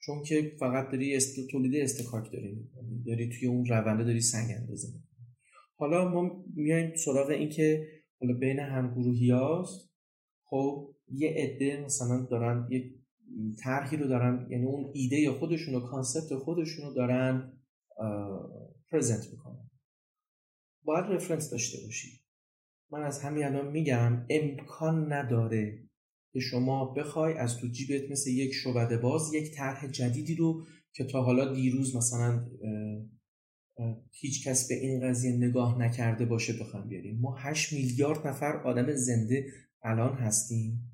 چون 0.00 0.22
که 0.22 0.52
فقط 0.60 0.90
داری 0.90 1.16
است... 1.16 1.50
تولید 1.50 1.82
اصطکاک 1.82 2.32
داری 2.32 2.54
می‌کنی. 2.54 3.02
داری 3.06 3.28
توی 3.28 3.48
اون 3.48 3.66
رونده 3.66 4.04
داری 4.04 4.20
سنگ 4.20 4.50
اندازی 4.60 4.88
حالا 5.76 6.08
ما 6.08 6.44
میایم 6.54 6.96
سراغ 6.96 7.28
این 7.28 7.48
که 7.48 7.86
حالا 8.20 8.34
بین 8.34 8.58
همگروهی 8.58 9.30
هاست. 9.30 9.90
خب 10.44 10.94
یه 11.08 11.34
عده 11.36 11.84
مثلا 11.84 12.26
دارن 12.30 12.68
یک 12.70 12.94
طرحی 13.62 13.96
رو 13.96 14.08
دارن 14.08 14.46
یعنی 14.50 14.64
اون 14.64 14.90
ایده 14.94 15.30
خودشون 15.30 15.74
و 15.74 15.80
concept 15.80 16.34
خودشون 16.38 16.86
رو 16.86 16.94
دارن 16.94 17.52
present 18.90 19.28
می‌کنن. 19.32 19.63
باید 20.84 21.04
reference 21.04 21.50
داشته 21.50 21.78
باشی. 21.84 22.20
من 22.90 23.02
از 23.02 23.22
همین 23.22 23.44
الان 23.44 23.70
میگم 23.70 24.26
امکان 24.30 25.12
نداره 25.12 25.88
که 26.32 26.40
شما 26.40 26.84
بخوای 26.84 27.34
از 27.34 27.56
تو 27.56 27.66
جیبت 27.66 28.10
مثل 28.10 28.30
یک 28.30 28.54
شعبده 28.54 28.96
باز 28.96 29.34
یک 29.34 29.54
طرح 29.54 29.86
جدیدی 29.86 30.34
رو 30.34 30.66
که 30.92 31.04
تا 31.04 31.22
حالا 31.22 31.54
دیروز 31.54 31.96
مثلا 31.96 32.46
هیچ 34.10 34.48
کس 34.48 34.68
به 34.68 34.74
این 34.74 35.08
قضیه 35.08 35.32
نگاه 35.36 35.78
نکرده 35.78 36.24
باشه 36.24 36.52
بخوام 36.60 36.88
بیاریم. 36.88 37.20
ما 37.20 37.36
8 37.36 37.72
میلیارد 37.72 38.26
نفر 38.26 38.56
آدم 38.56 38.94
زنده 38.94 39.46
الان 39.82 40.14
هستیم. 40.14 40.90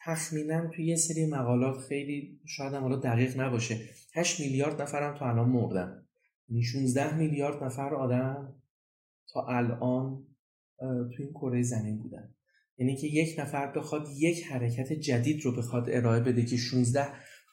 تخمینا 0.00 0.68
توی 0.68 0.86
یه 0.86 0.96
سری 0.96 1.26
مقالات 1.26 1.78
خیلی 1.78 2.40
شاید 2.46 2.74
هم 2.74 2.82
حالا 2.82 2.96
دقیق 2.96 3.40
نباشه. 3.40 3.80
8 4.14 4.40
میلیارد 4.40 4.82
نفر 4.82 5.02
هم 5.02 5.18
تا 5.18 5.28
الان 5.28 5.48
مردن. 5.48 6.06
یعنی 6.48 6.62
16 6.62 7.16
میلیارد 7.16 7.64
نفر 7.64 7.94
آدم 7.94 8.54
تا 9.32 9.46
الان 9.48 10.26
توی 11.16 11.24
این 11.24 11.32
کره 11.32 11.62
زمین 11.62 11.98
بودن. 11.98 12.34
یعنی 12.78 12.96
که 12.96 13.06
یک 13.06 13.40
نفر 13.40 13.72
بخواد 13.72 14.06
یک 14.18 14.44
حرکت 14.44 14.92
جدید 14.92 15.44
رو 15.44 15.56
بخواد 15.56 15.84
ارائه 15.88 16.20
بده 16.20 16.44
که 16.44 16.56
16 16.56 17.06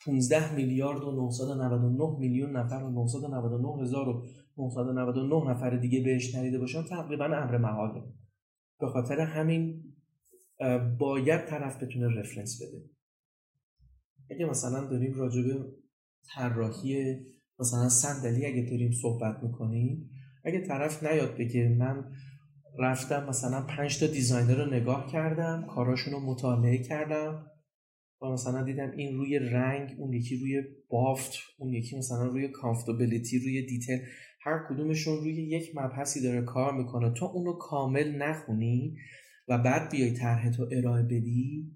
15 0.05 0.55
میلیارد 0.55 1.03
و 1.03 1.11
999 1.11 2.19
میلیون 2.19 2.57
نفر 2.57 2.83
و 2.83 2.91
999 2.91 3.83
هزار 3.83 4.09
و 4.09 4.25
999 4.57 5.51
نفر 5.51 5.77
دیگه 5.77 6.03
بهش 6.03 6.35
نریده 6.35 6.59
باشن 6.59 6.83
تقریبا 6.83 7.25
امر 7.25 7.57
محاله 7.57 8.03
به 8.79 8.87
خاطر 8.87 9.19
همین 9.19 9.83
باید 10.99 11.45
طرف 11.45 11.83
بتونه 11.83 12.19
رفرنس 12.19 12.61
بده. 12.61 12.83
اگه 14.31 14.45
مثلا 14.45 14.87
داریم 14.87 15.13
راجع 15.13 15.41
به 15.41 15.65
طراحی 16.35 17.17
مثلا 17.59 17.89
صندلی 17.89 18.45
اگه 18.45 18.69
داریم 18.69 18.91
صحبت 18.91 19.43
می‌کنیم 19.43 20.09
اگه 20.45 20.59
طرف 20.59 21.03
نیاد 21.03 21.37
بگه 21.37 21.69
من 21.69 22.11
رفتم 22.79 23.25
مثلا 23.29 23.61
پنج 23.61 23.99
تا 23.99 24.07
designer 24.07 24.65
رو 24.65 24.73
نگاه 24.73 25.11
کردم 25.11 25.67
کاراشون 25.69 26.13
رو 26.13 26.19
مطالعه 26.19 26.77
کردم 26.77 27.51
و 28.21 28.25
مثلا 28.25 28.63
دیدم 28.63 28.91
این 28.91 29.17
روی 29.17 29.39
رنگ 29.39 29.95
اون 29.99 30.13
یکی 30.13 30.37
روی 30.37 30.63
بافت 30.89 31.33
اون 31.57 31.73
یکی 31.73 31.97
مثلا 31.97 32.25
روی 32.25 32.47
comfortability 32.47 33.39
روی 33.39 33.65
detail 33.65 33.99
هر 34.41 34.65
کدومشون 34.69 35.17
روی 35.17 35.33
یک 35.33 35.71
مبحثی 35.75 36.21
داره 36.21 36.41
کار 36.41 36.73
می‌کنه. 36.73 37.13
تا 37.13 37.25
اونو 37.25 37.53
کامل 37.53 38.15
نخونی 38.15 38.97
و 39.47 39.57
بعد 39.57 39.91
بیای 39.91 40.11
طرح 40.11 40.51
تو 40.51 40.69
ارائه 40.71 41.03
بدی 41.03 41.71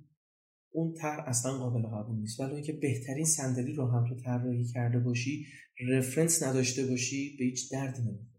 اون 0.71 0.93
طرح 0.93 1.27
اصلا 1.27 1.51
قابل 1.51 1.81
قبول 1.81 2.19
نیست. 2.19 2.39
ولی 2.39 2.53
اینکه 2.53 2.73
بهترین 2.73 3.25
صندلی 3.25 3.73
رو 3.73 3.87
هم 3.87 4.09
تو 4.09 4.15
طراحی 4.15 4.65
کرده 4.65 4.99
باشی 4.99 5.45
reference 5.89 6.43
نداشته 6.43 6.85
باشی 6.85 7.35
به 7.39 7.45
هیچ 7.45 7.71
دردی 7.71 8.01
نمی‌خوره. 8.01 8.38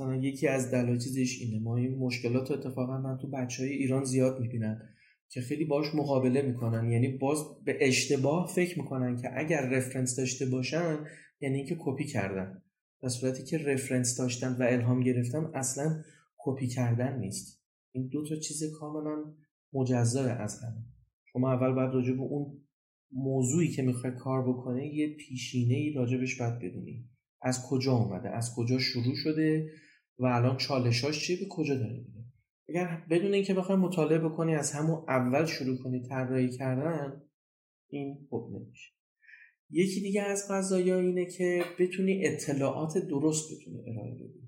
مثلا 0.00 0.16
یکی 0.16 0.48
از 0.48 0.70
دلایل 0.70 0.98
چیزش 0.98 1.38
اینه. 1.40 1.58
ما 1.64 1.76
این 1.76 1.98
مشکلات 1.98 2.50
اتفاقا 2.50 3.00
من 3.00 3.18
تو 3.18 3.28
بچه 3.28 3.62
های 3.62 3.72
ایران 3.72 4.04
زیاد 4.04 4.40
می‌بینم 4.40 4.80
که 5.28 5.40
خیلی 5.40 5.64
باش 5.64 5.94
مقابله 5.94 6.42
می‌کنن. 6.42 6.90
یعنی 6.90 7.08
باز 7.08 7.38
به 7.64 7.78
اشتباه 7.80 8.52
فکر 8.54 8.78
می‌کنن 8.78 9.16
که 9.16 9.28
اگر 9.38 9.68
reference 9.68 10.16
داشته 10.16 10.46
باشن 10.46 10.98
یعنی 11.40 11.56
اینکه 11.56 11.76
کپی 11.80 12.04
کردن. 12.04 12.62
در 13.02 13.08
صورتی 13.08 13.44
که 13.44 13.58
reference 13.58 14.18
داشتن 14.18 14.56
و 14.60 14.62
الهام 14.62 15.00
گرفتن 15.00 15.50
اصلا 15.54 16.02
کپی 16.38 16.66
کردن 16.66 17.18
نیست. 17.18 17.62
این 17.92 18.08
دو 18.08 18.28
تا 18.28 18.36
چیز 18.36 18.62
کاملا 18.80 19.34
مجزای 19.72 20.30
از 20.30 20.62
هم 20.62 20.84
شما 21.32 21.52
اول 21.52 21.72
باید 21.72 21.94
راجع 21.94 22.12
به 22.12 22.22
اون 22.22 22.60
موضوعی 23.12 23.68
که 23.68 23.82
می‌خوای 23.82 24.12
کار 24.12 24.48
بکنه 24.48 24.94
یه 24.94 25.16
پیشینه 25.16 25.74
ای 25.74 25.92
راجبش 25.92 26.40
باید 26.40 26.58
بدونی. 26.58 27.08
از 27.42 27.66
کجا 27.70 27.92
اومده؟ 27.92 28.28
از 28.28 28.54
کجا 28.56 28.78
شروع 28.78 29.14
شده؟ 29.14 29.70
و 30.18 30.24
الان 30.24 30.56
چالشاش 30.56 31.26
چیه 31.26 31.36
به 31.40 31.46
کجا 31.50 31.74
داره 31.74 31.92
میره؟ 31.92 32.24
اگر 32.68 33.06
بدون 33.10 33.34
اینکه 33.34 33.54
بخوای 33.54 33.78
مطالعه 33.78 34.18
بکنی 34.18 34.54
از 34.54 34.72
همون 34.72 35.04
اول 35.08 35.46
شروع 35.46 35.78
کنی 35.78 36.08
طراحی 36.08 36.50
کردن 36.50 37.22
این 37.88 38.26
خوب 38.30 38.56
نمیشه. 38.56 38.92
یکی 39.70 40.00
دیگه 40.00 40.22
از 40.22 40.48
قضایا 40.50 41.00
اینه 41.00 41.26
که 41.26 41.64
بتونی 41.78 42.26
اطلاعات 42.26 42.98
درست 42.98 43.52
بتونی 43.52 43.90
ارائه 43.90 44.14
بدی. 44.14 44.46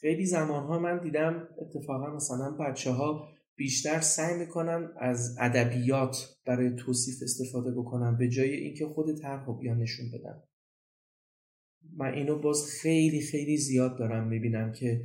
خیلی 0.00 0.26
زمانها 0.26 0.78
من 0.78 1.02
دیدم 1.02 1.48
اتفاقا 1.58 2.16
مثلا 2.16 2.56
بچه 2.60 2.90
ها 2.90 3.28
بیشتر 3.56 4.00
سعی 4.00 4.38
می‌کنن 4.38 4.92
از 5.00 5.36
ادبیات 5.40 6.36
برای 6.46 6.76
توصیف 6.76 7.22
استفاده 7.22 7.70
بکنن 7.70 8.16
به 8.18 8.28
جای 8.28 8.50
اینکه 8.50 8.86
خود 8.86 9.18
طرح 9.20 9.58
بیان 9.60 9.78
نشون 9.78 10.06
بدن. 10.10 10.42
من 11.96 12.14
اینو 12.14 12.38
باز 12.38 12.64
خیلی 12.80 13.20
خیلی 13.20 13.56
زیاد 13.56 13.98
دارم 13.98 14.28
می‌بینم 14.28 14.72
که 14.72 15.04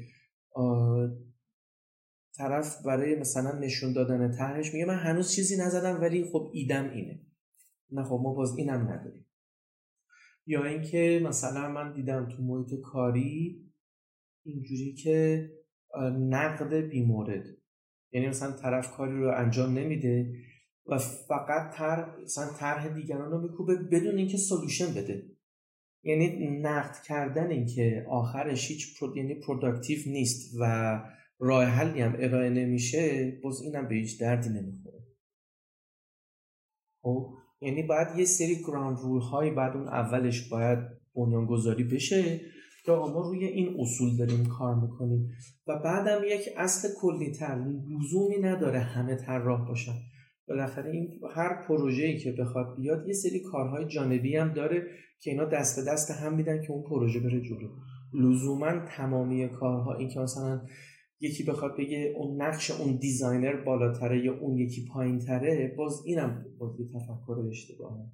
طرف 2.38 2.86
برای 2.86 3.16
مثلا 3.16 3.60
نشون 3.60 3.94
دادن 3.94 4.32
طرحش 4.38 4.74
میگه 4.74 4.86
من 4.86 4.98
هنوز 4.98 5.32
چیزی 5.32 5.58
نزدم 5.58 6.02
ولی 6.02 6.24
خب 6.24 6.52
ایدم 6.54 6.90
اینه. 6.90 7.22
نه 7.92 8.04
خب 8.04 8.20
ما 8.24 8.34
باز 8.34 8.58
اینم 8.58 8.92
نداریم. 8.92 9.26
یا 10.46 10.66
اینکه 10.66 11.22
مثلا 11.24 11.72
من 11.72 11.94
دیدم 11.94 12.30
تو 12.30 12.44
محیط 12.44 12.82
کاری 12.82 13.64
اینجوری 14.44 14.94
که 14.94 15.50
نقد 16.20 16.74
بیمورد. 16.74 17.44
یعنی 18.12 18.28
مثلا 18.28 18.52
طرف 18.52 18.92
کاری 18.92 19.18
رو 19.18 19.32
انجام 19.38 19.78
نمیده 19.78 20.34
و 20.86 20.98
فقط 20.98 21.76
تر 21.76 22.20
مثلا 22.24 22.54
طرح 22.60 22.88
دیگران 22.88 23.32
رو 23.32 23.42
میکوبه 23.42 23.76
بدون 23.76 24.18
اینکه 24.18 24.38
solution 24.38 24.94
بده. 24.94 25.27
یعنی 26.04 26.48
نقد 26.48 26.96
کردن 27.06 27.52
اینکه 27.52 28.06
آخرش 28.10 28.68
هیچ 28.72 29.00
produc... 29.00 29.18
یعنی 29.18 29.36
productive 29.36 30.00
نیست 30.08 30.56
و 30.60 31.02
راه 31.40 31.64
حلی 31.64 32.02
هم 32.02 32.16
ارائه 32.20 32.50
نمیشه 32.50 33.32
باز 33.44 33.62
اینم 33.62 33.88
به 33.88 33.96
هیچ 33.96 34.22
دردی 34.22 34.50
نمی‌خوره. 34.50 35.04
خب 37.02 37.34
یعنی 37.62 37.84
باید 37.84 38.08
یه 38.18 38.26
سری 38.26 38.56
ground 38.68 38.98
rule 38.98 39.22
های 39.22 39.52
بعد 39.52 39.78
اون 39.78 39.88
اولش 39.88 40.50
باید 40.50 40.80
بنیانگذاری 41.16 41.84
بشه 41.84 42.42
که 42.86 42.92
ما 42.92 43.22
روی 43.22 43.46
این 43.46 43.76
اصول 43.80 44.18
داریم 44.18 44.46
کار 44.46 44.76
می‌کنیم. 44.76 45.32
و 45.68 45.80
بعدم 45.80 46.22
یک 46.26 46.50
اصل 46.58 46.88
کلی 47.02 47.32
تر 47.32 47.66
لزومی 47.90 48.38
نداره 48.42 48.80
همه 48.80 49.16
طراح 49.16 49.68
باشن. 49.68 49.96
بالاخره 50.48 50.92
این 50.92 51.20
هر 51.36 51.68
پروژه‌ای 51.68 52.18
که 52.18 52.32
بخواد 52.32 52.76
بیاد 52.76 53.08
یه 53.08 53.14
سری 53.14 53.40
کارهای 53.40 53.86
جانبی 53.86 54.36
هم 54.36 54.54
داره 54.54 54.88
که 55.20 55.32
اینا 55.32 55.46
دست 55.46 55.80
به 55.80 55.92
دست 55.92 56.12
هم 56.12 56.36
میدن 56.36 56.62
که 56.62 56.72
اون 56.72 56.84
پروژه 56.90 57.20
بره 57.20 57.42
جلو. 57.42 57.70
لزوما 58.14 58.86
تمامی 58.98 59.50
کارها 59.50 59.98
این 59.98 60.10
که 60.10 60.20
مثلا 60.20 60.62
یکی 61.20 61.44
بخواد 61.44 61.78
بگه 61.78 62.14
اون 62.18 62.42
نقش 62.42 62.72
اون 62.72 62.98
دیزاینر 62.98 63.64
بالاتره 63.66 64.26
یا 64.26 64.40
اون 64.40 64.58
یکی 64.58 64.88
پایینتره 64.94 65.76
باز 65.78 66.04
اینم 66.06 66.46
باز 66.58 66.80
یه 66.80 66.86
تفکر 66.86 67.48
اشتباهه. 67.50 68.12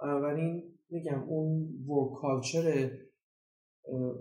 بنابراین 0.00 0.62
میگم 0.90 1.22
اون 1.22 1.68
ورک 1.88 2.20
کالچر 2.20 2.90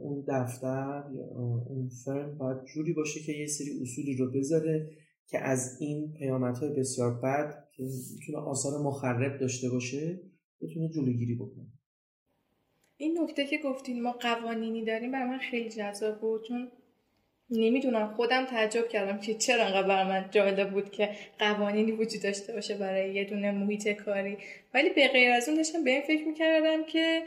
اون 0.01 0.25
دفتر 0.27 1.03
یا 1.15 1.23
اون 1.67 1.89
فرم 2.05 2.37
باید 2.37 2.63
جوری 2.63 2.93
باشه 2.93 3.19
که 3.19 3.31
یه 3.31 3.47
سری 3.47 3.79
اصولی 3.81 4.17
رو 4.17 4.31
بذاره 4.31 4.89
که 5.27 5.39
از 5.39 5.77
این 5.81 6.13
پیامدهای 6.13 6.69
بسیار 6.69 7.13
بد 7.13 7.67
که 7.71 7.83
می‌تونه 7.83 8.37
آثار 8.37 8.81
مخرب 8.81 9.37
داشته 9.37 9.69
باشه 9.69 10.19
بتونه 10.61 10.89
جلوگیری 10.89 11.35
بکنه. 11.35 11.67
این 12.97 13.19
نکته 13.21 13.45
که 13.45 13.57
گفتین 13.57 14.01
ما 14.01 14.11
قوانینی 14.11 14.85
داریم 14.85 15.11
برای 15.11 15.29
من 15.29 15.37
خیلی 15.37 15.69
جذاب 15.69 16.21
بود 16.21 16.43
چون 16.47 16.71
نمی‌دونم 17.49 18.13
خودم 18.13 18.45
تعجب 18.45 18.87
کردم 18.87 19.19
که 19.19 19.33
چرا 19.33 19.63
انقدر 19.63 19.87
بر 19.87 20.03
من 20.03 20.29
جالب 20.31 20.71
بود 20.71 20.91
که 20.91 21.09
قوانینی 21.39 21.91
وجود 21.91 22.21
داشته 22.21 22.53
باشه 22.53 22.77
برای 22.77 23.13
یه 23.13 23.23
دونه 23.23 23.51
محیط 23.51 23.87
کاری. 23.87 24.37
ولی 24.73 24.89
به 24.89 25.07
غیر 25.07 25.31
از 25.31 25.47
اون 25.47 25.57
داشتم 25.57 25.83
به 25.83 25.91
این 25.91 26.01
فکر 26.01 26.27
می‌کردم 26.27 26.83
که 26.83 27.23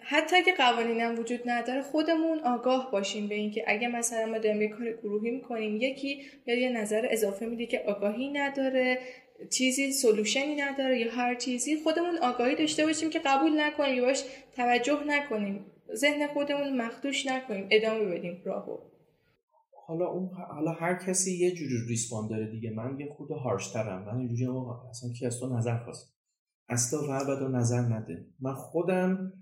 حتی 0.00 0.36
اگه 0.36 0.54
قوانینم 0.54 1.18
وجود 1.18 1.40
نداره 1.46 1.82
خودمون 1.82 2.38
آگاه 2.38 2.90
باشیم 2.90 3.28
به 3.28 3.34
اینکه 3.34 3.64
اگه 3.66 3.88
مثلا 3.88 4.26
ما 4.26 4.38
داریم 4.38 4.62
یه 4.62 4.68
کار 4.68 4.92
گروهی 4.92 5.30
می‌کنیم 5.30 5.76
یکی 5.76 6.22
یا 6.46 6.54
یه 6.54 6.70
نظر 6.70 7.08
اضافه 7.10 7.46
میده 7.46 7.66
که 7.66 7.80
آگاهی 7.86 8.28
نداره 8.28 8.98
چیزی 9.50 9.92
سلوشنی 9.92 10.54
نداره 10.54 10.98
یا 10.98 11.12
هر 11.12 11.34
چیزی 11.34 11.76
خودمون 11.76 12.18
آگاهی 12.18 12.54
داشته 12.56 12.86
باشیم 12.86 13.10
که 13.10 13.18
قبول 13.18 13.60
نکنیم 13.60 14.02
باش 14.02 14.24
توجه 14.56 15.04
نکنیم 15.06 15.66
ذهن 15.94 16.26
خودمون 16.26 16.76
مخدوش 16.82 17.26
نکنیم 17.26 17.68
ادامه 17.70 18.04
بدیم 18.04 18.42
راهو. 18.44 18.78
حالا 19.86 20.06
اون 20.06 20.30
حالا 20.54 20.72
هر 20.72 20.94
کسی 20.94 21.32
یه 21.32 21.50
جوری 21.50 21.74
ریسپاند 21.88 22.30
داره 22.30 22.46
دیگه. 22.50 22.70
من 22.70 23.00
یه 23.00 23.06
خود 23.16 23.30
هارشترم. 23.30 24.04
من 24.04 24.18
اینجوری 24.18 24.46
آقا 24.46 24.88
اصلا 24.88 25.10
کی 25.18 25.26
از 25.26 25.40
تو 25.40 25.56
نظر 25.56 25.76
خواست؟ 25.76 26.14
اصلا 26.68 27.00
و 27.44 27.48
نظر 27.48 27.80
نده. 27.80 28.26
من 28.40 28.54
خودم 28.54 29.32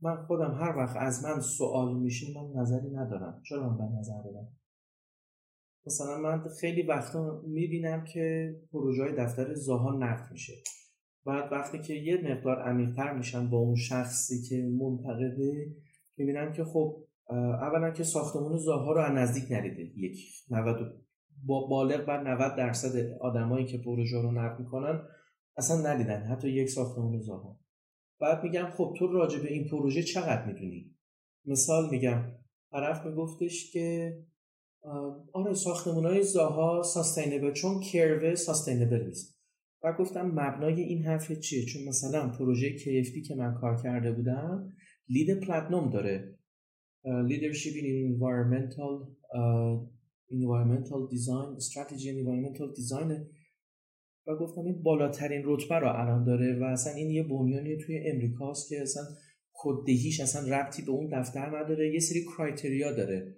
من 0.00 0.26
خودم 0.26 0.54
هر 0.54 0.76
وقت 0.76 0.96
از 0.96 1.24
من 1.24 1.40
سوال 1.40 1.96
میشه 1.96 2.26
من 2.34 2.60
نظری 2.60 2.90
ندارم. 2.90 3.42
چرا 3.44 3.68
من 3.68 3.98
نظر 3.98 4.20
بدم؟ 4.30 4.48
مثلا 5.86 6.18
من 6.18 6.44
خیلی 6.60 6.82
وقتا 6.82 7.42
می‌بینم 7.46 8.04
که 8.04 8.56
پروژه 8.72 9.02
های 9.02 9.12
دفتر 9.12 9.54
زاها 9.54 9.90
نقد 9.90 10.32
میشه. 10.32 10.52
بعد 11.26 11.52
وقتی 11.52 11.82
که 11.82 11.94
یه 11.94 12.16
مقدار 12.24 12.62
عمیقتر 12.62 13.16
میشن 13.16 13.50
با 13.50 13.58
اون 13.58 13.74
شخصی 13.74 14.42
که 14.42 14.68
منتقده 14.80 15.74
می‌بینم 16.16 16.52
که 16.52 16.64
خب 16.64 17.04
اولا 17.60 17.90
که 17.90 18.04
ساختمون 18.04 18.58
زاها 18.58 18.92
رو 18.92 19.00
از 19.00 19.12
نزدیک 19.12 19.52
ندیده. 19.52 19.82
یک 19.98 20.18
90 20.50 20.76
با 21.44 21.66
بالغ 21.66 22.04
بر 22.04 22.22
90 22.22 22.56
درصد 22.56 23.16
آدمایی 23.20 23.66
که 23.66 23.78
پروژه 23.78 24.22
رو 24.22 24.32
نقد 24.32 24.60
می‌کنن 24.60 25.02
اصلا 25.56 25.92
ندیدن. 25.92 26.22
حتی 26.22 26.50
یک 26.50 26.70
ساختمون 26.70 27.20
زاها 27.20 27.58
بعد 28.20 28.42
میگم 28.42 28.70
خب 28.76 28.94
تو 28.98 29.06
راجع 29.06 29.38
به 29.38 29.52
این 29.52 29.68
پروژه 29.68 30.02
چقدر 30.02 30.46
می‌دونی؟ 30.46 30.94
مثال 31.44 31.90
میگم. 31.90 32.32
طرف 32.70 33.06
میگفتش 33.06 33.72
که 33.72 34.16
آره 35.32 35.54
ساختمون 35.54 36.06
های 36.06 36.22
زاها 36.22 36.82
ساستینبل 36.82 37.52
چون 37.52 37.80
کروه 37.80 38.34
ساستینبل 38.34 39.06
نیست. 39.06 39.36
و 39.82 39.92
گفتم 39.98 40.26
مبنای 40.26 40.80
این 40.82 41.04
حرف 41.04 41.32
چیه؟ 41.32 41.64
چون 41.64 41.84
مثلا 41.88 42.28
پروژه 42.28 42.78
KFD 42.78 43.28
که 43.28 43.34
من 43.34 43.54
کار 43.54 43.82
کرده 43.82 44.12
بودم 44.12 44.72
لید 45.08 45.40
پلاتنوم 45.40 45.90
داره. 45.90 46.38
environmental 47.06 48.92
uh, 49.34 49.74
environmental 50.30 51.06
design 51.06 51.60
strategy 51.60 52.08
and 52.10 52.18
environmental 52.18 52.68
design 52.74 53.26
و 54.26 54.36
گفتم 54.36 54.60
این 54.60 54.82
بالاترین 54.82 55.42
رتبه 55.44 55.74
رو 55.74 55.88
الان 55.88 56.24
داره 56.24 56.58
و 56.60 56.64
اصلا 56.64 56.92
این 56.92 57.10
یه 57.10 57.22
بنیانی 57.22 57.76
توی 57.76 57.98
امریکاست 58.10 58.68
که 58.68 58.82
اصلا 58.82 59.02
کدهیش 59.52 60.20
اصلا 60.20 60.56
ربطی 60.56 60.82
به 60.82 60.90
اون 60.90 61.20
دفتر 61.20 61.58
نداره 61.58 61.92
یه 61.92 62.00
سری 62.00 62.24
کرایتریا 62.24 62.92
داره. 62.92 63.36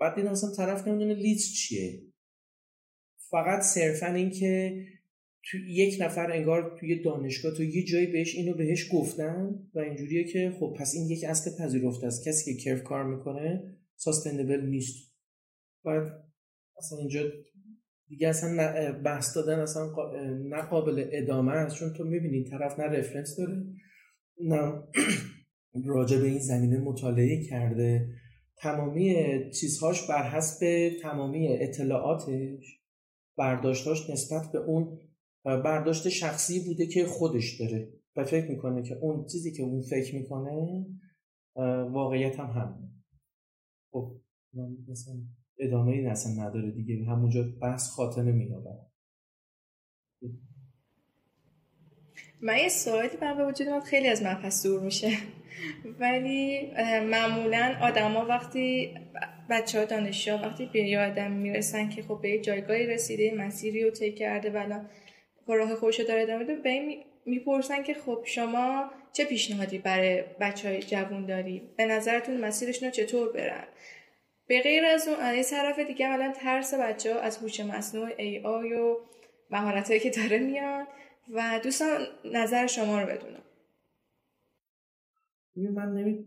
بعد 0.00 0.14
دیدم 0.14 0.28
اصلا 0.28 0.50
طرف 0.50 0.88
نمی‌دونه 0.88 1.14
لیست 1.14 1.54
چیه؟ 1.54 2.02
فقط 3.30 3.62
صرفا 3.62 4.06
این 4.06 4.30
که 4.30 4.84
تو 5.50 5.58
یک 5.58 5.96
نفر 6.00 6.32
انگار 6.32 6.76
توی 6.80 7.02
دانشگاه 7.02 7.54
تو 7.56 7.62
یه 7.62 7.84
جایی 7.84 8.06
بهش 8.06 8.34
اینو 8.34 8.54
بهش 8.54 8.88
گفتن 8.92 9.68
و 9.74 9.78
اینجوریه 9.78 10.24
که 10.24 10.52
خب 10.60 10.76
پس 10.78 10.92
این 10.94 11.10
یک 11.10 11.24
اصل 11.24 11.50
پذیرفته 11.58 12.06
است. 12.06 12.28
کسی 12.28 12.54
که 12.54 12.60
کرف 12.60 12.82
کار 12.82 13.04
می‌کنه 13.04 13.76
ساستینبل 13.96 14.66
نیست. 14.66 15.14
بعد 15.84 16.24
اصلا 16.78 16.98
اینجا 16.98 17.20
دیگه 18.14 18.28
اصلا 18.28 18.92
بحث 19.04 19.36
دادن 19.36 19.58
اصلا 19.58 19.92
نه 20.44 20.62
قابل 20.62 21.08
ادامه 21.12 21.52
است. 21.52 21.76
چون 21.76 21.92
تو 21.92 22.04
می‌بینی 22.04 22.44
طرف 22.44 22.80
نه 22.80 22.84
رفرنس 22.84 23.36
داره 23.38 23.64
نه 24.40 24.82
راجع 25.94 26.18
به 26.18 26.26
این 26.26 26.38
زمینه 26.38 26.78
مطالعه 26.78 27.44
کرده. 27.44 28.08
تمامی 28.56 29.14
چیزهاش 29.60 30.08
بر 30.08 30.30
حسب 30.30 30.90
تمامی 31.02 31.48
اطلاعاتش 31.48 32.80
برداشتاش 33.36 34.10
نسبت 34.10 34.52
به 34.52 34.58
اون 34.58 34.98
برداشت 35.44 36.08
شخصی 36.08 36.64
بوده 36.66 36.86
که 36.86 37.04
خودش 37.06 37.60
داره. 37.60 37.92
و 38.16 38.24
فکر 38.24 38.50
می‌کنه 38.50 38.82
که 38.82 38.94
اون 38.94 39.26
چیزی 39.26 39.52
که 39.52 39.62
اون 39.62 39.82
فکر 39.82 40.14
می‌کنه 40.14 40.86
واقعیت 41.90 42.40
هم 42.40 42.50
هم 42.50 42.90
خب 43.92 44.20
ادامه 45.58 45.92
این 45.92 46.08
اصلا 46.08 46.44
نداره 46.46 46.70
دیگه. 46.70 47.04
همونجا 47.04 47.44
بحث 47.62 47.90
خاتمه 47.90 48.32
میابه 48.32 48.70
من 52.42 52.58
یه 52.58 52.68
سوالی 52.68 53.16
به 53.16 53.46
وجود 53.46 53.68
من 53.68 53.80
خیلی 53.80 54.08
از 54.08 54.22
پس 54.22 54.62
دور 54.62 54.80
میشه. 54.80 55.10
ولی 56.00 56.70
معمولا 57.10 57.76
آدما 57.82 58.26
وقتی 58.26 58.94
بچه 59.50 59.78
ها 59.78 59.84
دانشجو 59.84 60.32
وقتی 60.32 60.66
به 60.72 60.80
یه 60.80 61.00
آدم 61.00 61.32
می‌رسن 61.32 61.88
که 61.88 62.02
خب 62.02 62.18
به 62.22 62.38
جایگاهی 62.38 62.86
رسیده 62.86 63.34
مسیری 63.34 63.84
رو 63.84 63.90
طی 63.90 64.12
کرده 64.12 64.50
و 64.50 65.54
راه 65.54 65.74
خوش 65.74 66.00
داره 66.00 66.22
ادامه 66.22 66.44
به 66.44 66.70
این 66.70 67.04
می‌پرسن 67.26 67.82
که 67.82 67.94
خب 67.94 68.22
شما 68.26 68.90
چه 69.12 69.24
پیشنهادی 69.24 69.78
برای 69.78 70.24
بچه 70.40 70.68
های 70.68 70.82
جوون 70.82 71.26
داری؟ 71.26 71.62
به 71.76 71.86
نظرتون 71.86 72.40
مسیرشون 72.40 72.88
رو 72.88 72.94
چطور 72.94 73.32
برن؟ 73.32 73.64
به 74.46 74.62
غیر 74.62 74.84
از 74.84 75.08
اون 75.08 75.16
از 75.20 75.50
طرف 75.50 75.78
دیگه 75.78 76.08
الان 76.08 76.32
ترس 76.32 76.74
بچه 76.74 77.14
ها 77.14 77.20
از 77.20 77.36
هوش 77.36 77.60
مصنوع 77.60 78.10
ای 78.18 78.38
آی 78.38 78.72
و 78.72 78.96
مهارت 79.50 80.02
که 80.02 80.10
داره 80.10 80.38
میاد 80.38 80.86
و 81.30 81.60
دوستان 81.64 82.00
نظر 82.32 82.66
شما 82.66 83.00
رو 83.00 83.06
بدونم 83.06 83.42
من 85.56 85.92
نمی 85.92 86.26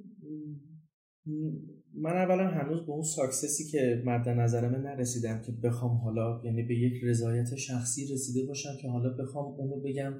من 1.93 2.18
اولا 2.18 2.47
هنوز 2.47 2.86
به 2.86 2.91
اون 2.91 3.03
ساکسسی 3.03 3.72
که 3.72 4.01
مد 4.05 4.30
نظرمه 4.30 4.78
نرسیدم 4.78 5.41
که 5.45 5.51
بخوام 5.63 5.97
حالا 5.97 6.41
یعنی 6.45 6.63
به 6.63 6.76
یک 6.76 7.03
رضایت 7.03 7.55
شخصی 7.55 8.13
رسیده 8.13 8.47
باشم 8.47 8.70
که 8.82 8.89
حالا 8.89 9.09
بخوام 9.09 9.45
اونو 9.45 9.82
بگم 9.82 10.13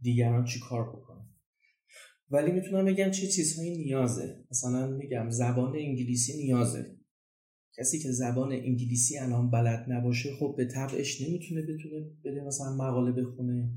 دیگران 0.00 0.44
چی 0.44 0.60
کار 0.68 0.96
بکنم 0.96 1.28
ولی 2.30 2.52
می‌تونم 2.52 2.84
بگم 2.84 3.10
چه 3.10 3.26
چیزهایی 3.26 3.78
نیازه. 3.84 4.44
مثلا 4.50 4.86
میگم 4.86 5.30
زبان 5.30 5.76
انگلیسی 5.76 6.36
نیازه. 6.36 6.95
کسی 7.78 7.98
که 7.98 8.12
زبان 8.12 8.52
انگلیسی 8.52 9.18
الان 9.18 9.50
بلد 9.50 9.86
نباشه 9.88 10.28
خب 10.40 10.54
به 10.56 10.64
طبعش 10.64 11.20
نمی‌تونه 11.20 11.62
بتونه 11.62 12.10
بده 12.24 12.44
مثلا 12.44 12.74
مقاله 12.76 13.12
بخونه 13.12 13.70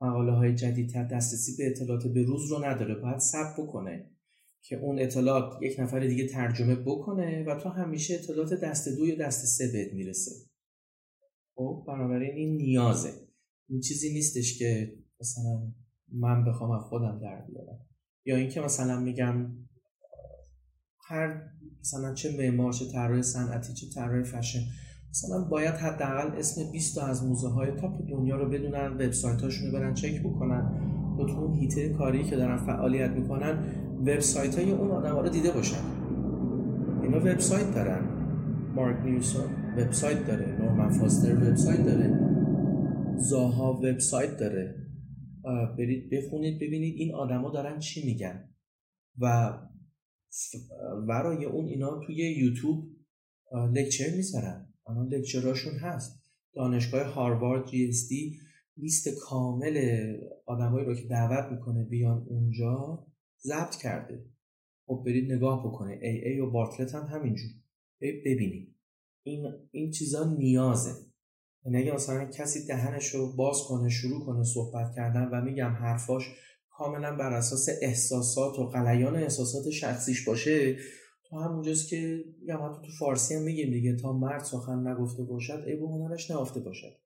مقاله 0.00 0.32
های 0.32 0.54
جدیدتر 0.54 1.04
دسترسی 1.04 1.56
به 1.58 1.70
اطلاعات 1.70 2.06
به 2.06 2.22
روز 2.22 2.50
رو 2.50 2.64
نداره. 2.64 2.94
باید 2.94 3.18
سب 3.18 3.54
بکنه 3.58 4.10
که 4.62 4.76
اون 4.76 4.98
اطلاعات 4.98 5.62
یک 5.62 5.80
نفر 5.80 6.00
دیگه 6.00 6.28
ترجمه 6.28 6.74
بکنه 6.74 7.44
و 7.44 7.60
تو 7.60 7.68
همیشه 7.68 8.14
اطلاعات 8.14 8.54
دست 8.54 8.88
دو 8.88 9.06
یا 9.06 9.16
دست 9.16 9.46
سه 9.46 9.72
بهت 9.72 9.92
می‌رسه. 9.92 10.30
خب 11.54 11.84
بنابراین 11.88 12.30
این 12.30 12.56
نیازه. 12.56 13.10
این 13.68 13.80
چیزی 13.80 14.12
نیستش 14.12 14.58
که 14.58 14.98
مثلا 15.20 15.72
من 16.12 16.44
بخوام 16.44 16.70
از 16.70 16.82
خودم 16.82 17.20
در 17.22 17.46
بیارم. 17.46 17.86
یا 18.24 18.36
اینکه 18.36 18.60
مثلا 18.60 19.00
میگم 19.00 19.56
هر 21.06 21.53
مثلا 21.84 22.14
چه 22.14 22.36
معمار 22.38 22.72
چه 22.72 22.84
طراح 22.92 23.22
صنعتی 23.22 23.72
چه 23.72 23.86
طراح 23.94 24.22
فشن. 24.22 24.60
مثلا 25.10 25.44
باید 25.44 25.74
حداقل 25.74 26.38
اسم 26.38 26.72
20 26.72 26.94
تا 26.94 27.06
از 27.06 27.24
موزه 27.24 27.48
های 27.48 27.70
تاپ 27.70 28.08
دنیا 28.08 28.36
رو 28.36 28.48
بدونن 28.48 28.92
وبسایت 28.92 29.42
هاشون 29.42 29.66
رو 29.66 29.72
برن 29.72 29.94
چک 29.94 30.20
بکنن. 30.20 30.80
و 31.18 31.24
تو 31.24 31.38
اون 31.38 31.54
هیته 31.54 31.88
کاری 31.88 32.24
که 32.24 32.36
دارن 32.36 32.56
فعالیت 32.56 33.10
می‌کنن 33.10 33.58
وبسایت 34.00 34.58
های 34.58 34.70
اون 34.70 34.90
آدم 34.90 35.18
رو 35.18 35.28
دیده 35.28 35.50
باشن. 35.50 35.84
اینا 37.02 37.16
وبسایت 37.16 37.74
دارن. 37.74 38.00
مارک 38.74 39.04
نیوسون 39.04 39.44
وبسایت 39.78 40.26
داره. 40.26 40.56
نورمن 40.60 40.88
فاستر 40.88 41.36
وبسایت 41.36 41.84
داره. 41.84 42.20
زاها 43.16 43.72
وبسایت 43.72 44.36
داره. 44.36 44.74
برید 45.78 46.10
بخونید 46.10 46.56
ببینید 46.56 46.94
این 46.96 47.14
آدما 47.14 47.50
دارن 47.50 47.78
چی 47.78 48.06
میگن. 48.06 48.44
و 49.20 49.52
برای 51.08 51.44
اون 51.44 51.66
اینا 51.66 52.00
توی 52.06 52.16
یوتیوب 52.16 52.96
لکچر 53.72 54.16
می‌ذارن. 54.16 54.74
الان 54.86 55.08
لکچراشون 55.08 55.74
هست. 55.74 56.22
دانشگاه 56.54 57.02
هاروارد 57.02 57.66
جی 57.66 57.88
اس 57.88 58.08
دی 58.08 58.38
لیست 58.76 59.08
کامل 59.08 59.76
آدمایی 60.46 60.86
رو 60.86 60.94
که 60.94 61.08
دعوت 61.08 61.52
می‌کنه 61.52 61.84
بیان 61.84 62.26
اونجا 62.28 63.06
ضبط 63.42 63.76
کرده. 63.76 64.24
خب 64.86 65.02
برید 65.06 65.32
نگاه 65.32 65.66
بکنه 65.66 65.98
ای 66.02 66.28
ای 66.28 66.40
و 66.40 66.50
بارتلت 66.50 66.94
هم 66.94 67.06
همینجور. 67.06 67.50
ببینید. 68.00 68.74
این 69.22 69.52
این 69.70 69.90
چیزا 69.90 70.34
نیازه. 70.38 70.90
یعنی 71.64 71.78
اگه 71.78 71.94
مثلا 71.94 72.24
کسی 72.24 72.66
دهنش 72.66 73.14
رو 73.14 73.36
باز 73.36 73.56
کنه 73.68 73.88
شروع 73.88 74.26
کنه 74.26 74.44
صحبت 74.44 74.94
کردن 74.96 75.28
و 75.32 75.40
میگم 75.40 75.70
حرفاش 75.70 76.24
کاملا 76.76 77.16
بر 77.16 77.32
اساس 77.32 77.68
احساسات 77.82 78.58
و 78.58 78.66
قلیان 78.66 79.16
احساسات 79.16 79.70
شخصیش 79.70 80.28
باشه 80.28 80.76
تو 81.28 81.40
همونجاست 81.40 81.88
که 81.88 82.24
یا 82.42 82.58
حتی 82.58 82.86
تو 82.86 82.92
فارسی 82.98 83.34
هم 83.34 83.42
میگیم 83.42 83.70
دیگه 83.70 83.96
تا 83.96 84.12
مرد 84.12 84.44
سخن 84.44 84.88
نگفته 84.88 85.22
باشد 85.22 85.64
ای 85.66 85.76
به 85.76 85.86
هنرش 85.86 86.30
نهفته 86.30 86.60
باشد. 86.60 86.96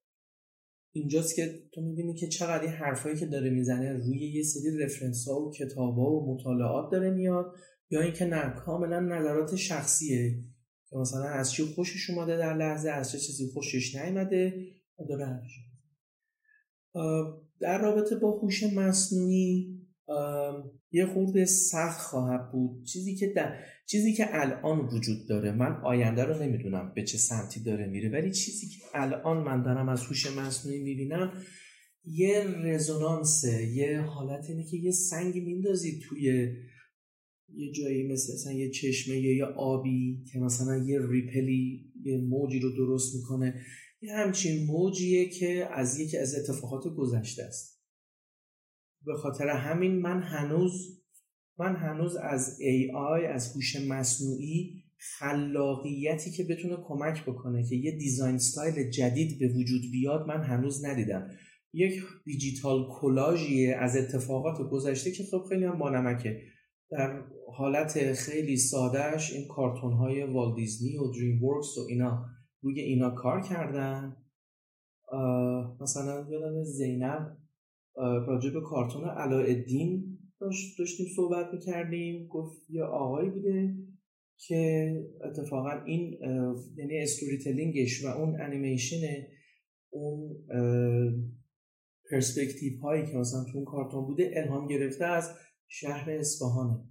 اینجاست 0.93 1.37
که 1.37 1.63
تو 1.75 1.81
می‌بینی 1.81 2.15
که 2.15 2.29
چقدر 2.29 2.63
این 2.63 2.73
حرفایی 2.73 3.17
که 3.17 3.27
داره 3.27 3.51
می‌زنه 3.51 3.93
روی 3.93 4.33
یه 4.33 4.43
سری 4.43 4.79
رفرنس 4.79 5.29
ها 5.29 5.41
و 5.41 5.53
کتاب 5.53 5.99
ها 5.99 6.11
و 6.11 6.35
مطالعات 6.35 6.93
داره 6.93 7.11
میاد 7.11 7.55
یا 7.91 8.01
اینکه 8.01 8.25
نه 8.25 8.55
کاملا 8.65 9.01
نظرات 9.01 9.57
شخصیه. 9.57 10.45
که 10.91 10.97
مثلا 10.97 11.25
از 11.25 11.53
چی 11.53 11.65
خوشش 11.65 12.11
اومده 12.11 12.37
در 12.37 12.57
لحظه 12.57 12.91
از 12.91 13.13
چه 13.13 13.19
چیزی 13.19 13.51
خوشش 13.55 13.95
نیامده 13.95 14.67
و 14.99 15.05
داره 15.09 15.43
در 17.61 17.83
رابطه 17.83 18.17
با 18.17 18.31
هوش 18.31 18.63
مصنوعی 18.63 19.79
یه 20.93 21.07
خورده 21.07 21.45
سخت 21.45 22.01
خواهد 22.01 22.53
بود. 22.53 22.85
چیزی 22.85 23.15
که 23.15 23.33
در... 23.37 23.55
چیزی 23.87 24.13
که 24.13 24.27
الان 24.31 24.79
وجود 24.79 25.29
داره. 25.29 25.53
من 25.53 25.81
آینده 25.85 26.25
رو 26.25 26.43
نمی‌دونم 26.43 26.93
به 26.95 27.05
چه 27.05 27.19
سمتی 27.19 27.63
داره 27.63 27.87
میره 27.87 28.09
ولی 28.09 28.33
چیزی 28.33 28.67
که 28.67 28.85
الان 28.95 29.45
من 29.45 29.63
دارم 29.63 29.89
از 29.89 30.03
هوش 30.03 30.37
مصنوعی 30.37 30.83
می‌بینم 30.83 31.33
یه 32.05 32.45
رزونانسه 32.65 33.67
یه 33.67 34.01
حالت 34.01 34.45
اینه 34.49 34.65
که 34.65 34.77
یه 34.77 34.91
سنگی 34.91 35.41
میندازی 35.41 36.01
توی 36.09 36.53
یه 37.55 37.73
جایی 37.73 38.13
مثل 38.13 38.33
مثلا 38.35 38.53
یه 38.53 38.71
چشمه 38.71 39.19
یا 39.19 39.37
یه 39.37 39.45
آبی 39.45 40.25
که 40.33 40.39
مثلا 40.39 40.77
یه 40.77 40.99
ripple 41.11 41.81
ی 41.81 41.93
یه 42.05 42.19
موجی 42.19 42.61
رو 42.61 42.71
درست 42.77 43.15
می‌کنه. 43.15 43.55
یه 44.01 44.17
همچین 44.17 44.67
موجیه 44.67 45.29
که 45.29 45.69
از 45.73 45.99
یکی 45.99 46.19
از 46.19 46.35
اتفاقات 46.35 46.89
گذشته 46.97 47.43
است. 47.43 47.83
به 49.07 49.15
خاطر 49.15 49.49
همین 49.49 50.01
من 50.01 50.23
هنوز 50.23 50.99
من 51.59 51.77
هنوز 51.77 52.17
از 52.17 52.59
AI 52.61 53.25
از 53.25 53.53
هوش 53.55 53.77
مصنوعی 53.77 54.85
خلاقیتی 54.99 56.31
که 56.31 56.45
بتونه 56.45 56.77
کمک 56.85 57.23
بکنه 57.23 57.69
که 57.69 57.77
یه 57.77 57.91
design 57.91 58.35
style 58.35 58.91
جدید 58.91 59.39
به 59.39 59.49
وجود 59.49 59.83
بیاد 59.93 60.27
من 60.27 60.43
هنوز 60.43 60.85
ندیدم. 60.85 61.31
یک 61.73 62.03
digital 62.25 62.89
collage 63.01 63.60
یه 63.60 63.77
از 63.77 63.97
اتفاقات 63.97 64.71
گذشته 64.71 65.13
که 65.13 65.25
خب 65.25 65.45
خیلی 65.49 65.65
هم 65.65 65.79
بانمکه 65.79 66.41
در 66.91 67.23
حالت 67.57 68.13
خیلی 68.13 68.57
سادهش 68.57 69.33
این 69.33 69.49
کارتون 69.49 69.93
های 69.93 70.25
والدیزنی 70.25 70.97
و 70.99 71.13
دریم 71.13 71.45
ورکس 71.45 71.79
و 71.79 71.87
اینا. 71.89 72.27
روی 72.61 72.81
اینا 72.81 73.11
کار 73.11 73.41
کردن. 73.41 74.17
مثلا 75.81 76.27
یادم 76.31 76.63
زینب 76.63 77.37
راجع 77.97 78.51
به 78.51 78.61
کارتون 78.61 79.05
علاءالدین 79.05 80.19
داشت 80.41 80.79
داشتیم 80.79 81.07
صحبت 81.17 81.47
می‌کردیم. 81.53 82.27
گفت 82.27 82.71
یه 82.71 82.83
آقایی 82.83 83.31
بوده 83.31 83.75
که 84.37 84.93
اتفاقا 85.25 85.71
این 85.71 86.19
یعنی 86.77 86.99
استوری 87.03 87.39
تلینگش 87.39 88.05
و 88.05 88.09
اون 88.09 88.41
انیمیشن 88.41 89.07
اون 89.91 90.37
پرسپکتیو 92.11 92.81
هایی 92.81 93.07
که 93.07 93.17
مثلا 93.17 93.45
تو 93.45 93.59
اون 93.59 93.65
کارتون 93.65 94.05
بوده 94.07 94.31
الهام 94.37 94.67
گرفته 94.67 95.05
از 95.05 95.31
شهر 95.69 96.11
اصفهانه. 96.11 96.85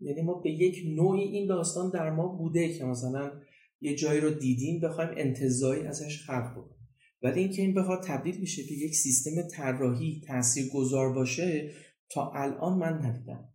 یعنی 0.00 0.22
ما 0.22 0.34
به 0.34 0.50
یک 0.50 0.96
نوعی 0.96 1.22
این 1.22 1.48
داستان 1.48 1.90
در 1.90 2.10
ما 2.10 2.28
بوده 2.28 2.78
که 2.78 2.84
مثلا 2.84 3.32
یه 3.84 3.94
جایی 3.94 4.20
رو 4.20 4.30
دیدیم 4.30 4.80
بخوایم 4.80 5.10
انتظایی 5.16 5.82
ازش 5.82 6.26
خلق 6.26 6.52
بکنیم. 6.52 6.88
ولی 7.22 7.40
اینکه 7.40 7.62
این 7.62 7.74
بخواد 7.74 8.02
تبدیل 8.02 8.40
بشه 8.40 8.62
به 8.62 8.72
یک 8.72 8.94
سیستم 8.94 9.48
طراحی 9.48 10.22
گذار 10.74 11.12
باشه 11.12 11.70
تا 12.10 12.32
الان 12.32 12.78
من 12.78 13.06
ندیدم. 13.06 13.48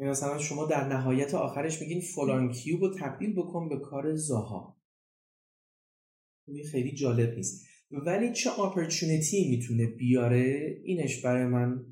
یعنی 0.00 0.10
مثلا 0.10 0.38
شما 0.38 0.66
در 0.66 0.88
نهایت 0.88 1.34
آخرش 1.34 1.80
میگین 1.82 2.00
فلان 2.00 2.52
کیوب 2.52 2.82
رو 2.82 2.94
تبدیل 2.98 3.32
بکن 3.32 3.68
به 3.68 3.78
کار 3.78 4.14
زاها. 4.14 4.80
این 6.48 6.64
خیلی 6.64 6.92
جالب 6.92 7.34
نیست. 7.34 7.66
ولی 7.90 8.32
چه 8.32 8.60
اپورتونیتی 8.60 9.50
می‌تونه 9.50 9.86
بیاره؟ 9.86 10.76
اینش 10.84 11.22
برای 11.24 11.46
من 11.46 11.84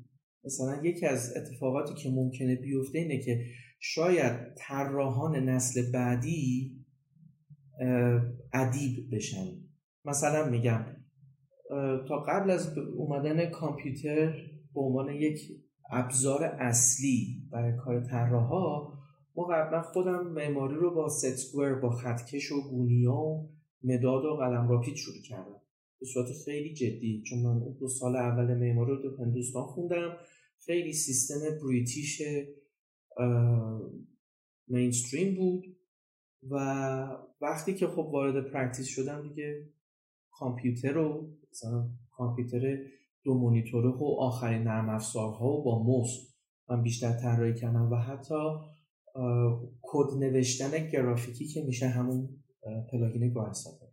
مثلا 0.43 0.85
یکی 0.85 1.05
از 1.05 1.33
اتفاقاتی 1.37 1.93
که 2.03 2.09
ممکنه 2.09 2.55
بیفته 2.55 2.99
اینه 2.99 3.19
که 3.19 3.45
شاید 3.79 4.55
طراحان 4.57 5.49
نسل 5.49 5.91
بعدی 5.91 6.76
ادیب 8.53 9.15
بشن. 9.15 9.45
مثلا 10.05 10.49
میگم 10.49 10.85
تا 12.07 12.23
قبل 12.27 12.49
از 12.49 12.77
اومدن 12.77 13.49
کامپیوتر 13.49 14.31
به 14.73 14.81
عنوان 14.81 15.09
یک 15.13 15.39
ابزار 15.91 16.43
اصلی 16.43 17.47
برای 17.51 17.77
کار 17.77 18.03
طراحا 18.03 18.97
ما 19.35 19.43
قبلا 19.51 19.81
خودم 19.81 20.27
معماری 20.27 20.75
رو 20.75 20.95
با 20.95 21.09
ستسکوئر 21.09 21.75
با 21.75 21.89
خطکش 21.89 22.51
و 22.51 22.69
گونیا 22.69 23.15
و 23.15 23.49
مداد 23.83 24.25
و 24.25 24.35
قلم 24.35 24.69
راپید 24.69 24.95
شروع 24.95 25.21
کردم. 25.29 25.61
به 25.99 26.05
صورت 26.05 26.27
خیلی 26.45 26.73
جدی 26.73 27.23
چون 27.29 27.39
من 27.39 27.59
دو 27.79 27.87
سال 27.87 28.15
اول 28.15 28.53
معماری 28.53 28.91
رو 28.91 29.25
هندوستان 29.25 29.63
خوندم. 29.63 30.17
خیلی 30.65 30.93
سیستم 30.93 31.39
British 31.63 32.21
mainstream 34.67 35.35
بود. 35.35 35.76
و 36.43 36.55
وقتی 37.41 37.73
که 37.73 37.87
خب 37.87 37.99
وارد 37.99 38.51
practice 38.51 38.87
شدم 38.87 39.29
دیگه 39.29 39.69
کامپیوتر 40.31 40.91
رو 40.91 41.29
مثلا 41.51 41.89
کامپیوتر 42.11 42.77
دو 43.23 43.33
مونیتوره 43.33 43.89
و 43.89 44.03
آخرین 44.19 44.63
نرم 44.63 44.89
افزارها 44.89 45.47
و 45.47 45.63
با 45.63 45.83
موس 45.83 46.09
من 46.69 46.83
بیشتر 46.83 47.13
طراحی 47.13 47.53
کردم 47.53 47.91
و 47.91 47.95
حتی 47.95 48.59
کد 49.81 50.17
نوشتن 50.17 50.89
گرافیکی 50.89 51.47
که 51.47 51.63
میشه 51.63 51.87
همون 51.87 52.29
plugin 52.91 53.33
Grasshopper 53.33 53.87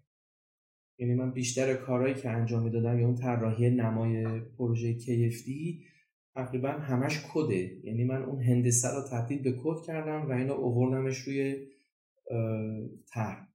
یعنی 0.98 1.14
من 1.14 1.30
بیشتر 1.30 1.74
کارهایی 1.74 2.14
که 2.14 2.30
انجام 2.30 2.62
می‌دادم 2.62 2.98
یا 3.00 3.06
اون 3.06 3.16
طراحی 3.16 3.70
نمای 3.70 4.40
پروژه 4.40 4.98
KFD 4.98 5.48
تقریبا 6.34 6.68
همش 6.68 7.20
کده. 7.32 7.86
یعنی 7.86 8.04
من 8.04 8.22
اون 8.22 8.42
هندسه 8.42 8.88
رو 8.88 9.02
تبدیل 9.10 9.42
به 9.42 9.52
کد 9.62 9.86
کردم 9.86 10.28
و 10.28 10.32
اینو 10.32 10.52
اووردمش 10.52 11.18
روی 11.18 11.66
طرح. 13.08 13.48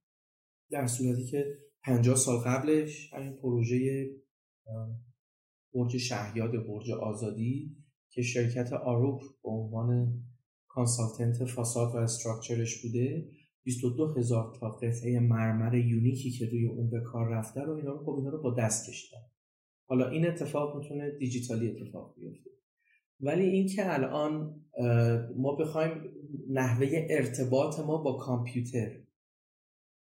در 0.70 0.86
صورتی 0.86 1.24
که 1.24 1.58
50 1.84 2.16
سال 2.16 2.38
قبلش 2.38 3.14
این 3.14 3.36
پروژه 3.36 4.10
برج 5.74 5.96
شهیاد 5.96 6.66
برج 6.66 6.90
آزادی 6.90 7.76
که 8.10 8.22
شرکت 8.22 8.72
آروپ 8.72 9.20
به 9.42 9.50
عنوان 9.50 10.22
consultant 10.68 11.44
facade 11.44 11.94
و 11.94 11.96
structure 11.96 12.66
ش 12.66 12.82
بوده 12.82 13.30
22 13.62 14.14
هزار 14.18 14.54
تا 14.60 14.70
قطعه 14.70 15.20
مرمر 15.20 15.74
unique 15.74 16.22
ی 16.22 16.30
که 16.30 16.46
روی 16.46 16.66
اون 16.66 16.90
به 16.90 17.00
کار 17.00 17.28
رفته 17.28 17.60
رو 17.60 17.72
اینا 17.72 17.92
رو 17.92 18.04
خب 18.04 18.10
اینا 18.10 18.30
رو 18.30 18.42
با 18.42 18.54
دست 18.54 18.88
کشیدن. 18.88 19.22
حالا 19.86 20.08
این 20.08 20.26
اتفاق 20.26 20.76
می‌تونه 20.76 21.10
دیجیتالی 21.10 21.70
اتفاق 21.70 22.14
بیفته. 22.16 22.50
ولی 23.20 23.44
اینکه 23.44 23.94
الان 23.94 24.60
ما 25.36 25.56
بخوایم 25.56 25.90
نحوه 26.50 27.06
ارتباط 27.10 27.80
ما 27.80 27.96
با 27.96 28.12
کامپیوتر 28.12 28.90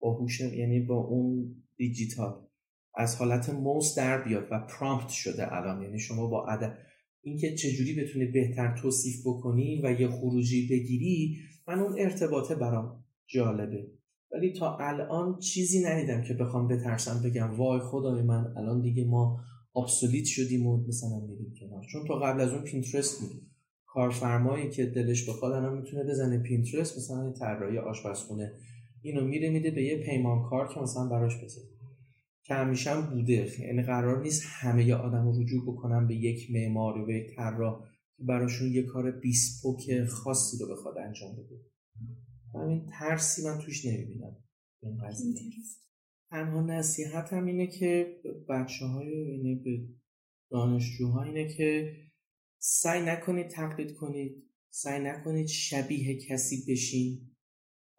با 0.00 0.14
هوش 0.14 0.40
یعنی 0.40 0.80
با 0.80 0.94
اون 0.94 1.56
دیجیتال 1.76 2.46
از 2.94 3.16
حالت 3.16 3.50
موس 3.50 3.98
در 3.98 4.22
بیاد 4.22 4.48
و 4.50 4.66
prompt 4.66 5.09
شده 5.08 5.52
الان. 5.52 5.82
یعنی 5.82 5.98
شما 5.98 6.26
با 6.26 6.46
عدد 6.46 6.78
اینکه 7.22 7.54
چجوری 7.54 7.94
بتونی 7.94 8.24
بهتر 8.24 8.76
توصیف 8.76 9.26
بکنی 9.26 9.80
و 9.84 10.00
یه 10.00 10.08
خروجی 10.08 10.68
بگیری 10.68 11.36
من 11.68 11.78
اون 11.78 11.94
ارتباطه 11.98 12.54
برام 12.54 13.04
جالبه. 13.26 13.86
ولی 14.32 14.52
تا 14.52 14.76
الان 14.76 15.38
چیزی 15.38 15.84
ندیدم 15.84 16.22
که 16.22 16.34
بخوام 16.34 16.68
بترسم 16.68 17.22
بگم 17.24 17.54
وای 17.56 17.80
خدای 17.80 18.22
من 18.22 18.54
الان 18.56 18.80
دیگه 18.80 19.04
ما 19.04 19.40
ابسولیت 19.76 20.24
شدیم 20.24 20.66
و 20.66 20.86
مثلا 20.88 21.20
میریم 21.20 21.54
کنار. 21.60 21.84
چون 21.92 22.06
تا 22.08 22.18
قبل 22.18 22.40
از 22.40 22.52
اون 22.52 22.62
پینترست 22.62 23.20
بود. 23.20 23.42
کارفرمایی 23.86 24.70
که 24.70 24.86
دلش 24.86 25.28
بخواد 25.28 25.52
الان 25.52 25.78
می‌تونه 25.78 26.04
بزنه 26.04 26.38
پینترست 26.38 26.98
مثلا 26.98 27.32
طراحی 27.32 27.78
آشپزخونه. 27.78 28.52
اینو 29.02 29.24
میره 29.24 29.50
میده 29.50 29.70
به 29.70 29.82
یه 29.82 29.96
پیمانکار 29.96 30.74
که 30.74 30.80
مثلا 30.80 31.08
براش 31.08 31.44
بزنه. 31.44 31.64
که 32.44 32.54
همیشه 32.54 32.90
هم 32.90 33.10
بوده. 33.10 33.52
یعنی 33.60 33.82
قرار 33.82 34.22
نیست 34.22 34.42
همه 34.46 34.94
آدم 34.94 35.24
رو 35.24 35.42
رجوع 35.42 35.62
بکنن 35.62 36.06
به 36.06 36.14
یک 36.14 36.50
معمار 36.50 36.98
و 36.98 37.10
یک 37.10 37.36
طراح 37.36 37.84
که 38.16 38.24
براشون 38.24 38.72
یه 38.72 38.82
کار 38.82 39.10
بیسپوک 39.10 40.04
خاصی 40.04 40.58
رو 40.58 40.72
بخواد 40.72 40.98
انجام 40.98 41.32
بده. 41.32 41.60
همین 42.54 42.86
ترسی 42.86 43.44
من 43.44 43.58
توش 43.58 43.86
نمی‌بینم. 43.86 44.36
این 44.82 45.34
تنها 46.30 46.60
نصیحت 46.60 47.32
هم 47.32 47.46
اینه 47.46 47.66
که 47.66 48.20
بچه 48.48 48.84
های 48.86 49.06
یعنی 49.06 49.54
به 49.54 49.88
دانشجوها 50.50 51.22
اینه 51.22 51.54
که 51.56 51.96
سعی 52.58 53.02
نکنید 53.02 53.48
تقلید 53.48 53.94
کنید 53.94 54.46
سعی 54.70 55.00
نکنید 55.02 55.46
شبیه 55.46 56.20
کسی 56.20 56.64
بشین. 56.68 57.20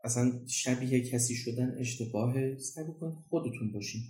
اصلا 0.04 0.46
شبیه 0.48 1.02
کسی 1.02 1.36
شدن 1.36 1.78
اشتباهه. 1.80 2.58
سعی 2.58 2.84
بکنید 2.84 3.18
خودتون 3.30 3.72
باشین. 3.72 4.02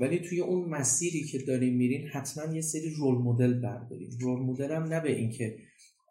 ولی 0.00 0.18
توی 0.18 0.40
اون 0.40 0.68
مسیری 0.68 1.24
که 1.24 1.38
داریم 1.38 1.76
میرین 1.76 2.08
حتما 2.08 2.54
یه 2.54 2.60
سری 2.60 2.94
role 2.94 3.18
model 3.18 3.60
بردارید 3.60 4.20
role 4.20 4.42
model 4.42 4.72
هم 4.72 4.82
نه 4.82 5.00
به 5.00 5.16
اینکه 5.16 5.58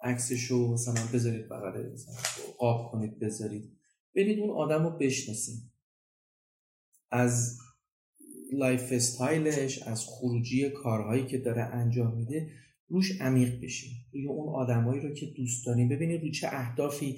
عکسشو 0.03 0.73
مثلا 0.73 1.01
بذارید 1.13 1.45
بغل 1.45 1.93
مثلا 1.93 2.15
قاب 2.57 2.91
کنید 2.91 3.19
بذارید. 3.19 3.77
برید 4.15 4.39
اون 4.39 4.49
آدم 4.49 4.83
رو 4.83 4.97
بشناسید 4.97 5.76
از 7.11 7.57
lifestyle 8.53 8.91
ش 8.91 9.83
از 9.83 10.05
خروجی 10.05 10.69
کارهایی 10.69 11.25
که 11.25 11.37
داره 11.37 11.61
انجام 11.61 12.15
میده 12.15 12.49
روش 12.87 13.21
عمیق 13.21 13.63
بشیم 13.63 13.91
روی 14.13 14.27
اون 14.27 14.55
آدمایی 14.55 15.01
رو 15.01 15.13
که 15.13 15.25
دوست 15.37 15.65
داریم 15.65 15.89
ببینید 15.89 16.21
روی 16.21 16.31
چه 16.31 16.47
اهدافی 16.51 17.17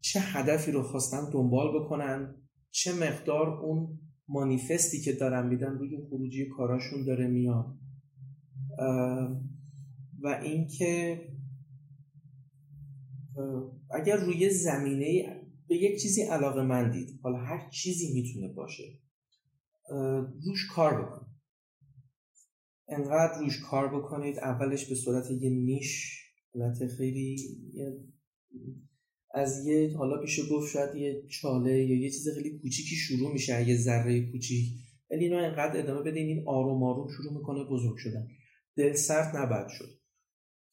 چه 0.00 0.20
هدفی 0.20 0.72
رو 0.72 0.82
خواستن 0.82 1.30
دنبال 1.32 1.80
بکنن 1.80 2.34
چه 2.70 2.92
مقدار 2.92 3.48
اون 3.48 3.98
مانیفستی 4.28 5.00
که 5.00 5.12
دارن 5.12 5.48
میدن 5.48 5.78
روی 5.78 5.98
خروجی 6.10 6.48
کاراشون 6.56 7.04
داره 7.04 7.26
میاد. 7.26 7.78
و 10.22 10.40
اینکه 10.42 11.20
اگر 13.90 14.16
روی 14.16 14.50
زمینه 14.50 15.40
به 15.68 15.76
یک 15.76 16.02
چیزی 16.02 16.22
علاقه 16.22 16.62
مندید 16.62 17.20
حالا 17.22 17.38
هر 17.38 17.70
چیزی 17.70 18.12
می‌تونه 18.14 18.48
باشه. 18.48 18.84
روش 20.44 20.66
کار 20.74 21.02
بکنید. 21.02 21.28
انقدر 22.88 23.40
روش 23.40 23.60
کار 23.60 23.98
بکنید 23.98 24.38
اولش 24.38 24.88
به 24.88 24.94
صورت 24.94 25.30
یه 25.30 25.50
نیش 25.50 26.20
حالت 26.54 26.86
خیلی 26.86 27.36
از 29.34 29.66
یه 29.66 29.96
حالا 29.96 30.20
پیش 30.22 30.40
گفت 30.50 30.72
شاید 30.72 30.94
یه 30.94 31.22
چاله 31.28 31.84
یا 31.84 31.96
یه 31.96 32.10
چیز 32.10 32.28
خیلی 32.28 32.58
کوچیکی 32.58 32.94
شروع 32.94 33.32
میشه 33.32 33.68
یه 33.68 33.76
ذره 33.76 34.32
کوچیک. 34.32 34.68
ولی 35.10 35.24
اینا 35.24 35.38
انقدر 35.38 35.80
ادامه 35.80 36.02
بدین 36.10 36.26
این 36.26 36.44
آروم 36.48 36.82
آروم 36.82 37.08
شروع 37.08 37.32
می‌کنه 37.32 37.64
بزرگ 37.64 37.96
شدن. 37.96 38.28
دل 38.76 38.92
سرد 38.92 39.36
نبد 39.36 39.68
شد. 39.68 39.98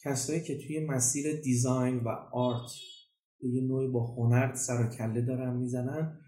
کسایی 0.03 0.43
که 0.43 0.57
توی 0.57 0.79
مسیر 0.79 1.41
دیزاین 1.41 1.97
و 1.97 2.09
آرت 2.33 2.71
یه 3.41 3.61
نوعی 3.61 3.87
با 3.87 4.05
هنر 4.05 4.55
سر 4.55 4.85
و 4.85 4.89
کله 4.89 5.21
دارن 5.21 5.57
می‌زنن 5.57 6.19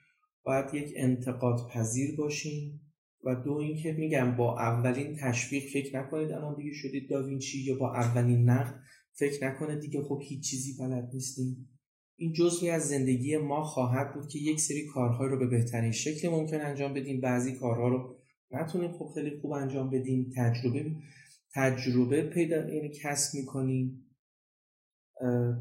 باید 0.48 0.74
یک 0.74 0.94
انتقاد 0.96 1.70
پذیر 1.74 2.16
باشین 2.16 2.80
و 3.24 3.36
دو 3.36 3.54
اینکه 3.54 3.92
میگم 3.92 4.36
با 4.38 4.60
اولین 4.60 5.16
تشویق 5.22 5.64
فکر 5.74 6.00
نکنید 6.00 6.32
الان 6.32 6.56
دیگه 6.56 6.74
شدید 6.74 7.10
داوینچی 7.10 7.64
یا 7.64 7.76
با 7.76 7.94
اولین 7.94 8.50
نقد 8.50 8.80
فکر 9.14 9.48
نکنید 9.48 9.80
دیگه 9.80 10.02
خب 10.02 10.20
هیچ 10.24 10.50
چیزی 10.50 10.78
بلد 10.80 11.10
نیستیم. 11.14 11.70
این 12.18 12.34
جزوی 12.34 12.70
از 12.70 12.88
زندگی 12.88 13.38
ما 13.38 13.64
خواهد 13.64 14.14
بود 14.14 14.28
که 14.28 14.40
یک 14.40 14.60
سری 14.60 14.86
کارهای 14.86 15.30
رو 15.30 15.40
به 15.40 15.48
بهترین 15.48 15.92
شکل 15.92 16.30
ممکن 16.30 16.62
انجام 16.62 16.94
بدیم. 16.94 17.22
بعضی 17.22 17.56
کارها 17.56 17.88
رو 17.88 18.16
نتونیم 18.52 18.92
خب 18.92 19.12
خیلی 19.16 19.40
خوب 19.42 19.52
انجام 19.52 19.90
بدیم. 19.90 20.32
تجربه 20.36 20.92
تجربه 21.54 22.22
پیدا 22.22 22.56
یعنی 22.56 22.90
کسب 23.04 23.38
می‌کنیم. 23.40 24.04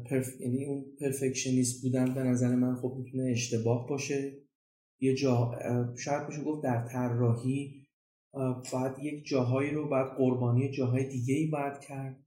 پرف... 0.09 0.41
یعنی 0.41 0.65
اون 0.65 0.85
پرفکشنیست 1.01 1.81
بودن 1.81 2.13
به 2.13 2.23
نظر 2.23 2.55
من 2.55 2.75
خب 2.75 2.95
می‌تونه 2.97 3.31
اشتباه 3.31 3.87
باشه. 3.89 4.46
یه 4.99 5.15
جا 5.15 5.51
شاید 5.97 6.27
بشه 6.27 6.43
گفت 6.43 6.63
در 6.63 6.87
طراحی 6.87 7.87
باید 8.73 8.99
یک 9.01 9.25
جاهایی 9.25 9.71
رو 9.71 9.89
باید 9.89 10.07
قربانی 10.17 10.71
جاهای 10.71 11.09
دیگه 11.09 11.35
ای 11.35 11.47
باید 11.47 11.79
کرد. 11.79 12.23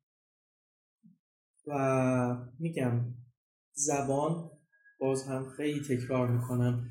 و 1.66 2.46
میگم 2.58 3.14
زبان 3.72 4.50
باز 5.00 5.24
هم 5.24 5.48
خیلی 5.56 5.80
تکرار 5.80 6.28
می‌کنم 6.30 6.88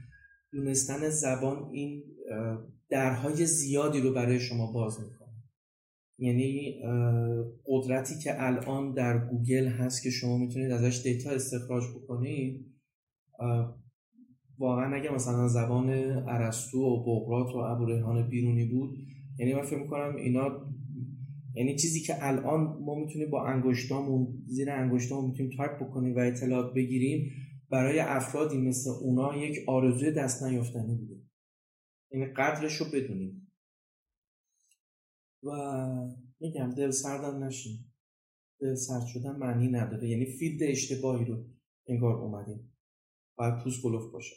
دونستن 0.51 1.09
زبان 1.09 1.69
این 1.71 2.03
درهای 2.89 3.45
زیادی 3.45 4.01
رو 4.01 4.13
برای 4.13 4.39
شما 4.39 4.71
باز 4.71 4.99
می‌کنه. 4.99 5.43
یعنی 6.19 6.81
قدرتی 7.65 8.19
که 8.19 8.43
الان 8.43 8.93
در 8.93 9.27
گوگل 9.27 9.67
هست 9.67 10.03
که 10.03 10.09
شما 10.09 10.37
می‌تونید 10.37 10.71
ازش 10.71 11.01
دیتا 11.03 11.29
استخراج 11.29 11.83
بکنید 11.95 12.75
واقعا 14.59 14.95
اگه 14.95 15.13
مثلا 15.13 15.47
زمان 15.47 15.89
ارسطو 16.29 16.77
و 16.77 17.03
بقراط 17.03 17.55
و 17.55 17.57
ابوریحان 17.57 18.29
بیرونی 18.29 18.65
بود 18.65 18.97
یعنی 19.39 19.53
من 19.53 19.61
فکر 19.61 19.79
می‌کنم 19.79 20.15
اینا 20.15 20.73
یعنی 21.55 21.75
چیزی 21.75 22.01
که 22.01 22.27
الان 22.27 22.61
ما 22.81 22.95
می‌تونیم 22.95 23.29
با 23.29 23.47
انگشتامون 23.47 24.43
زیر 24.47 24.71
انگشتامون 24.71 25.31
می‌تونیم 25.31 25.57
تایپ 25.57 25.83
بکنیم 25.83 26.15
و 26.15 26.19
اطلاعات 26.19 26.73
بگیریم 26.73 27.31
برای 27.69 27.99
افرادی 27.99 28.57
مثل 28.57 28.89
اونا 28.89 29.37
یک 29.37 29.69
آرزوی 29.69 30.11
دست 30.11 30.43
نیافتنی 30.43 30.95
بوده. 30.95 31.21
یعنی 32.11 32.25
قدرش 32.25 32.75
رو 32.75 32.85
بدونیم. 32.93 33.51
و 35.43 35.49
میگم 36.39 36.69
دل 36.69 36.91
سردم 36.91 37.43
نشین. 37.43 37.77
دل 38.61 38.75
سرد 38.75 39.05
شدن 39.05 39.35
معنی 39.35 39.67
نداره. 39.67 40.09
یعنی 40.09 40.25
field 40.25 40.63
اشتباهی 40.63 41.25
رو 41.25 41.45
انگار 41.87 42.15
اومدیم. 42.15 42.77
باید 43.37 43.63
پوست 43.63 43.83
گلوف 43.83 44.11
باشه. 44.11 44.35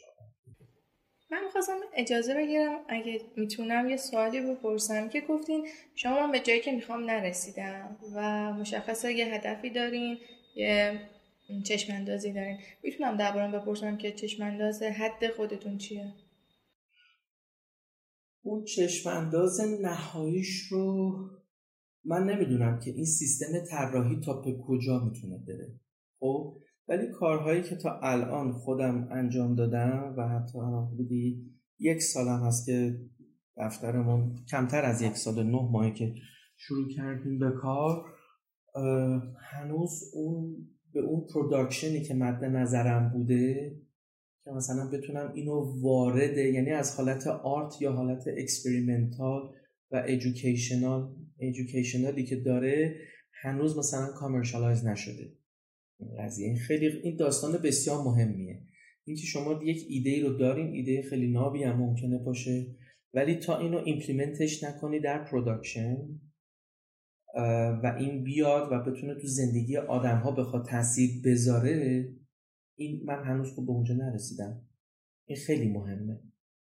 می‌خواستم 1.55 1.79
اجازه 1.93 2.33
بگیرم 2.35 2.79
اگه 2.87 3.21
می‌تونم 3.35 3.89
یه 3.89 3.97
سوالی 3.97 4.41
بپرسم 4.41 5.09
که 5.09 5.21
گفتین 5.21 5.67
شما 5.95 6.19
من 6.19 6.31
به 6.31 6.39
جایی 6.39 6.61
که 6.61 6.71
می‌خوام 6.71 7.03
نرسیدم 7.03 7.97
و 8.15 8.53
مشخصه 8.53 9.13
یه 9.13 9.25
هدفی 9.25 9.69
دارین 9.69 10.17
یه 10.55 10.99
چشماندازی 11.65 12.33
دارین. 12.33 12.57
می‌تونم 12.83 13.17
دربارم 13.17 13.51
بپرسم 13.51 13.97
که 13.97 14.11
چشمانداز 14.11 14.83
حد 14.83 15.27
خودتون 15.27 15.77
چیه؟ 15.77 16.13
اون 18.43 18.63
چشمانداز 18.63 19.61
نهاییش 19.81 20.67
رو 20.71 21.15
من 22.05 22.23
نمی‌دونم 22.23 22.79
که 22.79 22.91
این 22.91 23.05
سیستم 23.05 23.65
طراحی 23.71 24.19
تا 24.25 24.33
به 24.33 24.57
کجا 24.67 24.99
می‌تونه 24.99 25.37
بره. 25.37 25.79
خب؟ 26.19 26.62
ولی 26.87 27.11
کارهایی 27.11 27.63
که 27.63 27.75
تا 27.75 27.99
الان 28.03 28.51
خودم 28.51 29.07
انجام 29.11 29.55
دادم 29.55 30.13
و 30.17 30.27
حتی 30.27 30.57
الان 30.57 30.87
حدودی 30.87 31.53
یک 31.79 32.01
سالم 32.01 32.43
هست 32.43 32.65
که 32.65 32.99
دفترمون 33.57 34.35
کمتر 34.51 34.85
از 34.85 35.01
یک 35.01 35.17
سال 35.17 35.43
نه 35.43 35.69
ماهی 35.71 35.93
که 35.93 36.13
شروع 36.57 36.89
کردیم 36.89 37.39
به 37.39 37.51
کار 37.51 38.05
هنوز 39.51 40.11
اون 40.13 40.55
به 40.93 40.99
اون 40.99 41.27
production 41.33 41.95
ی 41.95 42.01
که 42.01 42.13
مد 42.13 42.43
نظرم 42.43 43.09
بوده 43.09 43.75
که 44.43 44.51
مثلا 44.51 44.89
بتونم 44.89 45.31
اینو 45.33 45.81
وارد 45.81 46.37
یعنی 46.37 46.71
از 46.71 46.95
حالت 46.95 47.27
art 47.27 47.81
یا 47.81 47.91
حالت 47.91 48.23
experimental 48.37 49.41
و 49.91 49.95
educational 49.95 51.15
educational 51.37 52.16
ی 52.16 52.23
که 52.25 52.35
داره 52.35 52.95
هنوز 53.41 53.77
مثلا 53.77 54.07
commercialize 54.19 54.85
نشده. 54.85 55.42
قضیه. 56.19 56.47
این 56.47 56.57
خیلی 56.57 56.87
این 56.87 57.15
داستان 57.15 57.57
بسیار 57.63 58.03
مهمیه. 58.03 58.61
اینکه 59.05 59.25
شما 59.25 59.63
یک 59.63 59.85
ایده 59.89 60.27
رو 60.27 60.37
دارین 60.37 60.67
ایده 60.67 61.01
خیلی 61.09 61.31
نابی 61.31 61.63
هم 61.63 61.77
ممکنه 61.77 62.17
باشه. 62.17 62.75
ولی 63.13 63.35
تا 63.35 63.59
اینو 63.59 63.77
implement 63.85 64.49
ش 64.49 64.63
نکنی 64.63 64.99
در 64.99 65.23
production 65.23 65.97
و 67.83 67.95
این 67.99 68.23
بیاد 68.23 68.71
و 68.71 68.91
بتونه 68.91 69.15
تو 69.15 69.27
زندگی 69.27 69.77
آدم 69.77 70.17
ها 70.17 70.31
بخواد 70.31 70.65
تاثیر 70.65 71.09
بذاره 71.25 72.07
این 72.75 73.01
من 73.05 73.23
هنوز 73.23 73.51
خوب 73.51 73.65
به 73.65 73.71
اونجا 73.71 73.95
نرسیدم. 73.95 74.61
این 75.25 75.37
خیلی 75.37 75.69
مهمه. 75.69 76.19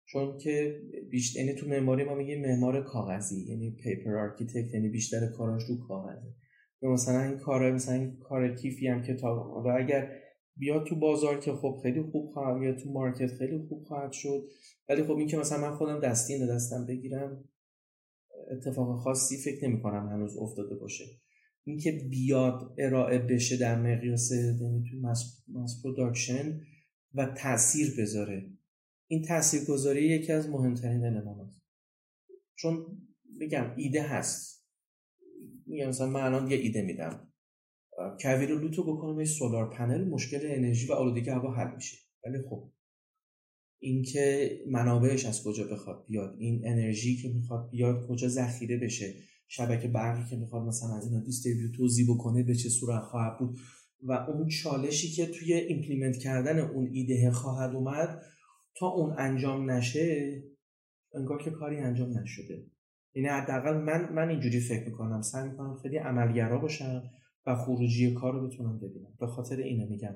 چون 0.07 0.39
که 0.39 0.81
بیشتر 1.11 1.41
یعنی 1.41 1.55
تو 1.55 1.69
معماری 1.69 2.05
ما 2.05 2.15
میگه 2.15 2.37
معمار 2.37 2.85
کاغذی 2.85 3.45
یعنی 3.51 3.71
paper 3.71 4.17
architect 4.17 4.75
یعنی 4.75 4.89
بیشتر 4.89 5.27
کاراش 5.27 5.63
رو 5.65 5.87
کاغذه. 5.89 6.35
مثلا 6.93 7.23
این 7.23 7.39
کار 7.39 7.73
مثلا 7.73 7.95
این 7.95 8.17
کار 8.17 8.55
کیفی 8.55 8.89
هم 8.89 9.03
که 9.03 9.15
تا 9.15 9.63
و 9.65 9.69
اگر 9.69 10.11
بیاد 10.57 10.87
تو 10.87 10.97
بازار 10.97 11.41
که 11.41 11.53
خب 11.53 11.81
خیلی 11.83 12.03
خوب 12.03 12.33
خواهد 12.33 12.61
بیاد 12.61 12.79
تو 12.79 12.93
market 12.93 13.33
خیلی 13.39 13.59
خوب 13.69 13.85
خواهد 13.85 14.13
شد 14.13 14.49
ولی 14.89 15.03
خب 15.03 15.17
این 15.17 15.29
که 15.29 15.37
مثلا 15.37 15.71
من 15.71 15.77
خودم 15.77 16.01
دستی 16.01 16.35
این 16.35 16.47
دستم 16.47 16.87
بگیرم 16.87 17.45
اتفاق 18.51 18.99
خاصی 19.01 19.37
فکر 19.37 19.69
نمی 19.69 19.83
کنم 19.83 20.09
هنوز 20.09 20.37
افتاده 20.37 20.75
باشه. 20.75 21.05
اینکه 21.65 21.93
بیاد 22.11 22.75
ارائه 22.79 23.19
بشه 23.19 23.57
در 23.57 23.83
مقیاس 23.83 24.33
یعنی 24.33 24.85
تو 24.91 24.97
mass 25.49 25.83
production 25.83 26.61
و 27.15 27.27
تاثیر 27.27 27.95
بذاره. 27.99 28.51
این 29.07 29.23
تاثیرگذاری 29.23 30.03
یکی 30.03 30.33
از 30.33 30.49
مهمترین 30.49 31.05
المانات 31.05 31.55
چون 32.55 32.87
میگم 33.39 33.75
ایده 33.77 34.03
هست. 34.03 34.54
میگم 35.75 35.89
مثلا 35.89 36.07
من 36.07 36.21
الان 36.21 36.51
یه 36.51 36.57
ایده 36.57 36.83
میدم. 36.83 37.33
کویر 38.21 38.55
لوت 38.55 38.71
رو 38.71 38.83
بکنم 38.83 39.21
یه 39.21 39.27
solar 39.27 39.71
panel 39.71 40.05
مشکل 40.05 40.41
انرژی 40.43 40.87
و 40.87 40.93
آلودگی 40.93 41.31
هوا 41.31 41.55
حل 41.55 41.75
میشه. 41.75 41.97
ولی 42.25 42.39
خب 42.51 42.71
اینکه 43.79 44.51
منابعش 44.71 45.25
از 45.25 45.45
کجا 45.45 45.65
بخواد 45.65 46.05
بیاد 46.09 46.37
این 46.39 46.63
انرژی 46.65 47.17
که 47.17 47.29
می‌خواد 47.29 47.71
بیاد 47.71 48.07
کجا 48.09 48.29
ذخیره 48.29 48.77
بشه 48.77 49.15
شبکه 49.49 49.89
برقی 49.89 50.31
که 50.31 50.37
می‌خواد 50.37 50.63
مثلا 50.63 50.97
از 50.97 51.07
اینا 51.07 51.25
distribute 51.25 51.73
توزیع 51.77 52.15
بکنه 52.15 52.43
به 52.43 52.55
چه 52.55 52.69
صورت 52.69 53.03
خواهد 53.03 53.39
بود 53.39 53.59
و 54.03 54.13
اون 54.13 54.49
چالشی 54.49 55.09
که 55.09 55.27
توی 55.27 55.53
implement 55.53 56.17
کردن 56.17 56.59
اون 56.59 56.91
ایده 56.93 57.31
خواهد 57.31 57.75
اومد 57.75 58.23
تا 58.77 58.87
اون 58.87 59.15
انجام 59.19 59.71
نشه 59.71 60.43
انگار 61.15 61.43
که 61.43 61.51
کاری 61.51 61.77
انجام 61.77 62.19
نشده. 62.19 62.67
یعنی 63.15 63.29
حداقل 63.29 63.77
من 63.77 64.13
من 64.13 64.29
اینجوری 64.29 64.61
فکر 64.61 64.89
می‌کنم. 64.89 65.23
سعی 65.23 65.49
می‌کنم 65.49 65.77
خیلی 65.83 65.97
عملگرا 65.97 66.59
باشم 66.59 67.03
و 67.47 67.57
خروجی 67.57 68.15
کار 68.15 68.33
رو 68.33 68.49
بتونم 68.49 68.79
ببینم. 68.79 69.15
به 69.21 69.27
خاطر 69.27 69.57
اینه 69.57 69.87
میگم. 69.87 70.15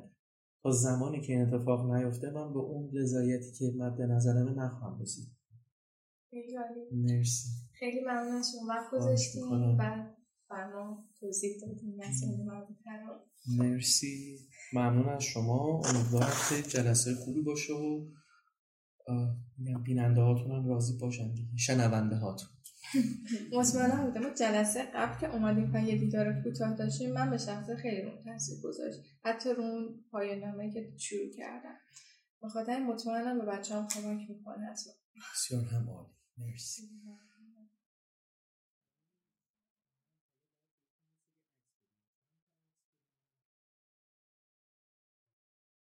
تا 0.63 0.71
زمانی 0.71 1.21
که 1.21 1.33
این 1.33 1.43
اتفاق 1.43 1.95
نیفته 1.95 2.31
من 2.31 2.53
به 2.53 2.59
اون 2.59 2.91
رضایتی 2.95 3.53
که 3.59 3.65
مد 3.77 4.03
نظرمه 4.03 4.51
نخواهم 4.51 5.01
رسید. 5.03 5.29
مرسی. 6.93 7.49
خیلی 7.73 8.01
ممنون 8.01 8.35
از 8.35 8.51
شما. 8.53 8.69
وقت 8.69 8.91
گذاشتیم. 8.93 9.43
و 9.53 9.77
برنامه 10.51 10.97
توضیح 11.21 11.51
دادیم. 11.61 11.97
مرسی. 13.59 14.39
ممنون 14.73 15.09
از 15.09 15.23
شما. 15.23 15.81
امیدوارم 15.85 16.33
که 16.49 16.69
جلسه 16.69 17.15
خوبی 17.15 17.43
باشه 17.43 17.73
و 17.73 18.07
بیننده 19.85 20.21
هاتون 20.21 20.51
هم 20.51 20.69
راضی 20.69 20.99
باشن. 20.99 21.35
شنونده 21.57 22.17
هاتون. 22.17 22.49
مطمئنم 23.53 24.07
بودم 24.07 24.21
ما 24.21 24.31
جلسه 24.31 24.83
قبل 24.83 25.21
که 25.21 25.35
اومدیم 25.35 25.71
و 25.75 25.83
یه 25.83 25.99
دیدار 25.99 26.43
کوتاه 26.43 26.77
داشتیم 26.77 27.13
من 27.13 27.31
به 27.31 27.39
شخص 27.39 27.71
خیلی 27.71 28.03
روم 28.03 28.23
تاثیر 28.25 28.61
گذاشت. 28.65 28.99
حتی 29.25 29.55
رو 29.55 29.63
اون 29.63 30.05
پایان 30.11 30.39
نامه 30.39 30.73
که 30.73 30.93
شروع 30.97 31.31
کردم. 31.37 31.77
بخاطر 32.43 32.79
مطمئنم 32.79 33.39
به 33.39 33.45
بچه 33.45 33.75
هم 33.75 33.89
کمک 33.89 34.31
می‌کنه. 34.31 34.75
بسیار 35.35 35.65
هم 35.65 35.91
عالی. 35.91 36.13
مرسی. 36.39 36.83